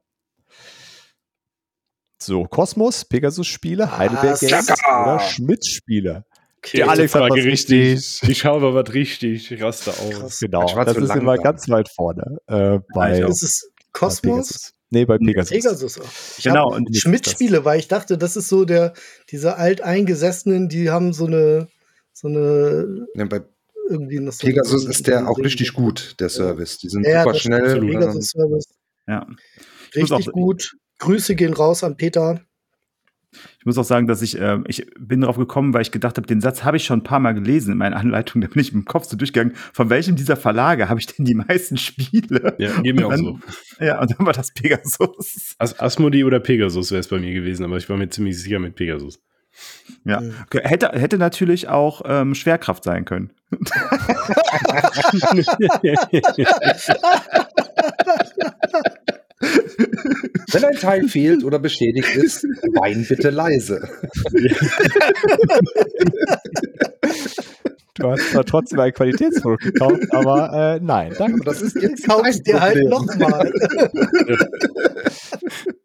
So, 2.18 2.46
Kosmos, 2.46 3.06
Pegasus-Spiele, 3.06 3.98
Heidelberg 3.98 4.40
Games 4.40 4.70
oder 4.70 5.20
Schmidt-Spiele. 5.20 6.26
Okay, 6.64 6.78
Der 6.78 6.90
Alex 6.90 7.16
hat 7.16 7.24
was 7.30 7.36
richtig. 7.38 7.94
richtig. 7.96 8.30
Ich 8.30 8.38
schaue 8.40 8.58
aber 8.58 8.76
was 8.76 8.94
richtig. 8.94 9.52
Ich 9.52 9.62
raste 9.64 9.92
aus. 9.92 10.10
Krass. 10.12 10.40
Genau, 10.40 10.84
das 10.84 10.96
ist 10.96 11.16
immer 11.16 11.38
ganz 11.38 11.68
weit 11.70 11.90
vorne 11.90 12.38
äh, 12.48 12.80
bei, 12.94 13.26
auch. 13.26 13.30
Ist 13.30 13.42
es 13.42 13.72
Kosmos? 13.94 14.72
Nee, 14.92 15.06
bei 15.06 15.18
Pegasus. 15.18 15.50
Pegasus. 15.50 16.00
auch. 16.00 16.06
Ich 16.38 16.44
Genau, 16.44 16.72
und 16.72 16.88
jetzt 16.90 17.02
Schmidt-Spiele, 17.02 17.66
weil 17.66 17.80
ich 17.80 17.88
dachte, 17.88 18.18
das 18.18 18.36
ist 18.36 18.48
so 18.50 18.66
der, 18.66 18.94
diese 19.32 19.56
alteingesessenen, 19.58 20.70
die 20.70 20.92
haben 20.92 21.14
so 21.14 21.26
eine, 21.26 21.68
so 22.14 22.28
eine, 22.28 23.08
ja, 23.16 23.26
bei 23.26 23.42
irgendwie 23.90 24.20
noch 24.20 24.34
so 24.34 24.46
Pegasus 24.46 24.86
ist 24.86 25.08
der 25.08 25.28
auch 25.30 25.38
richtig 25.40 25.74
gut, 25.74 26.16
der 26.20 26.30
Service. 26.30 26.78
Die 26.78 26.90
sind 26.90 27.06
Ja, 27.08 27.24
super 27.24 27.36
schnell. 27.36 27.80
Pegasus-Service. 27.80 28.66
Ja. 29.08 29.26
Richtig 29.96 30.28
auch- 30.30 30.32
gut. 30.32 30.76
Grüße 31.00 31.34
gehen 31.36 31.54
raus 31.54 31.84
an 31.84 31.98
Peter. 31.98 32.42
Ich 33.60 33.66
muss 33.66 33.78
auch 33.78 33.86
sagen, 33.86 34.08
dass 34.08 34.22
ich, 34.22 34.40
äh, 34.40 34.60
ich 34.68 34.86
bin 35.00 35.22
darauf 35.22 35.38
gekommen, 35.38 35.74
weil 35.74 35.82
ich 35.84 35.92
gedacht 35.92 36.18
habe, 36.18 36.28
den 36.28 36.42
Satz 36.42 36.64
habe 36.64 36.78
ich 36.78 36.84
schon 36.84 37.00
ein 37.00 37.04
paar 37.04 37.20
Mal 37.20 37.34
gelesen 37.34 37.72
in 37.72 37.78
meiner 37.78 37.96
Anleitung. 37.96 38.42
Da 38.42 38.48
bin 38.48 38.62
ich 38.62 38.74
im 38.74 38.86
Kopf 38.86 39.06
so 39.06 39.16
durchgegangen. 39.16 39.54
Von 39.74 39.90
welchem 39.90 40.16
dieser 40.16 40.36
Verlage 40.36 40.90
habe 40.90 41.00
ich 41.00 41.08
denn 41.08 41.26
die 41.26 41.36
meisten 41.36 41.78
Spiele? 41.78 42.56
Ja, 42.58 42.80
geht 42.82 42.96
mir 42.96 43.08
auch 43.08 43.12
Und 43.12 43.18
so. 43.18 43.40
Ja, 43.80 44.02
und 44.02 44.12
dann 44.12 44.26
war 44.26 44.34
das 44.34 44.52
Pegasus. 44.52 45.56
As 45.58 45.80
Asmodee 45.80 46.24
oder 46.24 46.40
Pegasus 46.40 46.92
wäre 46.92 47.00
es 47.00 47.08
bei 47.08 47.20
mir 47.20 47.34
gewesen, 47.34 47.64
aber 47.64 47.78
ich 47.78 47.90
war 47.90 47.98
mir 47.98 48.10
ziemlich 48.10 48.42
sicher 48.42 48.60
mit 48.60 48.76
Pegasus. 48.76 49.20
Ja. 50.06 50.22
Mhm. 50.22 50.34
Okay, 50.46 50.62
Hätte, 50.64 50.90
hätte 50.94 51.18
natürlich 51.18 51.68
auch 51.68 52.02
ähm, 52.06 52.36
Schwerkraft 52.36 52.84
sein 52.84 53.06
können. 53.06 53.32
Wenn 60.52 60.66
ein 60.66 60.76
Teil 60.76 61.08
fehlt 61.08 61.44
oder 61.44 61.60
beschädigt 61.60 62.16
ist, 62.16 62.44
wein 62.74 63.06
bitte 63.08 63.30
leise. 63.30 63.88
Du 67.96 68.10
hast 68.10 68.32
zwar 68.32 68.46
trotzdem 68.46 68.80
ein 68.80 68.94
Qualitätsprodukt 68.94 69.64
gekauft, 69.64 70.02
aber 70.12 70.52
äh, 70.54 70.80
nein, 70.82 71.14
danke. 71.18 71.36
Aber 71.36 71.52
das 71.52 71.62
ist 71.62 71.76
jetzt 71.76 72.08
Kaufst 72.08 72.48
dir 72.48 72.60
halt 72.60 72.90
nochmal. 72.90 73.52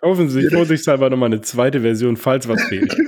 Kaufen 0.00 0.28
Sie 0.28 0.42
sich 0.42 0.52
vorsichtshalber 0.52 1.10
nochmal 1.10 1.28
eine 1.28 1.40
zweite 1.40 1.80
Version, 1.80 2.16
falls 2.16 2.48
was 2.48 2.62
fehlt. 2.64 2.94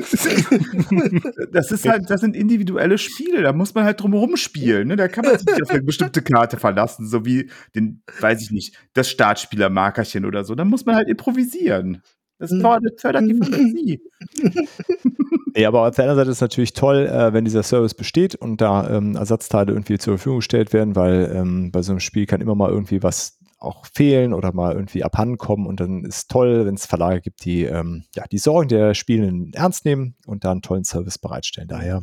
Das 1.53 1.73
ist 1.73 1.89
halt, 1.89 2.09
das 2.09 2.21
sind 2.21 2.37
individuelle 2.37 2.99
Spiele, 2.99 3.43
da 3.43 3.53
muss 3.53 3.75
man 3.75 3.85
halt 3.85 4.01
drum 4.01 4.37
spielen. 4.37 4.89
Ne? 4.89 4.97
Da 4.97 5.09
kann 5.09 5.25
man 5.25 5.39
sich 5.39 5.47
nicht 5.47 5.63
auf 5.63 5.71
eine 5.71 5.83
bestimmte 5.83 6.23
Karte 6.23 6.59
verlassen, 6.59 7.07
so 7.09 7.25
wie 7.25 7.51
den, 7.75 8.03
weiß 8.21 8.43
ich 8.43 8.51
nicht, 8.51 8.75
das 8.95 9.09
Startspielermarkerchen 9.11 10.25
oder 10.25 10.45
so. 10.45 10.55
Da 10.55 10.65
muss 10.65 10.85
man 10.87 10.95
halt 10.97 11.09
improvisieren. 11.09 12.03
Das 12.39 12.51
Mhm. 12.51 12.61
fördert, 12.61 13.01
fördert 13.01 13.25
die 13.29 13.35
Fantasie. 13.35 14.01
Nee, 15.57 15.65
aber 15.65 15.89
auf 15.89 15.97
der 15.97 16.05
anderen 16.05 16.19
Seite 16.19 16.31
ist 16.31 16.37
es 16.37 16.41
natürlich 16.43 16.75
toll, 16.75 17.07
äh, 17.07 17.33
wenn 17.33 17.47
dieser 17.47 17.63
Service 17.63 17.95
besteht 17.95 18.35
und 18.35 18.61
da 18.61 18.91
ähm, 18.91 19.17
Ersatzteile 19.17 19.73
irgendwie 19.73 19.97
zur 19.97 20.19
Verfügung 20.19 20.41
gestellt 20.41 20.75
werden, 20.75 20.95
weil 20.97 21.33
ähm, 21.35 21.71
bei 21.73 21.81
so 21.81 21.93
einem 21.93 22.01
Spiel 22.01 22.27
kann 22.27 22.43
immer 22.43 22.55
mal 22.55 22.69
irgendwie 22.71 23.03
was 23.03 23.39
auch 23.67 23.85
fehlen 23.93 24.33
oder 24.33 24.53
mal 24.53 24.73
irgendwie 24.75 25.05
abhanden 25.05 25.37
kommen 25.39 25.67
und 25.67 25.81
dann 25.81 26.05
ist 26.05 26.31
toll, 26.31 26.65
wenn 26.67 26.75
es 26.77 26.87
Verlage 26.87 27.21
gibt, 27.21 27.45
die 27.45 27.65
ähm, 27.65 28.05
ja 28.15 28.25
die 28.31 28.39
Sorgen 28.39 28.69
der 28.69 28.95
Spielenden 28.95 29.53
ernst 29.53 29.85
nehmen 29.85 30.15
und 30.27 30.45
da 30.45 30.53
einen 30.53 30.63
tollen 30.63 30.85
Service 30.85 31.19
bereitstellen. 31.19 31.69
Daher 31.69 32.03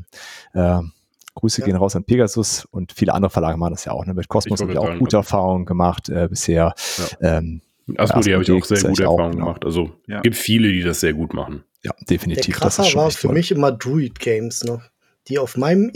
äh, 0.53 0.79
Grüße 1.35 1.61
Ja. 1.61 1.65
gehen 1.65 1.75
raus 1.75 1.95
an 1.95 2.03
Pegasus 2.03 2.65
und 2.65 2.91
viele 2.91 3.13
andere 3.13 3.31
Verlage 3.31 3.57
machen 3.57 3.71
das 3.73 3.85
ja 3.85 3.91
auch. 3.93 4.05
Ne? 4.05 4.13
Mit 4.13 4.27
Cosmos 4.27 4.59
Ich 4.59 4.63
haben 4.67 4.73
wir 4.73 4.81
auch 4.81 4.97
gute 4.99 5.17
Erfahrungen 5.17 5.65
gemacht 5.65 6.09
äh, 6.09 6.27
bisher. 6.29 6.75
Ähm, 7.21 7.61
Asmodee 7.97 8.33
habe 8.33 8.43
ich 8.43 8.51
auch 8.51 8.63
sehr 8.63 8.81
gute 8.89 9.03
Erfahrungen 9.03 9.31
genau. 9.31 9.45
gemacht. 9.45 9.65
Also 9.65 9.91
Ja. 10.07 10.21
gibt 10.21 10.35
viele, 10.35 10.71
die 10.71 10.83
das 10.83 10.99
sehr 10.99 11.13
gut 11.13 11.33
machen. 11.33 11.63
ja, 11.83 11.91
Der 11.91 12.05
definitiv. 12.05 12.55
Krasser 12.55 12.83
schon 12.83 13.01
war 13.01 13.11
für 13.11 13.27
toll. 13.27 13.33
mich 13.33 13.51
immer 13.51 13.71
Druid 13.71 14.19
Games 14.19 14.63
noch, 14.63 14.81
die 15.27 15.39
auf 15.39 15.57
meinem 15.57 15.89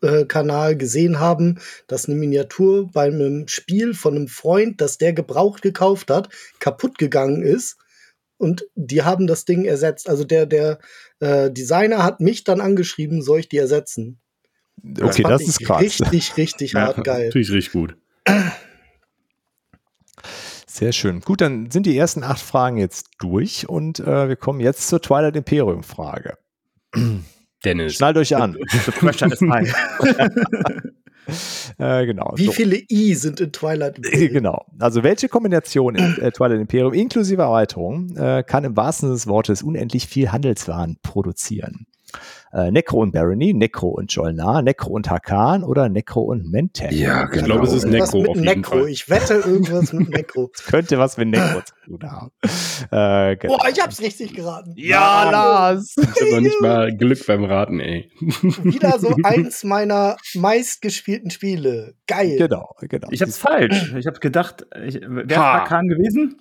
Instagram-Kanal 0.00 0.76
gesehen 0.76 1.20
haben, 1.20 1.58
dass 1.86 2.06
eine 2.06 2.16
Miniatur 2.16 2.90
bei 2.92 3.06
einem 3.06 3.48
Spiel 3.48 3.94
von 3.94 4.16
einem 4.16 4.28
Freund, 4.28 4.80
das 4.80 4.98
der 4.98 5.12
gebraucht 5.12 5.62
gekauft 5.62 6.10
hat, 6.10 6.28
kaputt 6.60 6.98
gegangen 6.98 7.42
ist. 7.42 7.76
Und 8.38 8.66
die 8.74 9.02
haben 9.02 9.26
das 9.26 9.44
Ding 9.46 9.64
ersetzt. 9.64 10.08
Also 10.08 10.24
der, 10.24 10.46
der 10.46 10.78
äh, 11.20 11.50
Designer 11.50 12.04
hat 12.04 12.20
mich 12.20 12.44
dann 12.44 12.60
angeschrieben, 12.60 13.22
soll 13.22 13.40
ich 13.40 13.48
die 13.48 13.56
ersetzen? 13.56 14.20
Okay, 15.00 15.22
das 15.22 15.42
ist 15.42 15.60
krass. 15.60 15.80
Richtig, 15.80 16.36
richtig 16.36 16.74
hart 16.74 17.02
geil. 17.02 17.26
Natürlich 17.26 17.50
richtig 17.50 17.72
gut. 17.72 17.96
Sehr 20.66 20.92
schön. 20.92 21.20
Gut, 21.20 21.40
dann 21.40 21.70
sind 21.70 21.86
die 21.86 21.96
ersten 21.96 22.22
acht 22.22 22.42
Fragen 22.42 22.76
jetzt 22.76 23.08
durch 23.18 23.66
und 23.66 24.00
äh, 24.00 24.28
wir 24.28 24.36
kommen 24.36 24.60
jetzt 24.60 24.88
zur 24.88 25.00
Twilight 25.00 25.34
Imperium 25.34 25.82
Frage. 25.82 26.36
Dennis. 27.66 27.94
Schnallt 27.94 28.16
euch 28.16 28.34
an. 28.34 28.56
The 28.70 28.92
pressure 28.92 29.32
is 29.32 29.40
high. 29.40 29.72
äh, 31.78 32.06
genau. 32.06 32.32
Wie 32.36 32.46
so. 32.46 32.52
viele 32.52 32.76
I 32.90 33.14
sind 33.14 33.40
in 33.40 33.52
Twilight? 33.52 33.96
Imperium? 33.98 34.32
Genau. 34.32 34.64
Also 34.78 35.02
welche 35.02 35.28
Kombination 35.28 35.96
in 35.96 36.18
äh, 36.18 36.30
Twilight 36.30 36.60
Imperium 36.60 36.94
inklusive 36.94 37.42
Erweiterung 37.42 38.16
äh, 38.16 38.44
kann 38.46 38.64
im 38.64 38.76
wahrsten 38.76 39.08
Sinne 39.08 39.16
des 39.16 39.26
Wortes 39.26 39.62
unendlich 39.62 40.06
viel 40.06 40.30
Handelswaren 40.30 40.98
produzieren? 41.02 41.86
Äh, 42.52 42.70
Necro 42.70 43.00
und 43.02 43.12
Barony, 43.12 43.52
Necro 43.52 43.88
und 43.88 44.12
Jolnar, 44.12 44.62
Necro 44.62 44.90
und 44.90 45.10
Hakan 45.10 45.64
oder 45.64 45.88
Necro 45.88 46.22
und 46.22 46.50
Mentek? 46.50 46.92
Ja, 46.92 47.24
Ich 47.24 47.30
genau. 47.30 47.44
glaube, 47.46 47.66
es 47.66 47.72
ist 47.72 47.86
Necro 47.86 48.20
mit 48.20 48.28
auf 48.30 48.36
jeden 48.36 48.46
Necro. 48.46 48.78
Fall. 48.80 48.88
Ich 48.88 49.08
wette 49.10 49.34
irgendwas 49.34 49.92
mit 49.92 50.08
Necro. 50.10 50.50
Könnte 50.66 50.98
was 50.98 51.16
mit 51.16 51.28
Necro 51.28 51.60
zu 51.62 51.74
tun 51.84 52.10
haben. 52.10 52.30
Äh, 52.90 53.36
genau. 53.36 53.56
Boah, 53.58 53.68
ich 53.68 53.82
hab's 53.82 54.00
richtig 54.00 54.34
geraten. 54.34 54.72
Ja, 54.76 55.28
Lars! 55.30 55.94
Ich 55.98 56.06
habe 56.20 56.30
noch 56.34 56.40
nicht 56.40 56.60
mal 56.60 56.94
Glück 56.96 57.26
beim 57.26 57.44
Raten, 57.44 57.80
ey. 57.80 58.10
Wieder 58.20 58.98
so 58.98 59.14
eins 59.24 59.64
meiner 59.64 60.16
meistgespielten 60.34 61.30
Spiele. 61.30 61.94
Geil. 62.06 62.36
Genau, 62.38 62.70
genau. 62.80 63.08
Ich 63.10 63.22
hab's 63.22 63.38
falsch. 63.38 63.94
Ich 63.98 64.06
hab 64.06 64.20
gedacht, 64.20 64.66
ich, 64.84 65.00
wer 65.06 65.36
Ha. 65.36 65.52
hat 65.54 65.60
Hakan 65.70 65.88
gewesen? 65.88 66.36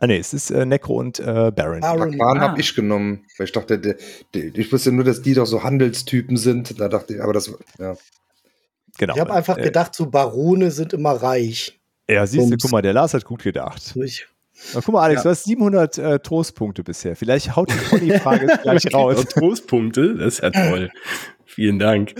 Ah, 0.00 0.06
nee, 0.06 0.16
es 0.18 0.32
ist 0.32 0.50
äh, 0.50 0.64
Necro 0.64 0.98
und 0.98 1.18
äh, 1.20 1.52
Baron. 1.54 1.80
Baron. 1.80 2.18
Ah. 2.20 2.40
habe 2.40 2.60
ich 2.60 2.74
genommen, 2.74 3.24
weil 3.36 3.44
ich 3.46 3.52
dachte, 3.52 3.78
der, 3.78 3.96
der, 4.34 4.54
ich 4.54 4.72
wusste 4.72 4.92
nur, 4.92 5.04
dass 5.04 5.20
die 5.20 5.34
doch 5.34 5.44
so 5.46 5.62
Handelstypen 5.62 6.36
sind. 6.38 6.80
Da 6.80 6.88
dachte 6.88 7.14
ich, 7.14 7.22
aber 7.22 7.34
das, 7.34 7.52
ja. 7.78 7.94
Genau. 8.98 9.14
Ich 9.14 9.20
habe 9.20 9.32
einfach 9.34 9.58
äh, 9.58 9.62
gedacht, 9.62 9.94
so 9.94 10.06
Barone 10.06 10.70
sind 10.70 10.92
immer 10.94 11.12
reich. 11.12 11.78
Ja, 12.08 12.26
siehst 12.26 12.50
du, 12.50 12.56
guck 12.60 12.72
mal, 12.72 12.82
der 12.82 12.92
Lars 12.94 13.14
hat 13.14 13.24
gut 13.24 13.42
gedacht. 13.42 13.94
Ich, 14.02 14.26
Na, 14.74 14.80
guck 14.80 14.94
mal, 14.94 15.02
Alex, 15.02 15.20
Ja. 15.20 15.22
du 15.24 15.28
hast 15.30 15.44
700 15.44 15.98
äh, 15.98 16.18
Trostpunkte 16.18 16.82
bisher. 16.82 17.14
Vielleicht 17.14 17.54
haut 17.54 17.70
die 18.00 18.06
jetzt 18.06 18.24
gleich 18.62 18.84
raus. 18.94 19.18
Und 19.18 19.28
Trostpunkte, 19.30 20.16
das 20.16 20.34
ist 20.34 20.42
ja 20.42 20.50
toll. 20.50 20.90
Vielen 21.44 21.78
Dank. 21.78 22.14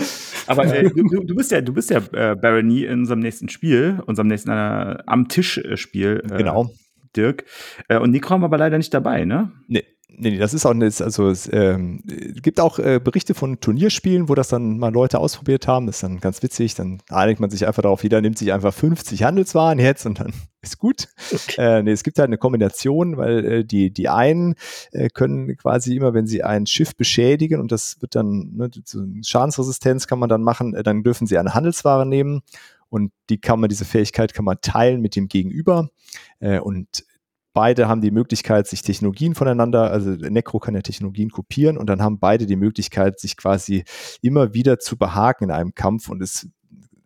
Aber 0.46 0.64
äh, 0.66 0.82
du, 0.90 1.02
du, 1.08 1.24
du 1.24 1.34
bist 1.34 1.50
ja, 1.50 1.60
du 1.60 1.72
bist 1.72 1.90
ja 1.90 1.98
äh, 2.12 2.34
Barony 2.36 2.84
in 2.84 3.00
unserem 3.00 3.20
nächsten 3.20 3.48
Spiel, 3.48 4.00
unserem 4.06 4.28
nächsten 4.28 4.50
äh, 4.50 4.98
am 5.06 5.28
Tisch 5.28 5.58
äh, 5.58 5.76
Spiel. 5.76 6.22
Äh, 6.30 6.36
Genau. 6.36 6.70
Dirk. 7.16 7.44
Äh, 7.88 7.98
und 7.98 8.10
Nico 8.10 8.30
haben 8.30 8.40
wir 8.40 8.46
aber 8.46 8.58
leider 8.58 8.78
nicht 8.78 8.94
dabei, 8.94 9.24
ne? 9.24 9.52
Nee, 9.68 9.84
nee, 10.08 10.30
nee, 10.30 10.38
das 10.38 10.54
ist 10.54 10.66
auch 10.66 10.74
nicht, 10.74 11.00
also 11.00 11.28
es 11.28 11.50
ähm, 11.52 12.02
gibt 12.42 12.60
auch 12.60 12.78
äh, 12.78 13.00
Berichte 13.02 13.34
von 13.34 13.60
Turnierspielen, 13.60 14.28
wo 14.28 14.34
das 14.34 14.48
dann 14.48 14.78
mal 14.78 14.92
Leute 14.92 15.18
ausprobiert 15.18 15.66
haben. 15.66 15.86
Das 15.86 15.96
ist 15.96 16.02
dann 16.02 16.20
ganz 16.20 16.42
witzig. 16.42 16.74
Dann 16.74 17.00
einigt 17.08 17.40
man 17.40 17.50
sich 17.50 17.66
einfach 17.66 17.82
darauf, 17.82 18.02
jeder 18.02 18.20
nimmt 18.20 18.38
sich 18.38 18.52
einfach 18.52 18.72
50 18.72 19.22
Handelswaren 19.22 19.78
jetzt 19.78 20.06
und 20.06 20.20
dann 20.20 20.32
ist 20.62 20.78
gut. 20.78 21.08
Äh, 21.56 21.82
nee, 21.82 21.92
es 21.92 22.02
gibt 22.02 22.18
halt 22.18 22.28
eine 22.28 22.38
Kombination, 22.38 23.16
weil 23.16 23.44
äh, 23.44 23.64
die, 23.64 23.92
die 23.92 24.08
einen 24.08 24.54
äh, 24.92 25.08
können 25.08 25.56
quasi 25.56 25.96
immer, 25.96 26.14
wenn 26.14 26.26
sie 26.26 26.42
ein 26.42 26.66
Schiff 26.66 26.94
beschädigen 26.94 27.60
und 27.60 27.72
das 27.72 28.00
wird 28.00 28.14
dann, 28.14 28.52
ne, 28.56 28.70
so 28.84 29.02
Schadensresistenz 29.24 30.06
kann 30.06 30.18
man 30.18 30.28
dann 30.28 30.42
machen, 30.42 30.74
äh, 30.74 30.82
dann 30.82 31.02
dürfen 31.02 31.26
sie 31.26 31.38
eine 31.38 31.54
Handelsware 31.54 32.06
nehmen 32.06 32.42
und 32.90 33.12
die 33.30 33.40
kann 33.40 33.60
man, 33.60 33.70
diese 33.70 33.84
Fähigkeit 33.84 34.34
kann 34.34 34.44
man 34.44 34.58
teilen 34.60 35.00
mit 35.00 35.16
dem 35.16 35.28
Gegenüber. 35.28 35.88
Äh, 36.40 36.60
und 36.60 37.04
beide 37.52 37.88
haben 37.88 38.00
die 38.00 38.10
Möglichkeit, 38.10 38.66
sich 38.66 38.82
Technologien 38.82 39.34
voneinander, 39.34 39.90
also 39.90 40.10
Necro 40.10 40.58
kann 40.58 40.74
ja 40.74 40.82
Technologien 40.82 41.30
kopieren 41.30 41.78
und 41.78 41.88
dann 41.88 42.02
haben 42.02 42.18
beide 42.18 42.46
die 42.46 42.56
Möglichkeit, 42.56 43.18
sich 43.18 43.36
quasi 43.36 43.84
immer 44.20 44.54
wieder 44.54 44.78
zu 44.78 44.96
behaken 44.96 45.44
in 45.44 45.50
einem 45.50 45.74
Kampf 45.74 46.08
und 46.08 46.22
es 46.22 46.48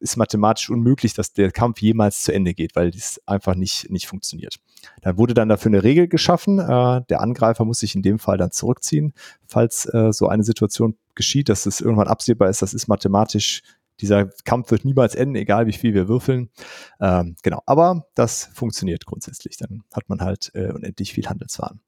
ist 0.01 0.17
mathematisch 0.17 0.69
unmöglich, 0.69 1.15
dass 1.15 1.33
der 1.33 1.51
Kampf 1.51 1.81
jemals 1.81 2.25
zu 2.25 2.33
Ende 2.33 2.53
geht, 2.53 2.77
weil 2.77 2.91
das 2.91 3.21
einfach 3.25 3.55
nicht, 3.55 3.91
nicht 3.91 4.07
funktioniert. 4.07 4.57
Da 5.01 5.17
wurde 5.17 5.33
dann 5.33 5.49
dafür 5.49 5.71
eine 5.71 5.83
Regel 5.83 6.09
geschaffen. 6.09 6.59
Äh, 6.59 7.01
der 7.09 7.23
Angreifer 7.23 7.65
muss 7.65 7.79
sich 7.79 7.95
in 7.95 8.03
dem 8.03 8.19
Fall 8.19 8.37
dann 8.37 8.51
zurückziehen, 8.51 9.15
falls 9.47 9.87
äh, 9.87 10.13
so 10.13 10.29
eine 10.29 10.45
Situation 10.45 10.99
geschieht, 11.15 11.49
dass 11.49 11.65
es 11.65 11.81
irgendwann 11.81 12.09
absehbar 12.09 12.51
ist. 12.51 12.61
Das 12.61 12.75
ist 12.75 12.87
mathematisch 12.87 13.63
dieser 14.01 14.27
Kampf 14.45 14.71
wird 14.71 14.85
niemals 14.85 15.15
enden, 15.15 15.37
egal 15.37 15.67
wie 15.67 15.73
viel 15.73 15.95
wir 15.95 16.09
würfeln. 16.09 16.51
Ähm, 17.01 17.37
genau, 17.43 17.63
aber 17.67 18.07
das 18.15 18.51
funktioniert 18.53 19.07
grundsätzlich. 19.07 19.57
Dann 19.57 19.83
hat 19.93 20.09
man 20.09 20.21
halt 20.21 20.51
äh, 20.55 20.73
unendlich 20.73 21.13
viel 21.13 21.27
Handelswaren. 21.27 21.81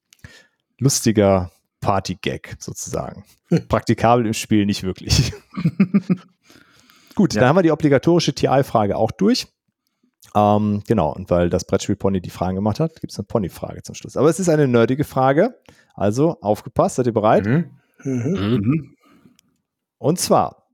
Lustiger 0.79 1.51
Party-Gag 1.81 2.57
sozusagen. 2.59 3.25
Praktikabel 3.69 4.27
im 4.27 4.35
Spiel 4.35 4.66
nicht 4.66 4.83
wirklich. 4.83 5.33
Gut, 7.14 7.35
Ja. 7.35 7.40
dann 7.40 7.49
haben 7.49 7.57
wir 7.57 7.62
die 7.62 7.71
obligatorische 7.73 8.35
TI-Frage 8.35 8.97
auch 8.97 9.11
durch. 9.11 9.47
Ähm, 10.35 10.83
genau, 10.87 11.12
und 11.14 11.31
weil 11.31 11.49
das 11.49 11.64
Brettspiel 11.64 11.97
Pony 11.97 12.21
die 12.21 12.31
Fragen 12.31 12.57
gemacht 12.57 12.79
hat, 12.79 13.01
gibt 13.01 13.12
es 13.12 13.19
eine 13.19 13.27
Pony-Frage 13.27 13.83
zum 13.83 13.95
Schluss. 13.95 14.16
Aber 14.16 14.29
es 14.29 14.38
ist 14.38 14.49
eine 14.49 14.69
nerdige 14.69 15.05
Frage. 15.05 15.59
Also 15.95 16.38
aufgepasst, 16.42 16.97
seid 16.97 17.07
ihr 17.07 17.14
bereit? 17.14 17.47
Mhm. 17.47 17.71
mhm. 18.05 18.61
Mhm. 18.62 18.97
Und 19.99 20.19
zwar, 20.21 20.65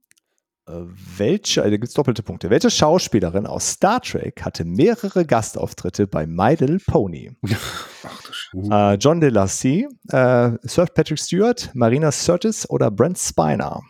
welche, 0.66 1.60
also 1.62 1.70
da 1.70 1.76
gibt 1.76 1.88
es 1.88 1.94
doppelte 1.94 2.22
Punkte. 2.22 2.48
Welche 2.50 2.70
Schauspielerin 2.70 3.46
aus 3.46 3.72
Star 3.72 4.00
Trek 4.00 4.42
hatte 4.42 4.64
mehrere 4.64 5.24
Gastauftritte 5.24 6.06
bei 6.06 6.26
My 6.26 6.54
Little 6.54 6.78
Pony? 6.78 7.32
Ach 8.04 8.22
du 8.22 8.32
Sch 8.32 8.54
Äh, 8.70 8.94
John 8.94 9.20
DeLacy, 9.20 9.88
äh, 10.08 10.50
Sir 10.62 10.86
Patrick 10.86 11.18
Stewart, 11.18 11.70
Marina 11.74 12.12
Sirtis 12.12 12.68
oder 12.68 12.90
Brent 12.90 13.18
Spiner? 13.18 13.82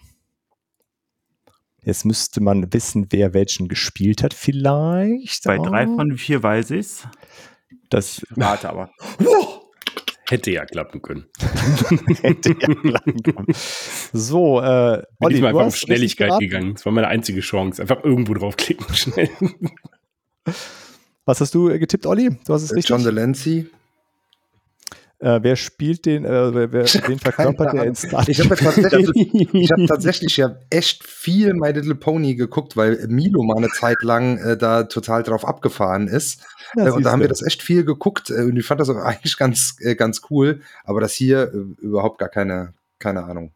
Jetzt 1.85 2.04
müsste 2.04 2.40
man 2.40 2.72
wissen, 2.72 3.08
wer 3.11 3.35
welchen 3.35 3.68
gespielt 3.68 4.22
hat, 4.22 4.35
vielleicht. 4.35 5.44
Bei 5.44 5.58
Oh, 5.58 5.64
drei 5.64 5.87
von 5.87 6.16
vier 6.16 6.42
weiß 6.42 6.70
ich's. 6.70 7.06
Das 7.90 8.24
Warte 8.30 8.70
aber. 8.70 8.90
Hätte 10.33 10.51
ja 10.51 10.64
klappen 10.64 11.03
können. 11.03 11.27
hätte 12.23 12.57
ja 12.59 12.75
klappen 12.75 13.23
können. 13.23 13.47
So, 14.14 14.62
äh, 14.62 14.97
Bin 14.97 15.27
Olli, 15.27 15.35
ich 15.35 15.42
mal 15.42 15.53
du 15.53 15.59
einfach 15.59 15.66
auf 15.66 15.77
Schnelligkeit 15.77 16.38
gegangen. 16.40 16.73
Das 16.73 16.87
war 16.87 16.92
meine 16.95 17.09
einzige 17.09 17.40
Chance. 17.40 17.83
Einfach 17.83 18.03
irgendwo 18.03 18.33
draufklicken, 18.33 18.87
schnell. 18.95 19.29
Was 21.27 21.42
hast 21.42 21.55
du 21.55 21.68
äh, 21.68 21.79
getippt, 21.79 22.07
Olli? 22.07 22.31
Du 22.47 22.55
hast 22.55 22.62
es 22.62 22.73
richtig. 22.75 22.88
John 22.88 23.05
Delancey. 23.05 23.66
Äh, 25.22 25.38
wer 25.44 25.54
spielt 25.54 26.04
den, 26.04 26.24
äh, 26.24 26.52
wer, 26.52 26.72
wer, 26.72 26.85
wen 26.85 27.18
verkörpert 27.20 27.72
der 27.72 27.85
in 27.85 27.94
Star 27.94 28.28
Ich 28.28 28.40
habe 28.40 28.56
Trek? 28.56 28.58
tatsächlich, 28.58 29.35
ich 29.54 29.70
hab 29.70 29.87
tatsächlich 29.87 30.37
ja 30.37 30.56
echt 30.68 31.04
viel 31.04 31.54
My 31.54 31.70
Little 31.70 31.94
Pony 31.94 32.35
geguckt, 32.35 32.76
weil 32.76 33.06
Milo 33.06 33.44
mal 33.44 33.56
eine 33.56 33.68
Zeit 33.68 34.02
lang 34.02 34.38
äh, 34.38 34.56
da 34.56 34.82
total 34.82 35.22
drauf 35.22 35.46
abgefahren 35.46 36.08
ist. 36.08 36.44
Ja, 36.74 36.88
äh, 36.88 36.90
und 36.90 37.06
da 37.06 37.12
haben 37.12 37.20
wir 37.20 37.28
das 37.28 37.40
echt 37.40 37.62
viel 37.62 37.85
geguckt 37.85 38.30
äh, 38.30 38.42
und 38.42 38.56
ich 38.56 38.66
fand 38.66 38.80
das 38.80 38.90
auch 38.90 38.96
eigentlich 39.04 39.37
ganz, 39.37 39.76
äh, 39.78 39.94
ganz 39.94 40.22
cool. 40.30 40.61
Aber 40.82 41.00
das 41.00 41.12
hier 41.12 41.52
äh, 41.54 41.82
überhaupt 41.85 42.18
gar 42.18 42.28
keine, 42.28 42.74
keine 42.98 43.22
Ahnung. 43.22 43.52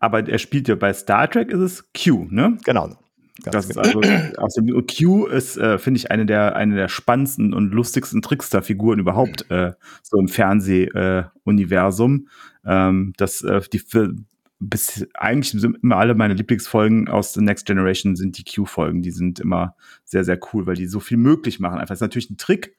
Aber 0.00 0.26
er 0.26 0.38
spielt 0.38 0.66
ja 0.66 0.74
bei 0.74 0.92
Star 0.92 1.30
Trek 1.30 1.52
ist 1.52 1.60
es 1.60 1.84
Q, 1.92 2.26
ne? 2.28 2.58
Genau. 2.64 2.96
Ganz 3.42 3.54
Das 3.54 3.66
ist 3.66 3.82
genau. 3.82 4.00
also 4.00 4.38
aus 4.40 4.54
dem 4.54 4.86
Q 4.86 5.26
ist, 5.26 5.56
äh, 5.56 5.78
finde 5.78 5.98
ich, 5.98 6.10
eine 6.10 6.26
der, 6.26 6.54
eine 6.54 6.76
der 6.76 6.88
spannendsten 6.88 7.54
und 7.54 7.72
lustigsten 7.72 8.22
Trickster-Figuren 8.22 8.98
überhaupt 8.98 9.50
äh, 9.50 9.72
so 10.02 10.18
im 10.18 10.28
Fernseh-Universum. 10.28 12.28
ähm, 12.64 13.12
das 13.16 13.42
äh, 13.42 13.60
die 13.72 13.78
für, 13.78 14.14
bis 14.60 15.06
eigentlich 15.14 15.60
sind 15.60 15.78
immer 15.82 15.96
alle 15.96 16.14
meine 16.14 16.34
Lieblingsfolgen 16.34 17.08
aus 17.08 17.32
The 17.34 17.40
Next 17.40 17.66
Generation 17.66 18.14
sind 18.16 18.38
die 18.38 18.44
Q-Folgen. 18.44 19.02
Die 19.02 19.10
sind 19.10 19.40
immer 19.40 19.74
sehr, 20.04 20.24
sehr 20.24 20.38
cool, 20.52 20.66
weil 20.66 20.76
die 20.76 20.86
so 20.86 21.00
viel 21.00 21.16
möglich 21.16 21.58
machen. 21.58 21.78
Einfach 21.78 21.94
ist 21.94 22.00
natürlich 22.00 22.30
ein 22.30 22.36
Trick, 22.36 22.76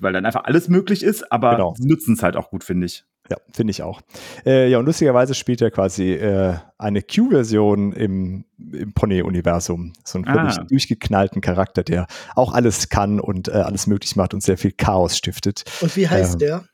weil 0.00 0.12
dann 0.14 0.24
einfach 0.24 0.44
alles 0.44 0.68
möglich 0.68 1.02
ist, 1.02 1.30
aber 1.30 1.56
Genau. 1.56 1.74
sie 1.76 1.86
nutzen 1.86 2.14
es 2.14 2.22
halt 2.22 2.36
auch 2.36 2.48
gut, 2.50 2.64
finde 2.64 2.86
ich. 2.86 3.04
Ja, 3.30 3.38
finde 3.54 3.70
ich 3.70 3.82
auch. 3.82 4.02
Äh, 4.44 4.68
ja, 4.68 4.78
und 4.78 4.84
lustigerweise 4.84 5.32
spielt 5.34 5.62
er 5.62 5.70
quasi 5.70 6.12
äh, 6.12 6.56
eine 6.76 7.00
Q-Version 7.02 7.92
im, 7.92 8.44
im 8.58 8.92
Pony-Universum. 8.92 9.94
So 10.04 10.18
einen 10.18 10.26
völlig 10.26 10.58
Ah. 10.58 10.64
durchgeknallten 10.68 11.40
Charakter, 11.40 11.82
der 11.82 12.06
auch 12.34 12.52
alles 12.52 12.90
kann 12.90 13.20
und 13.20 13.48
äh, 13.48 13.52
alles 13.52 13.86
möglich 13.86 14.14
macht 14.16 14.34
und 14.34 14.42
sehr 14.42 14.58
viel 14.58 14.72
Chaos 14.72 15.16
stiftet. 15.16 15.64
Und 15.80 15.96
wie 15.96 16.06
heißt 16.08 16.34
Ähm, 16.34 16.38
der? 16.38 16.64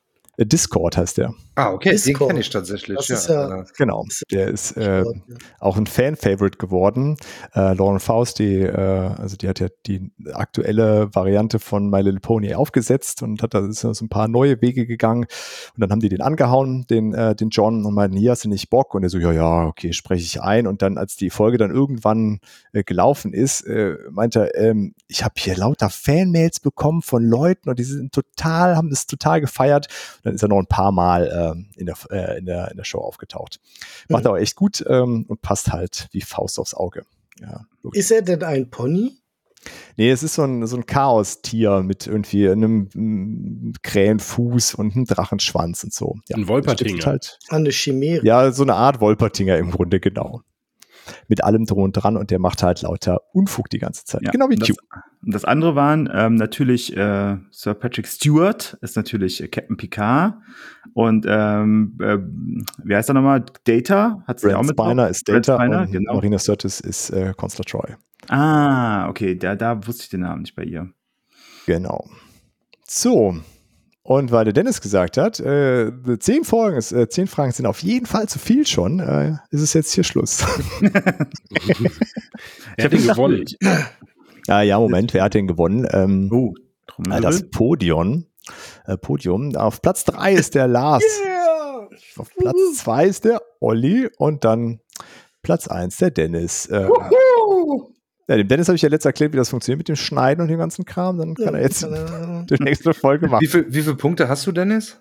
Äh, 0.40 0.46
Discord 0.46 0.96
heißt 0.96 1.18
der. 1.18 1.34
Ah, 1.56 1.72
okay, 1.72 1.90
den 1.90 1.96
Discord. 2.02 2.28
kenne 2.30 2.40
ich 2.40 2.48
tatsächlich. 2.50 2.96
Das 2.96 3.10
ist 3.10 3.28
ja- 3.28 3.64
Genau. 3.76 4.04
Der 4.30 4.48
ist 4.48 4.76
äh, 4.78 5.04
auch 5.58 5.76
ein 5.76 5.86
Fan-Favorite 5.86 6.56
geworden. 6.56 7.16
Äh, 7.54 7.74
Lauren 7.74 8.00
Faust, 8.00 8.38
die, 8.38 8.60
äh, 8.62 8.74
also 8.74 9.36
die 9.36 9.48
hat 9.48 9.60
ja 9.60 9.68
die 9.86 10.10
aktuelle 10.32 11.14
Variante 11.14 11.58
von 11.58 11.90
My 11.90 12.00
Little 12.00 12.20
Pony 12.20 12.54
aufgesetzt 12.54 13.22
und 13.22 13.42
hat 13.42 13.52
da 13.52 13.66
ist 13.66 13.80
so 13.80 13.92
ein 14.00 14.08
paar 14.08 14.28
neue 14.28 14.60
Wege 14.62 14.86
gegangen. 14.86 15.24
Und 15.74 15.80
dann 15.80 15.90
haben 15.90 16.00
die 16.00 16.08
den 16.08 16.22
angehauen, 16.22 16.86
den, 16.88 17.12
äh, 17.12 17.34
den 17.36 17.50
John, 17.50 17.84
und 17.84 17.94
meinten, 17.94 18.16
hier 18.16 18.30
hast 18.30 18.44
du 18.44 18.48
nicht 18.48 18.70
Bock? 18.70 18.94
Und 18.94 19.02
er 19.02 19.10
so, 19.10 19.18
ja, 19.18 19.32
ja, 19.32 19.66
okay, 19.66 19.92
spreche 19.92 20.24
ich 20.24 20.40
ein. 20.40 20.66
Und 20.66 20.80
dann, 20.80 20.96
als 20.96 21.16
die 21.16 21.28
Folge 21.30 21.58
dann 21.58 21.70
irgendwann 21.70 22.40
äh, 22.72 22.82
gelaufen 22.82 23.34
ist, 23.34 23.66
äh, 23.66 23.96
meinte 24.10 24.54
er, 24.54 24.70
ähm, 24.70 24.94
ich 25.08 25.24
habe 25.24 25.34
hier 25.36 25.56
lauter 25.56 25.90
Fanmails 25.90 26.60
bekommen 26.60 27.02
von 27.02 27.22
Leuten 27.24 27.68
und 27.68 27.78
die 27.78 27.84
sind 27.84 28.12
total, 28.14 28.76
haben 28.76 28.88
das 28.88 29.06
total 29.06 29.40
gefeiert. 29.42 29.88
Und 30.24 30.29
dann 30.30 30.34
ist 30.36 30.42
er 30.42 30.48
noch 30.48 30.58
ein 30.58 30.66
paar 30.66 30.92
Mal 30.92 31.52
ähm, 31.56 31.66
in, 31.76 31.86
der, 31.86 31.96
äh, 32.10 32.38
in, 32.38 32.46
der, 32.46 32.70
in 32.70 32.76
der 32.76 32.84
Show 32.84 32.98
aufgetaucht. 33.00 33.60
Macht 34.08 34.24
Mhm. 34.24 34.28
aber 34.28 34.40
echt 34.40 34.56
gut 34.56 34.84
ähm, 34.88 35.24
und 35.28 35.42
passt 35.42 35.72
halt 35.72 36.08
wie 36.12 36.20
Faust 36.22 36.58
aufs 36.58 36.74
Auge. 36.74 37.04
Ja. 37.40 37.66
Ist 37.92 38.10
er 38.10 38.22
denn 38.22 38.42
ein 38.42 38.70
Pony? 38.70 39.12
Nee, 39.96 40.10
es 40.10 40.22
ist 40.22 40.34
so 40.34 40.42
ein, 40.44 40.66
so 40.66 40.76
ein 40.76 40.86
Chaos-Tier 40.86 41.82
mit 41.82 42.06
irgendwie 42.06 42.48
einem 42.48 42.88
mm, 42.94 43.72
Krähenfuß 43.82 44.74
und 44.74 44.94
einem 44.96 45.04
Drachenschwanz 45.04 45.84
und 45.84 45.92
so. 45.92 46.16
Ja, 46.28 46.36
Ein 46.38 46.48
Wolpertinger. 46.48 47.04
Halt, 47.04 47.38
Eine 47.48 47.70
Chimäre. 47.70 48.24
ja, 48.24 48.52
so 48.52 48.62
eine 48.62 48.74
Art 48.74 49.00
Wolpertinger 49.02 49.58
im 49.58 49.70
Grunde, 49.70 50.00
genau. 50.00 50.40
Mit 51.28 51.44
allem 51.44 51.66
drum 51.66 51.82
und 51.82 51.92
dran 51.92 52.16
und 52.16 52.30
der 52.30 52.38
macht 52.38 52.62
halt 52.62 52.82
lauter 52.82 53.20
Unfug 53.32 53.68
die 53.70 53.78
ganze 53.78 54.04
Zeit. 54.04 54.22
Ja, 54.22 54.30
genau 54.30 54.48
wie 54.50 54.56
Q. 54.56 54.66
das, 54.66 54.76
und 55.22 55.34
das 55.34 55.44
andere 55.44 55.74
waren 55.74 56.08
ähm, 56.12 56.36
natürlich 56.36 56.96
äh, 56.96 57.36
Sir 57.50 57.74
Patrick 57.74 58.06
Stewart, 58.06 58.78
ist 58.80 58.96
natürlich 58.96 59.42
äh, 59.42 59.48
Captain 59.48 59.76
Picard. 59.76 60.34
Und 60.94 61.26
ähm, 61.28 61.98
äh, 62.00 62.18
wie 62.84 62.96
heißt 62.96 63.10
er 63.10 63.14
nochmal? 63.14 63.44
Data? 63.64 64.22
Hat 64.26 64.40
sie 64.40 64.54
auch 64.54 64.62
mit 64.62 64.78
drauf? 64.78 64.86
Spiner 64.86 65.08
ist 65.08 65.28
Data 65.28 65.56
Spiner, 65.58 65.82
und 65.82 65.92
genau. 65.92 66.14
Marina 66.14 66.38
Sirtis 66.38 66.80
ist 66.80 67.10
äh, 67.10 67.34
Constance 67.36 67.70
Troy. 67.70 67.96
Ah, 68.28 69.08
okay, 69.08 69.36
da, 69.36 69.56
da 69.56 69.86
wusste 69.86 70.04
ich 70.04 70.08
den 70.10 70.20
Namen 70.20 70.42
nicht 70.42 70.54
bei 70.54 70.64
ihr. 70.64 70.90
Genau. 71.66 72.08
So. 72.86 73.36
Und 74.02 74.32
weil 74.32 74.44
der 74.44 74.52
Dennis 74.54 74.80
gesagt 74.80 75.18
hat, 75.18 75.38
äh, 75.40 75.92
zehn 76.18 76.44
Folgen, 76.44 76.76
ist, 76.78 76.90
äh, 76.92 77.08
zehn 77.08 77.26
Fragen 77.26 77.52
sind 77.52 77.66
auf 77.66 77.82
jeden 77.82 78.06
Fall 78.06 78.28
zu 78.28 78.38
viel 78.38 78.66
schon, 78.66 78.98
äh, 79.00 79.32
ist 79.50 79.60
es 79.60 79.74
jetzt 79.74 79.92
hier 79.92 80.04
Schluss. 80.04 80.42
Er 82.76 82.84
hat 82.86 82.92
ihn 82.92 83.06
gewonnen. 83.06 83.42
ich- 83.46 83.58
ja, 84.46 84.62
ja, 84.62 84.78
Moment, 84.80 85.12
wer 85.14 85.24
hat 85.24 85.34
denn 85.34 85.46
gewonnen? 85.46 85.86
Ähm, 85.92 86.28
Oh, 86.32 86.54
äh, 87.10 87.20
das 87.20 87.50
Podium. 87.50 88.24
Äh, 88.86 88.96
Podium. 88.96 89.54
Auf 89.54 89.80
Platz 89.82 90.04
drei 90.04 90.32
ist 90.32 90.54
der 90.54 90.66
Lars. 90.66 91.04
Yeah! 91.24 91.88
Auf 92.16 92.30
Platz 92.36 92.56
zwei 92.76 93.06
ist 93.06 93.24
der 93.24 93.42
Olli 93.60 94.08
und 94.18 94.44
dann 94.44 94.80
Platz 95.42 95.68
eins 95.68 95.98
der 95.98 96.10
Dennis. 96.10 96.66
Äh, 96.66 96.88
ja, 98.30 98.36
dem 98.36 98.48
Dennis 98.48 98.68
habe 98.68 98.76
ich 98.76 98.82
ja 98.82 98.88
letztes 98.88 99.06
erklärt, 99.06 99.32
wie 99.32 99.36
das 99.36 99.50
funktioniert 99.50 99.78
mit 99.78 99.88
dem 99.88 99.96
Schneiden 99.96 100.40
und 100.42 100.48
dem 100.48 100.58
ganzen 100.58 100.84
Kram. 100.84 101.18
Dann 101.18 101.34
kann 101.34 101.54
er 101.54 101.62
jetzt 101.62 101.82
die 102.50 102.62
nächste 102.62 102.94
Folge 102.94 103.26
Wie, 103.26 103.30
machen. 103.30 103.46
viel, 103.46 103.66
wie 103.68 103.82
viele 103.82 103.96
Punkte 103.96 104.28
hast 104.28 104.46
du, 104.46 104.52
Dennis? 104.52 104.98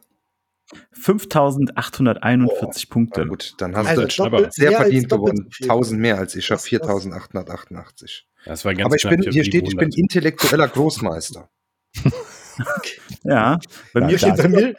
5841 0.92 2.88
Na 2.90 2.94
Punkte. 2.94 3.26
gut, 3.28 3.54
dann 3.58 3.76
hast 3.76 3.88
Also 3.88 4.04
du 4.04 4.10
Schnapper. 4.10 4.30
doppelt, 4.38 4.54
sehr 4.54 4.72
verdient 4.74 5.10
gewonnen. 5.10 5.46
so 5.46 5.50
viel. 5.52 5.66
1000 5.70 6.00
mehr 6.00 6.18
als 6.18 6.36
ich. 6.36 6.46
Ich 6.46 6.52
habe 6.52 6.58
Das- 6.58 6.64
das- 6.64 6.70
4888. 6.70 8.28
Das 8.46 8.66
war 8.66 8.74
ganz 8.74 8.86
Aber 8.86 8.96
ich 8.96 9.04
bin, 9.10 9.32
hier 9.32 9.44
steht, 9.44 9.64
ich 9.68 9.76
bin 9.76 9.90
100. 9.92 9.98
intellektueller 9.98 10.68
Großmeister. 10.68 11.50
Ja, 13.24 13.60
bei 13.94 14.02
Ja, 14.02 14.08
mir 14.08 14.18
steht 14.18 14.38
bei, 14.38 14.48
mir, 14.48 14.76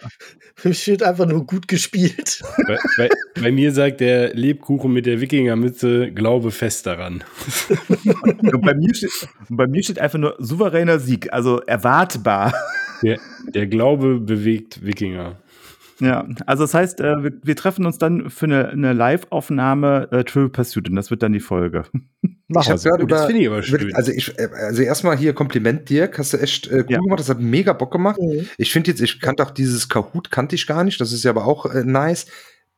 bei 0.63 0.69
mir 0.71 0.75
steht 0.75 1.03
einfach 1.03 1.27
nur 1.27 1.47
gut 1.47 1.69
gespielt. 1.69 2.43
bei, 2.67 2.79
bei, 2.97 3.09
bei 3.41 3.53
mir 3.53 3.73
sagt 3.73 4.01
der 4.01 4.35
Lebkuchen 4.35 4.93
mit 4.93 5.07
der 5.07 5.21
Wikingermütze, 5.21 6.11
glaube 6.13 6.51
fest 6.51 6.87
daran. 6.87 7.25
Und 8.53 8.61
bei, 8.63 8.75
mir 8.75 8.95
steht, 8.95 9.11
bei 9.49 9.67
mir 9.67 9.83
steht 9.83 9.99
einfach 9.99 10.19
nur 10.19 10.37
souveräner 10.39 10.99
Sieg, 10.99 11.33
also 11.33 11.61
erwartbar. 11.61 12.55
Der, 13.03 13.19
der 13.55 13.67
Glaube 13.67 14.21
bewegt 14.21 14.85
Wikinger. 14.85 15.37
Ja, 16.01 16.27
also 16.47 16.65
das 16.65 16.75
heißt, 16.75 17.01
äh, 17.01 17.23
wir, 17.23 17.33
wir 17.43 17.57
treffen 17.57 17.85
uns 17.87 17.99
dann 17.99 18.31
für 18.31 18.47
eine, 18.47 18.69
eine 18.71 18.93
Live-Aufnahme 18.95 20.09
äh, 20.11 20.25
Trivial 20.25 20.49
Pursuit 20.51 20.89
und 20.89 20.97
das 20.97 21.11
wird 21.11 21.23
dann 21.23 21.33
die 21.33 21.41
Folge. 21.41 21.85
Machen 22.23 22.33
Ich 22.49 22.55
wir 22.67 22.71
habe 22.71 22.79
so. 22.79 22.89
gerade 22.89 23.05
Oh, 23.05 23.07
das 23.07 23.27
finde 23.27 23.43
ich 23.43 23.49
aber 23.49 23.63
schön. 23.63 23.95
Also, 23.95 24.13
ich, 24.13 24.39
äh, 24.39 24.49
also 24.67 24.83
erstmal 24.83 25.17
hier 25.17 25.35
Kompliment, 25.35 25.89
Dirk. 25.89 26.19
Hast 26.19 26.33
du 26.33 26.39
echt 26.39 26.67
äh, 26.69 26.85
cool 26.85 26.87
Ja. 26.93 26.99
gemacht. 27.01 27.21
Das 27.21 27.29
hat 27.29 27.41
mega 27.41 27.73
Bock 27.73 27.93
gemacht. 27.93 28.19
Mhm. 28.21 28.47
Ich 28.59 28.73
finde 28.73 28.91
jetzt, 28.91 29.01
ich 29.01 29.21
kannte 29.21 29.43
auch 29.45 29.51
dieses 29.51 29.89
Kahoot, 29.89 30.31
kannte 30.31 30.55
ich 30.55 30.67
gar 30.67 30.85
nicht. 30.85 31.01
Das 31.01 31.13
ist 31.13 31.23
ja 31.25 31.31
aber 31.31 31.45
auch 31.47 31.67
äh, 31.67 31.85
nice. 31.85 32.27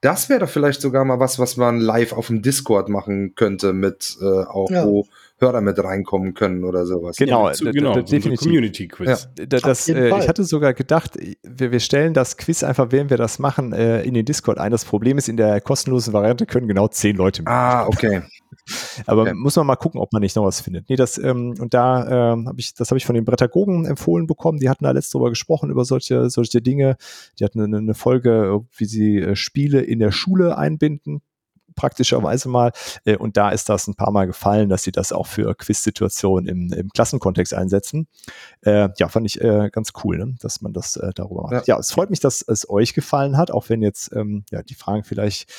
Das 0.01 0.29
wäre 0.29 0.41
doch 0.41 0.49
vielleicht 0.49 0.81
sogar 0.81 1.05
mal 1.05 1.21
was, 1.21 1.39
was 1.39 1.57
man 1.57 1.79
live 1.81 2.13
auf 2.13 2.27
dem 2.27 2.43
Discord 2.43 2.89
machen 2.89 3.35
könnte, 3.37 3.73
mit 3.73 4.17
äh, 4.21 4.25
auch, 4.25 4.69
Ja. 4.71 4.85
wo 4.85 5.07
Hörer 5.43 5.61
mit 5.61 5.79
reinkommen 5.79 6.33
können 6.33 6.65
oder 6.65 6.87
sowas. 6.87 7.17
Genau, 7.17 7.51
zu, 7.51 7.65
d- 7.65 7.73
d- 7.73 7.79
genau 7.79 7.95
definitiv. 8.01 8.41
Community-Quiz. 8.41 9.29
Da- 9.35 9.59
Das, 9.59 9.87
jeden 9.87 10.03
äh, 10.05 10.19
ich 10.19 10.29
hatte 10.29 10.45
sogar 10.45 10.73
gedacht, 10.73 11.19
wir, 11.43 11.71
wir 11.73 11.81
stellen 11.81 12.15
das 12.15 12.39
Quiz 12.39 12.63
einfach, 12.63 12.87
während 12.91 13.11
wir 13.11 13.19
das 13.19 13.39
machen, 13.39 13.73
äh, 13.75 14.03
in 14.03 14.15
den 14.15 14.25
Discord 14.25 14.57
ein. 14.59 14.71
Das 14.71 14.85
Problem 14.87 15.19
ist, 15.19 15.29
in 15.29 15.37
der 15.37 15.61
kostenlosen 15.61 16.15
Variante 16.15 16.47
können 16.47 16.67
genau 16.69 16.89
zehn 16.89 17.17
Leute 17.17 17.43
mit. 17.43 17.49
Ah, 17.49 17.87
okay. 17.87 18.23
Aber 19.07 19.23
okay. 19.23 19.35
muss 19.35 19.57
man 19.57 19.67
mal 19.67 19.77
gucken, 19.77 20.01
ob 20.01 20.13
man 20.13 20.23
nicht 20.23 20.37
noch 20.37 20.45
was 20.45 20.61
findet. 20.61 20.89
Nee, 20.89 20.97
das, 20.97 21.19
ähm, 21.19 21.55
und 21.59 21.75
da 21.75 22.33
ähm, 22.33 22.49
habe 22.49 22.61
ich, 22.61 22.75
das 22.75 22.91
habe 22.91 22.99
ich 22.99 23.05
von 23.07 23.15
den 23.15 23.25
Brettagogen 23.25 23.85
empfohlen 23.87 24.27
bekommen. 24.27 24.59
Die 24.59 24.69
hatten 24.69 24.85
da 24.85 24.93
letzt 24.93 25.13
drüber 25.13 25.31
gesprochen, 25.31 25.71
über 25.71 25.85
solche, 25.85 26.31
solche 26.31 26.63
Dinge. 26.63 26.97
Die 27.39 27.45
hatten 27.45 27.61
eine, 27.61 27.79
eine 27.79 27.95
Folge, 27.95 28.61
wie 28.77 28.85
sie 28.85 29.19
äh, 29.19 29.35
Spiele 29.37 29.81
in 29.81 29.99
der 29.99 30.13
Schule 30.13 30.57
einbinden 30.57 31.23
praktischerweise 31.75 32.49
mal. 32.49 32.73
Äh, 33.05 33.17
Und 33.17 33.37
da 33.37 33.51
ist 33.51 33.69
das 33.69 33.87
ein 33.87 33.95
paar 33.95 34.11
Mal 34.11 34.27
gefallen, 34.27 34.69
dass 34.69 34.83
sie 34.83 34.93
das 34.93 35.13
auch 35.13 35.27
für 35.27 35.55
Quiz-Situationen 35.55 36.47
im, 36.47 36.73
im 36.73 36.89
Klassenkontext 36.91 37.55
einsetzen. 37.55 38.09
Äh, 38.63 38.89
ja, 38.99 39.09
fand 39.09 39.27
ich 39.27 39.41
äh, 39.41 39.71
ganz 39.71 39.93
cool, 40.05 40.19
ne? 40.19 40.35
dass 40.41 40.61
man 40.61 40.73
das 40.73 40.97
äh, 40.97 41.11
darüber 41.15 41.43
macht. 41.43 41.67
Ja. 41.67 41.79
es 41.79 41.93
freut 41.93 42.11
mich, 42.11 42.21
dass 42.21 42.43
es 42.43 42.69
euch 42.69 42.95
gefallen 42.95 43.37
hat, 43.37 43.51
auch 43.51 43.69
wenn 43.69 43.83
jetzt 43.83 44.13
ähm, 44.15 44.45
ja, 44.51 44.63
die 44.63 44.75
Fragen 44.75 45.05
vielleicht, 45.05 45.51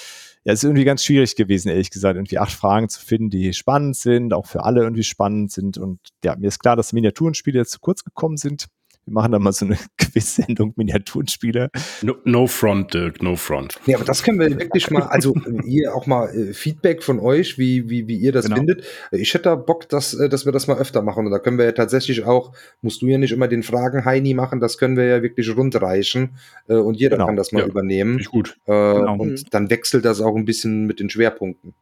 ja, 0.43 0.53
es 0.53 0.59
ist 0.59 0.63
irgendwie 0.65 0.83
ganz 0.83 1.03
schwierig 1.03 1.35
gewesen, 1.35 1.69
ehrlich 1.69 1.91
gesagt, 1.91 2.17
irgendwie 2.17 2.37
acht 2.37 2.51
Fragen 2.51 2.89
zu 2.89 2.99
finden, 2.99 3.29
die 3.29 3.53
spannend 3.53 3.95
sind, 3.95 4.33
auch 4.33 4.45
für 4.45 4.63
alle 4.63 4.81
irgendwie 4.81 5.03
spannend 5.03 5.51
sind. 5.51 5.77
Und 5.77 5.99
ja, 6.23 6.35
mir 6.35 6.47
ist 6.47 6.59
klar, 6.59 6.75
dass 6.75 6.93
Miniaturenspiele 6.93 7.59
jetzt 7.59 7.71
zu 7.71 7.79
kurz 7.79 8.03
gekommen 8.03 8.37
sind. 8.37 8.67
Wir 9.05 9.13
machen 9.13 9.33
dann 9.33 9.41
mal 9.43 9.51
so 9.51 9.65
eine 9.65 9.77
Quiz-Sendung 9.97 10.73
Miniaturenspiele. 10.77 11.69
No, 12.03 12.15
no 12.23 12.47
front, 12.47 12.93
Dirk, 12.93 13.21
no 13.21 13.35
front. 13.35 13.77
Ja, 13.85 13.97
aber 13.97 14.05
das 14.05 14.23
können 14.23 14.39
wir 14.39 14.57
wirklich 14.57 14.89
mal, 14.91 15.03
also 15.03 15.35
ihr 15.65 15.93
auch 15.93 16.07
mal 16.07 16.29
äh, 16.29 16.53
Feedback 16.53 17.03
von 17.03 17.19
euch, 17.19 17.57
wie, 17.57 17.89
wie, 17.89 18.07
wie 18.07 18.15
ihr 18.17 18.31
das 18.31 18.45
Genau. 18.45 18.57
findet. 18.57 18.83
Ich 19.11 19.33
hätte 19.33 19.43
da 19.43 19.55
Bock, 19.55 19.89
dass, 19.89 20.13
äh, 20.13 20.29
dass 20.29 20.45
wir 20.45 20.51
das 20.53 20.67
mal 20.67 20.77
öfter 20.77 21.01
machen. 21.01 21.25
Und 21.25 21.31
da 21.31 21.39
können 21.39 21.57
wir 21.57 21.65
ja 21.65 21.73
tatsächlich 21.73 22.23
auch, 22.23 22.53
musst 22.81 23.01
du 23.01 23.07
ja 23.07 23.17
nicht 23.17 23.31
immer 23.33 23.47
den 23.49 23.63
Fragen 23.63 24.05
Heini 24.05 24.33
machen, 24.33 24.59
das 24.61 24.77
können 24.77 24.95
wir 24.95 25.05
ja 25.05 25.21
wirklich 25.21 25.55
rundreichen 25.55 26.37
äh, 26.69 26.75
und 26.75 26.95
jeder 26.95 27.17
Genau. 27.17 27.25
kann 27.27 27.35
das 27.35 27.51
mal 27.51 27.59
Ja. 27.61 27.65
übernehmen. 27.67 28.19
Ist 28.19 28.31
gut. 28.31 28.57
Äh, 28.65 28.71
Genau. 28.71 29.15
Und 29.17 29.53
dann 29.53 29.69
wechselt 29.69 30.05
das 30.05 30.21
auch 30.21 30.35
ein 30.35 30.45
bisschen 30.45 30.85
mit 30.85 30.99
den 30.99 31.09
Schwerpunkten. 31.09 31.73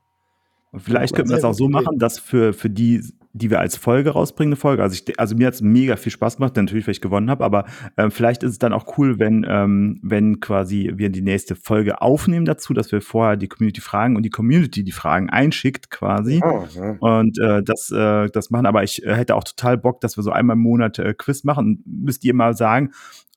Und 0.72 0.80
vielleicht 0.82 1.13
könnten 1.13 1.30
wir 1.30 1.36
das 1.36 1.43
auch 1.43 1.53
so 1.53 1.67
machen, 1.69 1.99
dass 1.99 2.17
für, 2.17 2.53
für 2.53 2.69
die, 2.69 3.03
die 3.34 3.49
wir 3.49 3.59
als 3.59 3.77
Folge 3.77 4.11
rausbringen, 4.11 4.51
eine 4.51 4.55
Folge, 4.57 4.84
also, 4.84 4.93
ich, 4.93 5.19
also 5.19 5.36
mir 5.36 5.47
hat 5.47 5.53
es 5.53 5.61
mega 5.61 5.95
viel 5.95 6.11
Spaß 6.11 6.38
gemacht, 6.38 6.55
natürlich, 6.55 6.88
weil 6.88 6.93
ich 6.93 7.01
gewonnen 7.01 7.29
habe, 7.29 7.43
aber 7.43 7.65
ähm, 7.97 8.11
vielleicht 8.11 8.43
ist 8.43 8.51
es 8.51 8.59
dann 8.59 8.73
auch 8.73 8.97
cool, 8.97 9.19
wenn, 9.19 9.45
ähm, 9.47 9.99
wenn 10.03 10.39
quasi 10.39 10.91
wir 10.95 11.09
die 11.09 11.21
nächste 11.21 11.55
Folge 11.55 12.01
aufnehmen 12.01 12.45
dazu, 12.45 12.73
dass 12.73 12.91
wir 12.91 13.01
vorher 13.01 13.38
die 13.38 13.47
Community 13.47 13.82
fragen 13.82 14.15
und 14.15 14.23
die 14.23 14.29
Community 14.29 14.84
die 14.84 14.91
Fragen 14.91 15.29
einschickt 15.29 15.89
quasi. 15.89 16.41
Ah, 16.43 16.65
ja. 16.73 16.91
Und 16.99 17.39
äh, 17.39 17.63
das, 17.63 17.91
äh, 17.91 18.29
das 18.29 18.49
machen, 18.49 18.65
aber 18.65 18.84
ich 18.84 19.05
äh, 19.05 19.15
hätte 19.15 19.36
auch 19.36 19.43
total 19.43 19.77
Bock, 19.77 20.01
dass 20.01 20.17
wir 20.17 20.23
so 20.23 20.32
einmal 20.32 20.55
im 20.55 20.61
Monat 20.63 20.99
äh, 20.99 21.13
Quiz 21.13 21.43
machen. 21.43 21.84
Müsst 21.86 22.23
ihr 22.25 22.34
mal 22.34 22.55
sagen, 22.55 22.91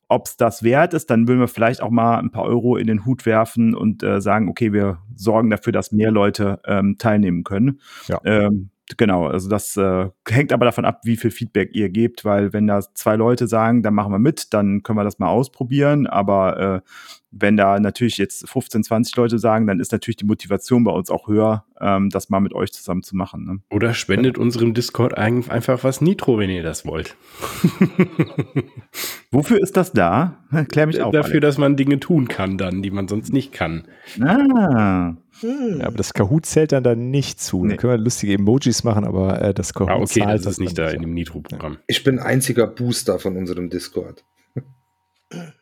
ob 0.08 0.26
es 0.26 0.36
das 0.36 0.62
wert 0.62 0.94
ist, 0.94 1.10
dann 1.10 1.28
würden 1.28 1.40
wir 1.40 1.48
vielleicht 1.48 1.82
auch 1.82 1.90
mal 1.90 2.18
ein 2.18 2.30
paar 2.30 2.44
Euro 2.44 2.76
in 2.76 2.86
den 2.86 3.04
Hut 3.04 3.26
werfen 3.26 3.74
und 3.74 4.02
äh, 4.02 4.20
sagen, 4.20 4.48
okay, 4.48 4.72
wir 4.72 4.98
sorgen 5.14 5.50
dafür, 5.50 5.72
dass 5.72 5.92
mehr 5.92 6.10
Leute 6.10 6.60
ähm, 6.66 6.96
teilnehmen 6.98 7.42
können. 7.42 7.80
Ja. 8.06 8.20
Ähm, 8.24 8.70
genau, 8.96 9.26
also 9.26 9.48
das 9.48 9.76
äh, 9.76 10.10
hängt 10.28 10.52
aber 10.52 10.66
davon 10.66 10.84
ab, 10.84 11.00
wie 11.04 11.16
viel 11.16 11.30
Feedback 11.30 11.70
ihr 11.74 11.88
gebt, 11.88 12.24
weil 12.24 12.52
wenn 12.52 12.66
da 12.66 12.80
zwei 12.94 13.16
Leute 13.16 13.46
sagen, 13.48 13.82
dann 13.82 13.94
machen 13.94 14.12
wir 14.12 14.18
mit, 14.18 14.52
dann 14.52 14.82
können 14.82 14.98
wir 14.98 15.04
das 15.04 15.18
mal 15.18 15.28
ausprobieren, 15.28 16.06
aber 16.06 16.82
äh, 16.84 16.88
wenn 17.36 17.56
da 17.56 17.80
natürlich 17.80 18.16
jetzt 18.18 18.48
15, 18.48 18.84
20 18.84 19.16
Leute 19.16 19.38
sagen, 19.38 19.66
dann 19.66 19.80
ist 19.80 19.90
natürlich 19.90 20.16
die 20.16 20.24
Motivation 20.24 20.84
bei 20.84 20.92
uns 20.92 21.10
auch 21.10 21.26
höher, 21.26 21.64
ähm, 21.80 22.08
das 22.10 22.30
mal 22.30 22.40
mit 22.40 22.54
euch 22.54 22.72
zusammen 22.72 23.02
zu 23.02 23.16
machen. 23.16 23.44
Ne? 23.44 23.60
Oder 23.70 23.92
spendet 23.92 24.38
unserem 24.38 24.72
Discord 24.72 25.16
ein, 25.18 25.48
einfach 25.50 25.82
was 25.82 26.00
Nitro, 26.00 26.38
wenn 26.38 26.50
ihr 26.50 26.62
das 26.62 26.86
wollt. 26.86 27.16
Wofür 29.32 29.60
ist 29.60 29.76
das 29.76 29.92
da? 29.92 30.38
Klär 30.68 30.86
mich 30.86 31.02
auf. 31.02 31.12
Dafür, 31.12 31.40
dass 31.40 31.58
man 31.58 31.76
Dinge 31.76 31.98
tun 31.98 32.28
kann 32.28 32.56
dann, 32.56 32.82
die 32.82 32.90
man 32.90 33.08
sonst 33.08 33.32
nicht 33.32 33.52
kann. 33.52 33.88
Ah, 34.20 35.14
Hm. 35.40 35.80
Ja, 35.80 35.86
aber 35.86 35.96
das 35.96 36.14
Kahoot 36.14 36.46
zählt 36.46 36.72
dann 36.72 36.84
da 36.84 36.94
nicht 36.94 37.40
zu. 37.40 37.64
Nee. 37.64 37.74
Da 37.74 37.76
können 37.76 37.92
wir 37.92 37.98
lustige 37.98 38.34
Emojis 38.34 38.84
machen, 38.84 39.04
aber 39.04 39.40
äh, 39.42 39.54
das 39.54 39.74
Kahoot 39.74 39.90
Ah, 39.90 39.96
okay, 39.96 40.20
zahlt 40.20 40.40
das 40.44 40.52
ist 40.52 40.60
nicht 40.60 40.78
da 40.78 40.88
in 40.90 41.02
dem 41.02 41.14
Nitro-Programm. 41.14 41.78
Ich 41.86 42.04
bin 42.04 42.18
einziger 42.18 42.66
Booster 42.66 43.18
von 43.18 43.36
unserem 43.36 43.70
Discord. 43.70 44.24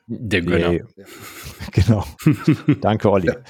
Der 0.06 0.42
Gönner. 0.42 0.70
Nee. 0.70 0.84
Genau. 1.72 2.04
Danke, 2.82 3.10
Olli. 3.10 3.30
Aber 3.30 3.40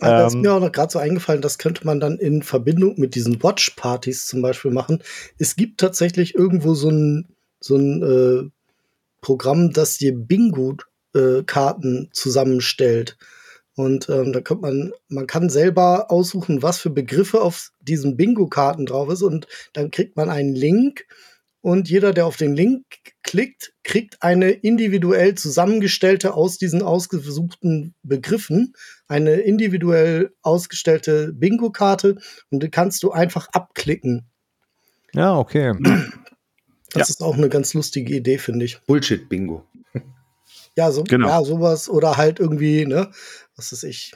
da 0.00 0.26
ist 0.26 0.34
Ähm, 0.34 0.42
mir 0.42 0.52
auch 0.52 0.60
noch 0.60 0.72
gerade 0.72 0.92
so 0.92 0.98
eingefallen, 0.98 1.40
das 1.40 1.56
könnte 1.56 1.86
man 1.86 1.98
dann 1.98 2.18
in 2.18 2.42
Verbindung 2.42 2.98
mit 2.98 3.14
diesen 3.14 3.42
Watch-Partys 3.42 4.26
zum 4.26 4.42
Beispiel 4.42 4.70
machen. 4.70 5.02
Es 5.38 5.56
gibt 5.56 5.80
tatsächlich 5.80 6.34
irgendwo 6.34 6.74
so 6.74 6.90
ein, 6.90 7.28
so 7.60 7.76
ein 7.76 8.02
äh, 8.02 8.50
Programm, 9.22 9.72
das 9.72 9.96
dir 9.96 10.14
Bingo-Karten 10.14 12.10
zusammenstellt. 12.12 13.16
Und 13.76 14.08
ähm, 14.08 14.32
da 14.32 14.40
kommt 14.40 14.62
man, 14.62 14.92
man 15.08 15.26
kann 15.26 15.48
selber 15.48 16.10
aussuchen, 16.10 16.62
was 16.62 16.78
für 16.78 16.90
Begriffe 16.90 17.40
auf 17.40 17.70
diesen 17.80 18.16
Bingo-Karten 18.16 18.86
drauf 18.86 19.10
ist. 19.10 19.22
Und 19.22 19.46
dann 19.72 19.90
kriegt 19.90 20.16
man 20.16 20.28
einen 20.28 20.54
Link 20.54 21.06
und 21.62 21.90
jeder, 21.90 22.12
der 22.14 22.26
auf 22.26 22.36
den 22.36 22.54
Link 22.54 22.84
klickt, 23.22 23.74
kriegt 23.84 24.22
eine 24.22 24.50
individuell 24.50 25.34
zusammengestellte 25.34 26.32
aus 26.32 26.56
diesen 26.56 26.82
ausgesuchten 26.82 27.94
Begriffen, 28.02 28.74
eine 29.08 29.34
individuell 29.34 30.32
ausgestellte 30.40 31.32
Bingo-Karte 31.34 32.16
und 32.50 32.62
die 32.62 32.70
kannst 32.70 33.02
du 33.02 33.12
einfach 33.12 33.48
abklicken. 33.52 34.24
Ja, 35.12 35.36
okay. 35.36 35.74
Das 36.92 37.10
ist 37.10 37.22
auch 37.22 37.36
eine 37.36 37.48
ganz 37.48 37.74
lustige 37.74 38.16
Idee, 38.16 38.38
finde 38.38 38.64
ich. 38.64 38.80
Bullshit-Bingo. 38.86 39.64
Ja, 40.76 40.92
so, 40.92 41.04
Genau. 41.04 41.28
ja, 41.28 41.44
sowas 41.44 41.88
oder 41.88 42.16
halt 42.16 42.40
irgendwie, 42.40 42.86
ne, 42.86 43.10
was 43.60 43.72
ist 43.72 43.84
ich, 43.84 44.14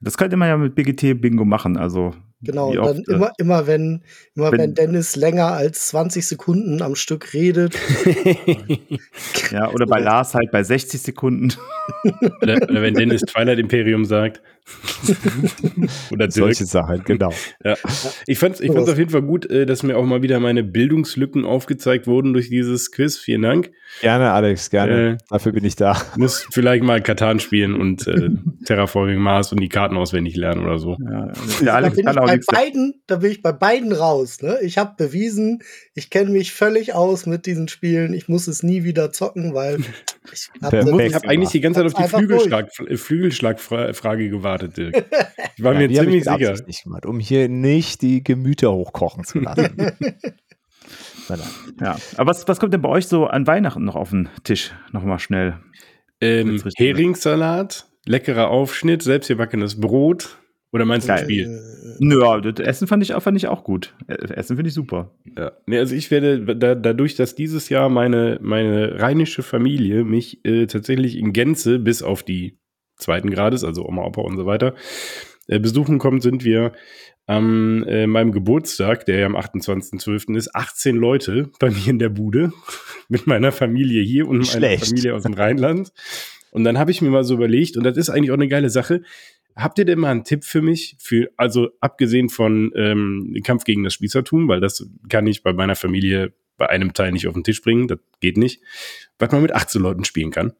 Das 0.00 0.16
könnte 0.16 0.36
man 0.36 0.48
ja 0.48 0.56
mit 0.56 0.74
BGT-Bingo 0.74 1.44
machen. 1.44 1.76
Also, 1.76 2.14
Genau, 2.44 2.72
Wie 2.72 2.78
und 2.78 2.86
dann 2.86 2.98
oft, 2.98 3.08
äh, 3.08 3.12
immer, 3.14 3.32
immer 3.38 3.66
wenn, 3.66 4.02
immer 4.34 4.52
wenn- 4.52 4.58
wenn, 4.58 4.74
Dennis 4.74 5.16
länger 5.16 5.52
als 5.52 5.88
20 5.88 6.26
Sekunden 6.26 6.82
am 6.82 6.94
Stück 6.94 7.32
redet. 7.34 7.74
ja, 9.50 9.70
oder 9.70 9.86
bei 9.86 10.00
Lars 10.00 10.34
halt 10.34 10.50
bei 10.50 10.62
60 10.62 11.00
Sekunden. 11.00 11.52
Oder, 12.42 12.54
oder 12.62 12.82
wenn 12.82 12.94
Dennis 12.94 13.22
Twilight 13.22 13.58
Imperium 13.58 14.04
sagt. 14.04 14.40
oder 16.10 16.28
Dirk. 16.28 16.32
Solche 16.32 16.64
Sachen, 16.64 17.02
genau. 17.04 17.32
Ja. 17.62 17.74
Ich 18.26 18.38
fand's, 18.38 18.60
ich 18.60 18.72
fand's 18.72 18.88
auf 18.90 18.98
jeden 18.98 19.10
Fall 19.10 19.22
gut, 19.22 19.50
äh, 19.50 19.66
dass 19.66 19.82
mir 19.82 19.96
auch 19.98 20.04
mal 20.04 20.22
wieder 20.22 20.40
meine 20.40 20.62
Bildungslücken 20.64 21.44
aufgezeigt 21.44 22.06
wurden 22.06 22.32
durch 22.32 22.48
dieses 22.48 22.90
Quiz. 22.90 23.18
Vielen 23.18 23.42
Dank. 23.42 23.70
Gerne, 24.00 24.32
Alex, 24.32 24.70
gerne. 24.70 25.10
Äh, 25.12 25.16
Dafür 25.28 25.52
bin 25.52 25.64
ich 25.64 25.76
da. 25.76 26.00
Muss 26.16 26.46
vielleicht 26.50 26.82
mal 26.82 27.02
Katan 27.02 27.38
spielen 27.40 27.74
und 27.74 28.06
äh, 28.06 28.30
Terraforming 28.64 29.18
Mars 29.20 29.52
und 29.52 29.60
die 29.60 29.68
Karten 29.68 29.96
auswendig 29.96 30.36
lernen 30.36 30.64
oder 30.64 30.78
so. 30.78 30.96
Ja, 31.04 31.32
der 31.62 31.74
Alex 31.74 31.98
ich 31.98 32.04
kann 32.04 32.18
auch 32.18 32.28
bei 32.38 32.64
beiden, 32.64 33.02
da 33.06 33.16
bin 33.16 33.30
ich 33.30 33.42
bei 33.42 33.52
beiden 33.52 33.92
raus. 33.92 34.42
Ne? 34.42 34.58
Ich 34.62 34.78
habe 34.78 34.94
bewiesen, 34.96 35.62
ich 35.94 36.10
kenne 36.10 36.30
mich 36.30 36.52
völlig 36.52 36.94
aus 36.94 37.26
mit 37.26 37.46
diesen 37.46 37.68
Spielen. 37.68 38.12
Ich 38.14 38.28
muss 38.28 38.46
es 38.46 38.62
nie 38.62 38.84
wieder 38.84 39.12
zocken, 39.12 39.54
weil 39.54 39.78
ich 40.32 40.50
habe 40.62 40.78
habe 40.82 41.28
eigentlich 41.28 41.50
die 41.50 41.60
ganze 41.60 41.80
Zeit 41.80 41.94
auf 41.94 42.02
die 42.02 42.08
Flügelschlag, 42.08 42.68
äh, 42.86 42.96
Flügelschlagfrage 42.96 44.28
gewartet, 44.28 44.76
Dirk. 44.76 45.04
Ich 45.56 45.62
war 45.62 45.74
mir 45.74 45.86
die 45.86 45.98
hab 45.98 46.06
ich 46.06 46.24
ziemlich 46.24 46.24
sicher. 46.24 46.66
Nicht 46.66 46.82
gemacht, 46.82 47.06
um 47.06 47.20
hier 47.20 47.48
nicht 47.48 48.02
die 48.02 48.24
Gemüter 48.24 48.72
hochkochen 48.72 49.24
zu 49.24 49.38
lassen. 49.38 49.76
Ja. 51.80 51.96
Aber 52.18 52.30
was, 52.30 52.46
was 52.46 52.60
kommt 52.60 52.74
denn 52.74 52.82
bei 52.82 52.88
euch 52.90 53.06
so 53.06 53.26
an 53.26 53.46
Weihnachten 53.46 53.82
noch 53.82 53.96
auf 53.96 54.10
den 54.10 54.28
Tisch? 54.44 54.72
Nochmal 54.92 55.18
schnell. 55.18 55.58
Ähm. 56.20 56.62
Heringssalat, 56.76 57.86
leckerer 58.04 58.48
Aufschnitt, 58.48 59.02
selbstgebackenes 59.02 59.80
Brot. 59.80 60.38
Oder 60.74 60.84
meinst 60.84 61.08
du 61.08 61.12
ein 61.12 61.18
Geil. 61.18 61.24
Spiel? 61.24 61.60
Nö, 62.00 62.20
ja, 62.20 62.40
das 62.40 62.66
Essen 62.66 62.88
fand 62.88 63.02
ich, 63.04 63.14
auch- 63.14 63.22
fand 63.22 63.36
ich 63.36 63.46
auch 63.46 63.62
gut. 63.62 63.94
Äh, 64.08 64.14
Essen 64.34 64.56
finde 64.56 64.68
ich 64.68 64.74
super. 64.74 65.14
Ja. 65.38 65.52
Nee, 65.66 65.78
also 65.78 65.94
ich 65.94 66.10
werde 66.10 66.56
da, 66.56 66.74
dadurch, 66.74 67.14
dass 67.14 67.36
dieses 67.36 67.68
Jahr 67.68 67.88
meine, 67.88 68.38
meine 68.42 69.00
rheinische 69.00 69.44
Familie 69.44 70.02
mich 70.04 70.44
äh, 70.44 70.66
tatsächlich 70.66 71.16
in 71.16 71.32
Gänze 71.32 71.78
bis 71.78 72.02
auf 72.02 72.24
die 72.24 72.58
zweiten 72.96 73.30
Grades, 73.30 73.62
also 73.62 73.86
Oma, 73.86 74.04
Opa 74.04 74.22
und 74.22 74.36
so 74.36 74.46
weiter, 74.46 74.74
äh, 75.46 75.60
besuchen 75.60 75.98
kommt, 75.98 76.22
sind 76.24 76.44
wir 76.44 76.72
am 77.26 77.84
äh, 77.84 78.06
meinem 78.08 78.32
Geburtstag, 78.32 79.06
der 79.06 79.18
ja 79.20 79.26
am 79.26 79.36
28.12. 79.36 80.36
ist, 80.36 80.54
18 80.54 80.96
Leute 80.96 81.50
bei 81.60 81.70
mir 81.70 81.86
in 81.88 81.98
der 82.00 82.08
Bude 82.10 82.52
mit 83.08 83.26
meiner 83.28 83.52
Familie 83.52 84.02
hier 84.02 84.26
und 84.26 84.38
meiner 84.38 84.50
Schlecht. 84.50 84.86
Familie 84.88 85.14
aus 85.14 85.22
dem 85.22 85.34
Rheinland. 85.34 85.92
Und 86.50 86.62
dann 86.64 86.78
habe 86.78 86.90
ich 86.92 87.02
mir 87.02 87.10
mal 87.10 87.24
so 87.24 87.34
überlegt, 87.34 87.76
und 87.76 87.82
das 87.84 87.96
ist 87.96 88.10
eigentlich 88.10 88.30
auch 88.30 88.36
eine 88.36 88.46
geile 88.46 88.70
Sache, 88.70 89.02
Habt 89.56 89.78
ihr 89.78 89.84
denn 89.84 90.00
mal 90.00 90.10
einen 90.10 90.24
Tipp 90.24 90.44
für 90.44 90.62
mich? 90.62 90.96
Für, 90.98 91.30
also 91.36 91.68
abgesehen 91.80 92.28
von 92.28 92.72
ähm, 92.74 93.36
Kampf 93.44 93.64
gegen 93.64 93.84
das 93.84 93.94
Spießertum, 93.94 94.48
weil 94.48 94.60
das 94.60 94.88
kann 95.08 95.26
ich 95.26 95.42
bei 95.42 95.52
meiner 95.52 95.76
Familie 95.76 96.32
bei 96.56 96.68
einem 96.68 96.92
Teil 96.92 97.12
nicht 97.12 97.26
auf 97.26 97.34
den 97.34 97.44
Tisch 97.44 97.62
bringen, 97.62 97.88
das 97.88 97.98
geht 98.20 98.36
nicht. 98.36 98.62
Was 99.18 99.30
man 99.32 99.42
mit 99.42 99.52
18 99.52 99.80
Leuten 99.80 100.04
spielen 100.04 100.30
kann. 100.30 100.52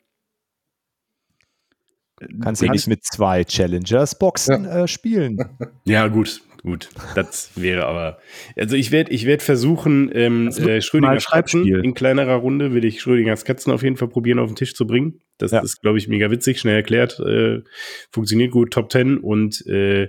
Kannst 2.40 2.62
du 2.62 2.66
nicht 2.66 2.86
mit 2.86 3.04
zwei 3.04 3.44
Challengers 3.44 4.18
Boxen 4.18 4.64
äh, 4.64 4.88
spielen? 4.88 5.38
Ja, 5.84 6.08
gut, 6.08 6.40
gut. 6.64 6.88
Das 7.14 7.52
wäre 7.54 7.86
aber. 7.86 8.18
Also 8.58 8.74
ich 8.74 8.90
werde 8.90 9.12
ich 9.12 9.26
werd 9.26 9.42
versuchen, 9.42 10.10
ähm, 10.12 10.48
äh, 10.48 10.80
Schrödingers 10.80 11.26
Katzen 11.26 11.64
in 11.66 11.94
kleinerer 11.94 12.34
Runde 12.34 12.72
will 12.74 12.84
ich 12.84 13.00
Schrödingers 13.00 13.44
Katzen 13.44 13.72
auf 13.72 13.82
jeden 13.84 13.96
Fall 13.96 14.08
probieren, 14.08 14.40
auf 14.40 14.48
den 14.50 14.56
Tisch 14.56 14.74
zu 14.74 14.86
bringen. 14.86 15.20
Das 15.38 15.52
Ja. 15.52 15.60
ist, 15.60 15.80
glaube 15.82 15.98
ich, 15.98 16.08
mega 16.08 16.30
witzig, 16.32 16.58
schnell 16.58 16.74
erklärt, 16.76 17.20
äh, 17.20 17.60
funktioniert 18.10 18.50
gut, 18.50 18.72
Top 18.72 18.90
10 18.90 19.18
und 19.18 19.64
äh, 19.68 20.04
äh, 20.04 20.08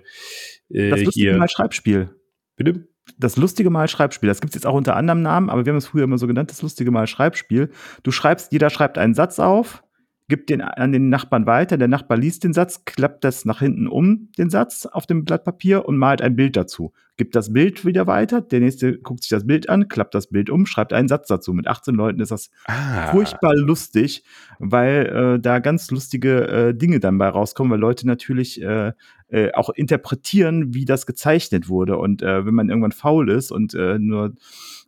Das 0.89 1.03
lustige 1.03 1.31
hier. 1.31 1.37
Mal 1.37 1.49
Schreibspiel. 1.49 2.09
Bitte? 2.55 2.87
Das 3.19 3.37
lustige 3.37 3.69
Mal 3.69 3.87
Schreibspiel. 3.87 4.27
Das 4.27 4.41
gibt 4.41 4.51
es 4.51 4.55
jetzt 4.55 4.65
auch 4.65 4.73
unter 4.73 4.95
anderem 4.95 5.21
Namen, 5.21 5.49
aber 5.51 5.65
wir 5.65 5.71
haben 5.73 5.77
es 5.77 5.87
früher 5.87 6.03
immer 6.05 6.17
so 6.17 6.25
genannt, 6.25 6.49
das 6.49 6.61
lustige 6.63 6.89
Mal 6.89 7.05
Schreibspiel. 7.05 7.69
Du 8.03 8.11
schreibst, 8.11 8.51
jeder 8.51 8.69
schreibt 8.71 8.97
einen 8.97 9.13
Satz 9.13 9.37
auf, 9.39 9.83
gibt 10.27 10.49
den 10.49 10.61
an 10.61 10.91
den 10.91 11.09
Nachbarn 11.09 11.45
weiter, 11.45 11.77
der 11.77 11.87
Nachbar 11.87 12.17
liest 12.17 12.43
den 12.43 12.53
Satz, 12.53 12.85
klappt 12.85 13.23
das 13.23 13.45
nach 13.45 13.59
hinten 13.59 13.87
um, 13.87 14.29
den 14.37 14.49
Satz 14.49 14.85
auf 14.85 15.05
dem 15.05 15.23
Blatt 15.23 15.43
Papier 15.43 15.85
und 15.87 15.97
malt 15.97 16.21
ein 16.21 16.35
Bild 16.35 16.55
dazu. 16.55 16.93
Gibt 17.17 17.35
das 17.35 17.53
Bild 17.53 17.85
wieder 17.85 18.07
weiter, 18.07 18.41
der 18.41 18.59
nächste 18.59 18.97
guckt 18.97 19.23
sich 19.23 19.29
das 19.29 19.45
Bild 19.47 19.69
an, 19.69 19.87
klappt 19.87 20.15
das 20.15 20.27
Bild 20.27 20.49
um, 20.49 20.65
schreibt 20.65 20.93
einen 20.93 21.07
Satz 21.07 21.27
dazu. 21.27 21.53
Mit 21.53 21.67
18 21.67 21.95
Leuten 21.95 22.19
ist 22.19 22.31
das 22.31 22.49
Ah. 22.67 23.07
furchtbar 23.11 23.55
lustig, 23.55 24.23
weil 24.59 25.05
äh, 25.05 25.39
da 25.39 25.59
ganz 25.59 25.91
lustige 25.91 26.47
äh, 26.47 26.73
Dinge 26.73 26.99
dann 26.99 27.17
bei 27.17 27.29
rauskommen, 27.29 27.71
weil 27.71 27.79
Leute 27.79 28.07
natürlich 28.07 28.61
äh, 28.61 28.93
äh, 29.29 29.51
auch 29.53 29.69
interpretieren, 29.69 30.73
wie 30.73 30.85
das 30.85 31.05
gezeichnet 31.05 31.67
wurde. 31.69 31.97
Und 31.97 32.21
äh, 32.21 32.45
wenn 32.45 32.53
man 32.53 32.69
irgendwann 32.69 32.91
faul 32.91 33.29
ist 33.29 33.51
und 33.51 33.73
äh, 33.73 33.97
nur 33.99 34.33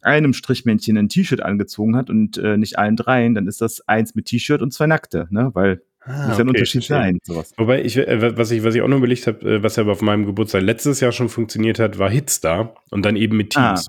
einem 0.01 0.33
Strichmännchen 0.33 0.97
ein 0.97 1.09
T-Shirt 1.09 1.41
angezogen 1.41 1.95
hat 1.95 2.09
und 2.09 2.37
äh, 2.37 2.57
nicht 2.57 2.77
allen 2.77 2.95
dreien, 2.95 3.33
dann 3.35 3.47
ist 3.47 3.61
das 3.61 3.87
eins 3.87 4.15
mit 4.15 4.25
T-Shirt 4.25 4.61
und 4.61 4.71
zwei 4.73 4.87
nackte, 4.87 5.27
ne? 5.31 5.51
Weil 5.53 5.81
Ah, 6.09 6.27
muss 6.29 6.37
ja 6.37 6.43
ein 6.45 6.49
okay, 6.49 6.59
Unterschied 6.59 6.83
sein. 6.85 7.19
Sowas. 7.23 7.53
Wobei 7.57 7.83
ich, 7.83 7.97
äh, 7.97 8.37
was 8.37 8.51
ich, 8.51 8.63
was 8.63 8.73
ich 8.75 8.81
auch 8.81 8.87
noch 8.87 8.95
überlegt 8.97 9.27
habe, 9.27 9.55
äh, 9.55 9.63
was 9.63 9.75
ja 9.75 9.83
auf 9.85 10.01
meinem 10.01 10.25
Geburtstag 10.25 10.61
letztes 10.61 11.01
Jahr 11.01 11.11
schon 11.11 11.27
funktioniert 11.27 11.79
hat, 11.79 11.99
war 11.99 12.09
Hitstar 12.09 12.75
und 12.91 13.03
dann 13.03 13.17
eben 13.17 13.35
mit 13.35 13.57
Ah. 13.57 13.73
Teams. 13.73 13.87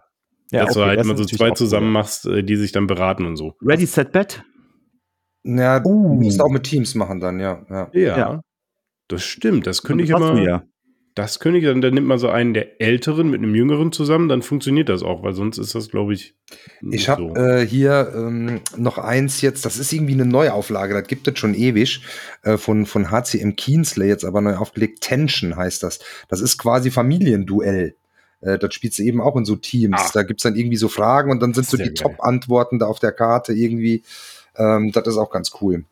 dass 0.50 0.74
du 0.74 0.80
okay, 0.80 0.88
halt 0.88 0.98
das 0.98 1.06
immer 1.06 1.14
ist 1.14 1.28
so 1.30 1.36
zwei 1.36 1.50
zusammen 1.52 1.86
cool. 1.86 1.92
machst, 1.92 2.26
äh, 2.26 2.42
die 2.42 2.56
sich 2.56 2.72
dann 2.72 2.88
beraten 2.88 3.24
und 3.24 3.36
so. 3.36 3.54
Ready, 3.62 3.86
set, 3.86 4.10
bet? 4.10 4.42
Ja, 5.44 5.78
du 5.78 5.88
Uh. 5.90 6.14
musst 6.14 6.40
auch 6.40 6.50
mit 6.50 6.64
Teams 6.64 6.96
machen 6.96 7.20
dann, 7.20 7.38
ja. 7.38 7.64
ja. 7.70 7.88
Ja. 7.92 8.18
Ja. 8.18 8.40
Das 9.08 9.24
stimmt. 9.24 9.66
Das 9.66 9.82
könnte 9.82 10.04
ich 10.04 10.10
immer. 10.10 10.40
ja. 10.40 10.62
Das 11.14 11.40
könnte 11.40 11.58
ich 11.58 11.64
dann, 11.64 11.80
dann 11.80 11.94
nimmt 11.94 12.06
man 12.06 12.20
so 12.20 12.28
einen 12.28 12.54
der 12.54 12.80
Älteren 12.80 13.28
mit 13.28 13.42
einem 13.42 13.52
Jüngeren 13.52 13.90
zusammen, 13.90 14.28
dann 14.28 14.40
funktioniert 14.40 14.88
das 14.88 15.02
auch, 15.02 15.24
weil 15.24 15.32
sonst 15.34 15.58
ist 15.58 15.74
das, 15.74 15.88
glaube 15.88 16.14
ich. 16.14 16.36
nicht 16.80 17.00
Ich 17.00 17.08
habe 17.08 17.32
so. 17.34 17.34
äh, 17.34 17.66
hier 17.66 18.12
ähm, 18.14 18.60
noch 18.76 18.98
eins 18.98 19.40
jetzt, 19.40 19.64
das 19.64 19.78
ist 19.78 19.92
irgendwie 19.92 20.12
eine 20.12 20.26
Neuauflage, 20.26 20.94
das 20.94 21.08
gibt 21.08 21.26
es 21.26 21.36
schon 21.36 21.54
ewig, 21.54 22.02
äh, 22.44 22.56
von, 22.56 22.86
von 22.86 23.10
HCM 23.10 23.56
Keensley, 23.56 24.06
jetzt 24.06 24.24
aber 24.24 24.40
neu 24.40 24.54
aufgelegt. 24.54 25.00
Tension 25.00 25.56
heißt 25.56 25.82
das. 25.82 25.98
Das 26.28 26.40
ist 26.40 26.56
quasi 26.56 26.92
Familienduell. 26.92 27.96
Äh, 28.40 28.58
das 28.58 28.72
spielst 28.74 29.00
du 29.00 29.02
eben 29.02 29.20
auch 29.20 29.34
in 29.34 29.44
so 29.44 29.56
Teams. 29.56 29.96
Ah. 29.98 30.10
Da 30.14 30.22
gibt's 30.22 30.44
dann 30.44 30.54
irgendwie 30.54 30.76
so 30.76 30.88
Fragen 30.88 31.32
und 31.32 31.40
dann 31.40 31.52
sind 31.52 31.66
so 31.66 31.76
die. 31.76 31.94
Top-Antworten 31.94 32.78
da 32.78 32.86
auf 32.86 33.00
der 33.00 33.10
Karte 33.10 33.54
irgendwie. 33.54 34.04
Ähm, 34.56 34.92
das 34.92 35.08
ist 35.08 35.16
auch 35.16 35.30
ganz 35.30 35.50
cool. 35.60 35.84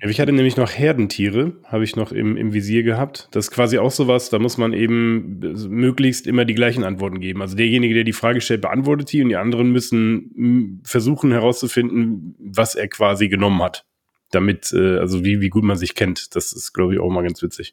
Ich 0.00 0.20
hatte 0.20 0.32
nämlich 0.32 0.56
noch 0.56 0.72
Herdentiere, 0.72 1.52
habe 1.62 1.84
ich 1.84 1.94
noch 1.94 2.10
im, 2.10 2.36
im 2.36 2.52
Visier 2.52 2.82
gehabt. 2.82 3.28
Das 3.30 3.46
ist 3.46 3.50
quasi 3.52 3.78
auch 3.78 3.92
sowas, 3.92 4.28
da 4.28 4.40
muss 4.40 4.58
man 4.58 4.72
eben 4.72 5.38
möglichst 5.68 6.26
immer 6.26 6.44
die 6.44 6.54
gleichen 6.54 6.82
Antworten 6.82 7.20
geben. 7.20 7.42
Also 7.42 7.56
derjenige, 7.56 7.94
der 7.94 8.02
die 8.02 8.12
Frage 8.12 8.40
stellt, 8.40 8.62
beantwortet 8.62 9.12
die 9.12 9.22
und 9.22 9.28
die 9.28 9.36
anderen 9.36 9.70
müssen 9.70 10.80
versuchen 10.82 11.30
herauszufinden, 11.30 12.34
was 12.40 12.74
er 12.74 12.88
quasi 12.88 13.28
genommen 13.28 13.62
hat. 13.62 13.84
Damit, 14.32 14.72
äh, 14.72 14.98
also 14.98 15.24
wie, 15.24 15.40
wie 15.40 15.48
gut 15.48 15.62
man 15.62 15.76
sich 15.76 15.94
kennt. 15.94 16.34
Das 16.34 16.52
ist, 16.52 16.72
glaube 16.72 16.94
ich, 16.94 17.00
auch 17.00 17.08
mal 17.08 17.22
ganz 17.22 17.40
witzig. 17.40 17.72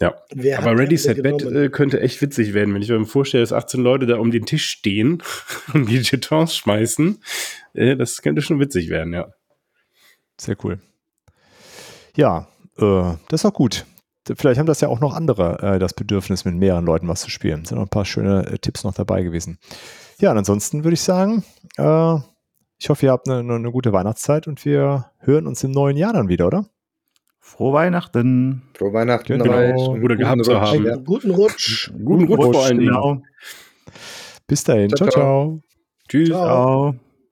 Ja. 0.00 0.16
Wer 0.34 0.58
Aber 0.58 0.76
Ready 0.76 0.96
Set 0.96 1.22
Bet 1.22 1.42
äh, 1.42 1.68
könnte 1.68 2.00
echt 2.00 2.20
witzig 2.20 2.52
werden, 2.52 2.74
wenn 2.74 2.82
ich 2.82 2.88
mir 2.88 3.04
vorstelle, 3.04 3.44
dass 3.44 3.52
18 3.52 3.80
Leute 3.80 4.06
da 4.06 4.16
um 4.16 4.32
den 4.32 4.44
Tisch 4.44 4.68
stehen 4.68 5.22
und 5.72 5.88
die 5.88 5.98
Jetons 5.98 6.56
schmeißen. 6.56 7.22
Äh, 7.74 7.96
das 7.96 8.22
könnte 8.22 8.42
schon 8.42 8.58
witzig 8.58 8.90
werden, 8.90 9.12
ja. 9.12 9.32
Sehr 10.36 10.56
cool. 10.64 10.80
Ja, 12.16 12.46
äh, 12.78 13.14
das 13.28 13.40
ist 13.40 13.44
auch 13.46 13.54
gut. 13.54 13.86
Vielleicht 14.36 14.58
haben 14.60 14.66
das 14.66 14.80
ja 14.80 14.88
auch 14.88 15.00
noch 15.00 15.14
andere, 15.14 15.58
äh, 15.62 15.78
das 15.78 15.94
Bedürfnis, 15.94 16.44
mit 16.44 16.54
mehreren 16.54 16.84
Leuten 16.84 17.08
was 17.08 17.22
zu 17.22 17.30
spielen. 17.30 17.64
Sind 17.64 17.76
noch 17.78 17.86
ein 17.86 17.90
paar 17.90 18.04
schöne 18.04 18.46
äh, 18.46 18.58
Tipps 18.58 18.84
noch 18.84 18.94
dabei 18.94 19.22
gewesen. 19.22 19.58
Ja, 20.20 20.30
und 20.30 20.38
ansonsten 20.38 20.84
würde 20.84 20.94
ich 20.94 21.00
sagen, 21.00 21.42
äh, 21.76 22.16
ich 22.78 22.88
hoffe, 22.88 23.06
ihr 23.06 23.12
habt 23.12 23.28
eine, 23.28 23.54
eine 23.54 23.72
gute 23.72 23.92
Weihnachtszeit 23.92 24.46
und 24.46 24.64
wir 24.64 25.10
hören 25.18 25.46
uns 25.46 25.64
im 25.64 25.72
neuen 25.72 25.96
Jahr 25.96 26.12
dann 26.12 26.28
wieder, 26.28 26.46
oder? 26.46 26.66
Frohe 27.40 27.72
Weihnachten. 27.72 28.62
Frohe 28.74 28.92
Weihnachten 28.92 29.38
Genau. 29.38 29.52
euch 29.52 30.00
guten 30.00 30.18
gehabt 30.18 30.44
zu 30.44 30.52
Rutsch. 30.52 30.60
haben. 30.60 30.86
Ja. 30.86 30.96
Guten 30.96 31.30
Rutsch. 31.32 31.90
Guten 32.04 32.24
Rutsch 32.32 32.54
vor 32.54 32.64
allen 32.64 32.78
Dingen. 32.78 32.92
Genau. 32.92 33.22
Bis 34.46 34.62
dahin. 34.62 34.90
Ciao, 34.90 35.08
ciao. 35.08 35.10
ciao. 35.10 35.60
Tschüss. 36.08 36.28
Ciao. 36.28 36.44
Ciao. 36.92 36.94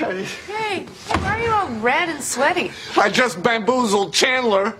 Hey, 0.00 0.24
Hey, 0.46 0.86
why 1.08 1.38
are 1.38 1.42
you 1.42 1.50
all 1.52 1.68
red 1.80 2.08
and 2.08 2.22
sweaty? 2.24 2.72
I 2.96 3.10
just 3.10 3.42
bamboozled 3.42 4.14
Chandler. 4.14 4.70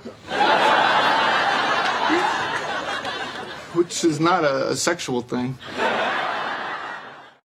Which 3.75 4.03
is 4.03 4.19
not 4.19 4.45
a, 4.45 4.71
a 4.71 4.77
sexual 4.77 5.21
thing. 5.21 5.59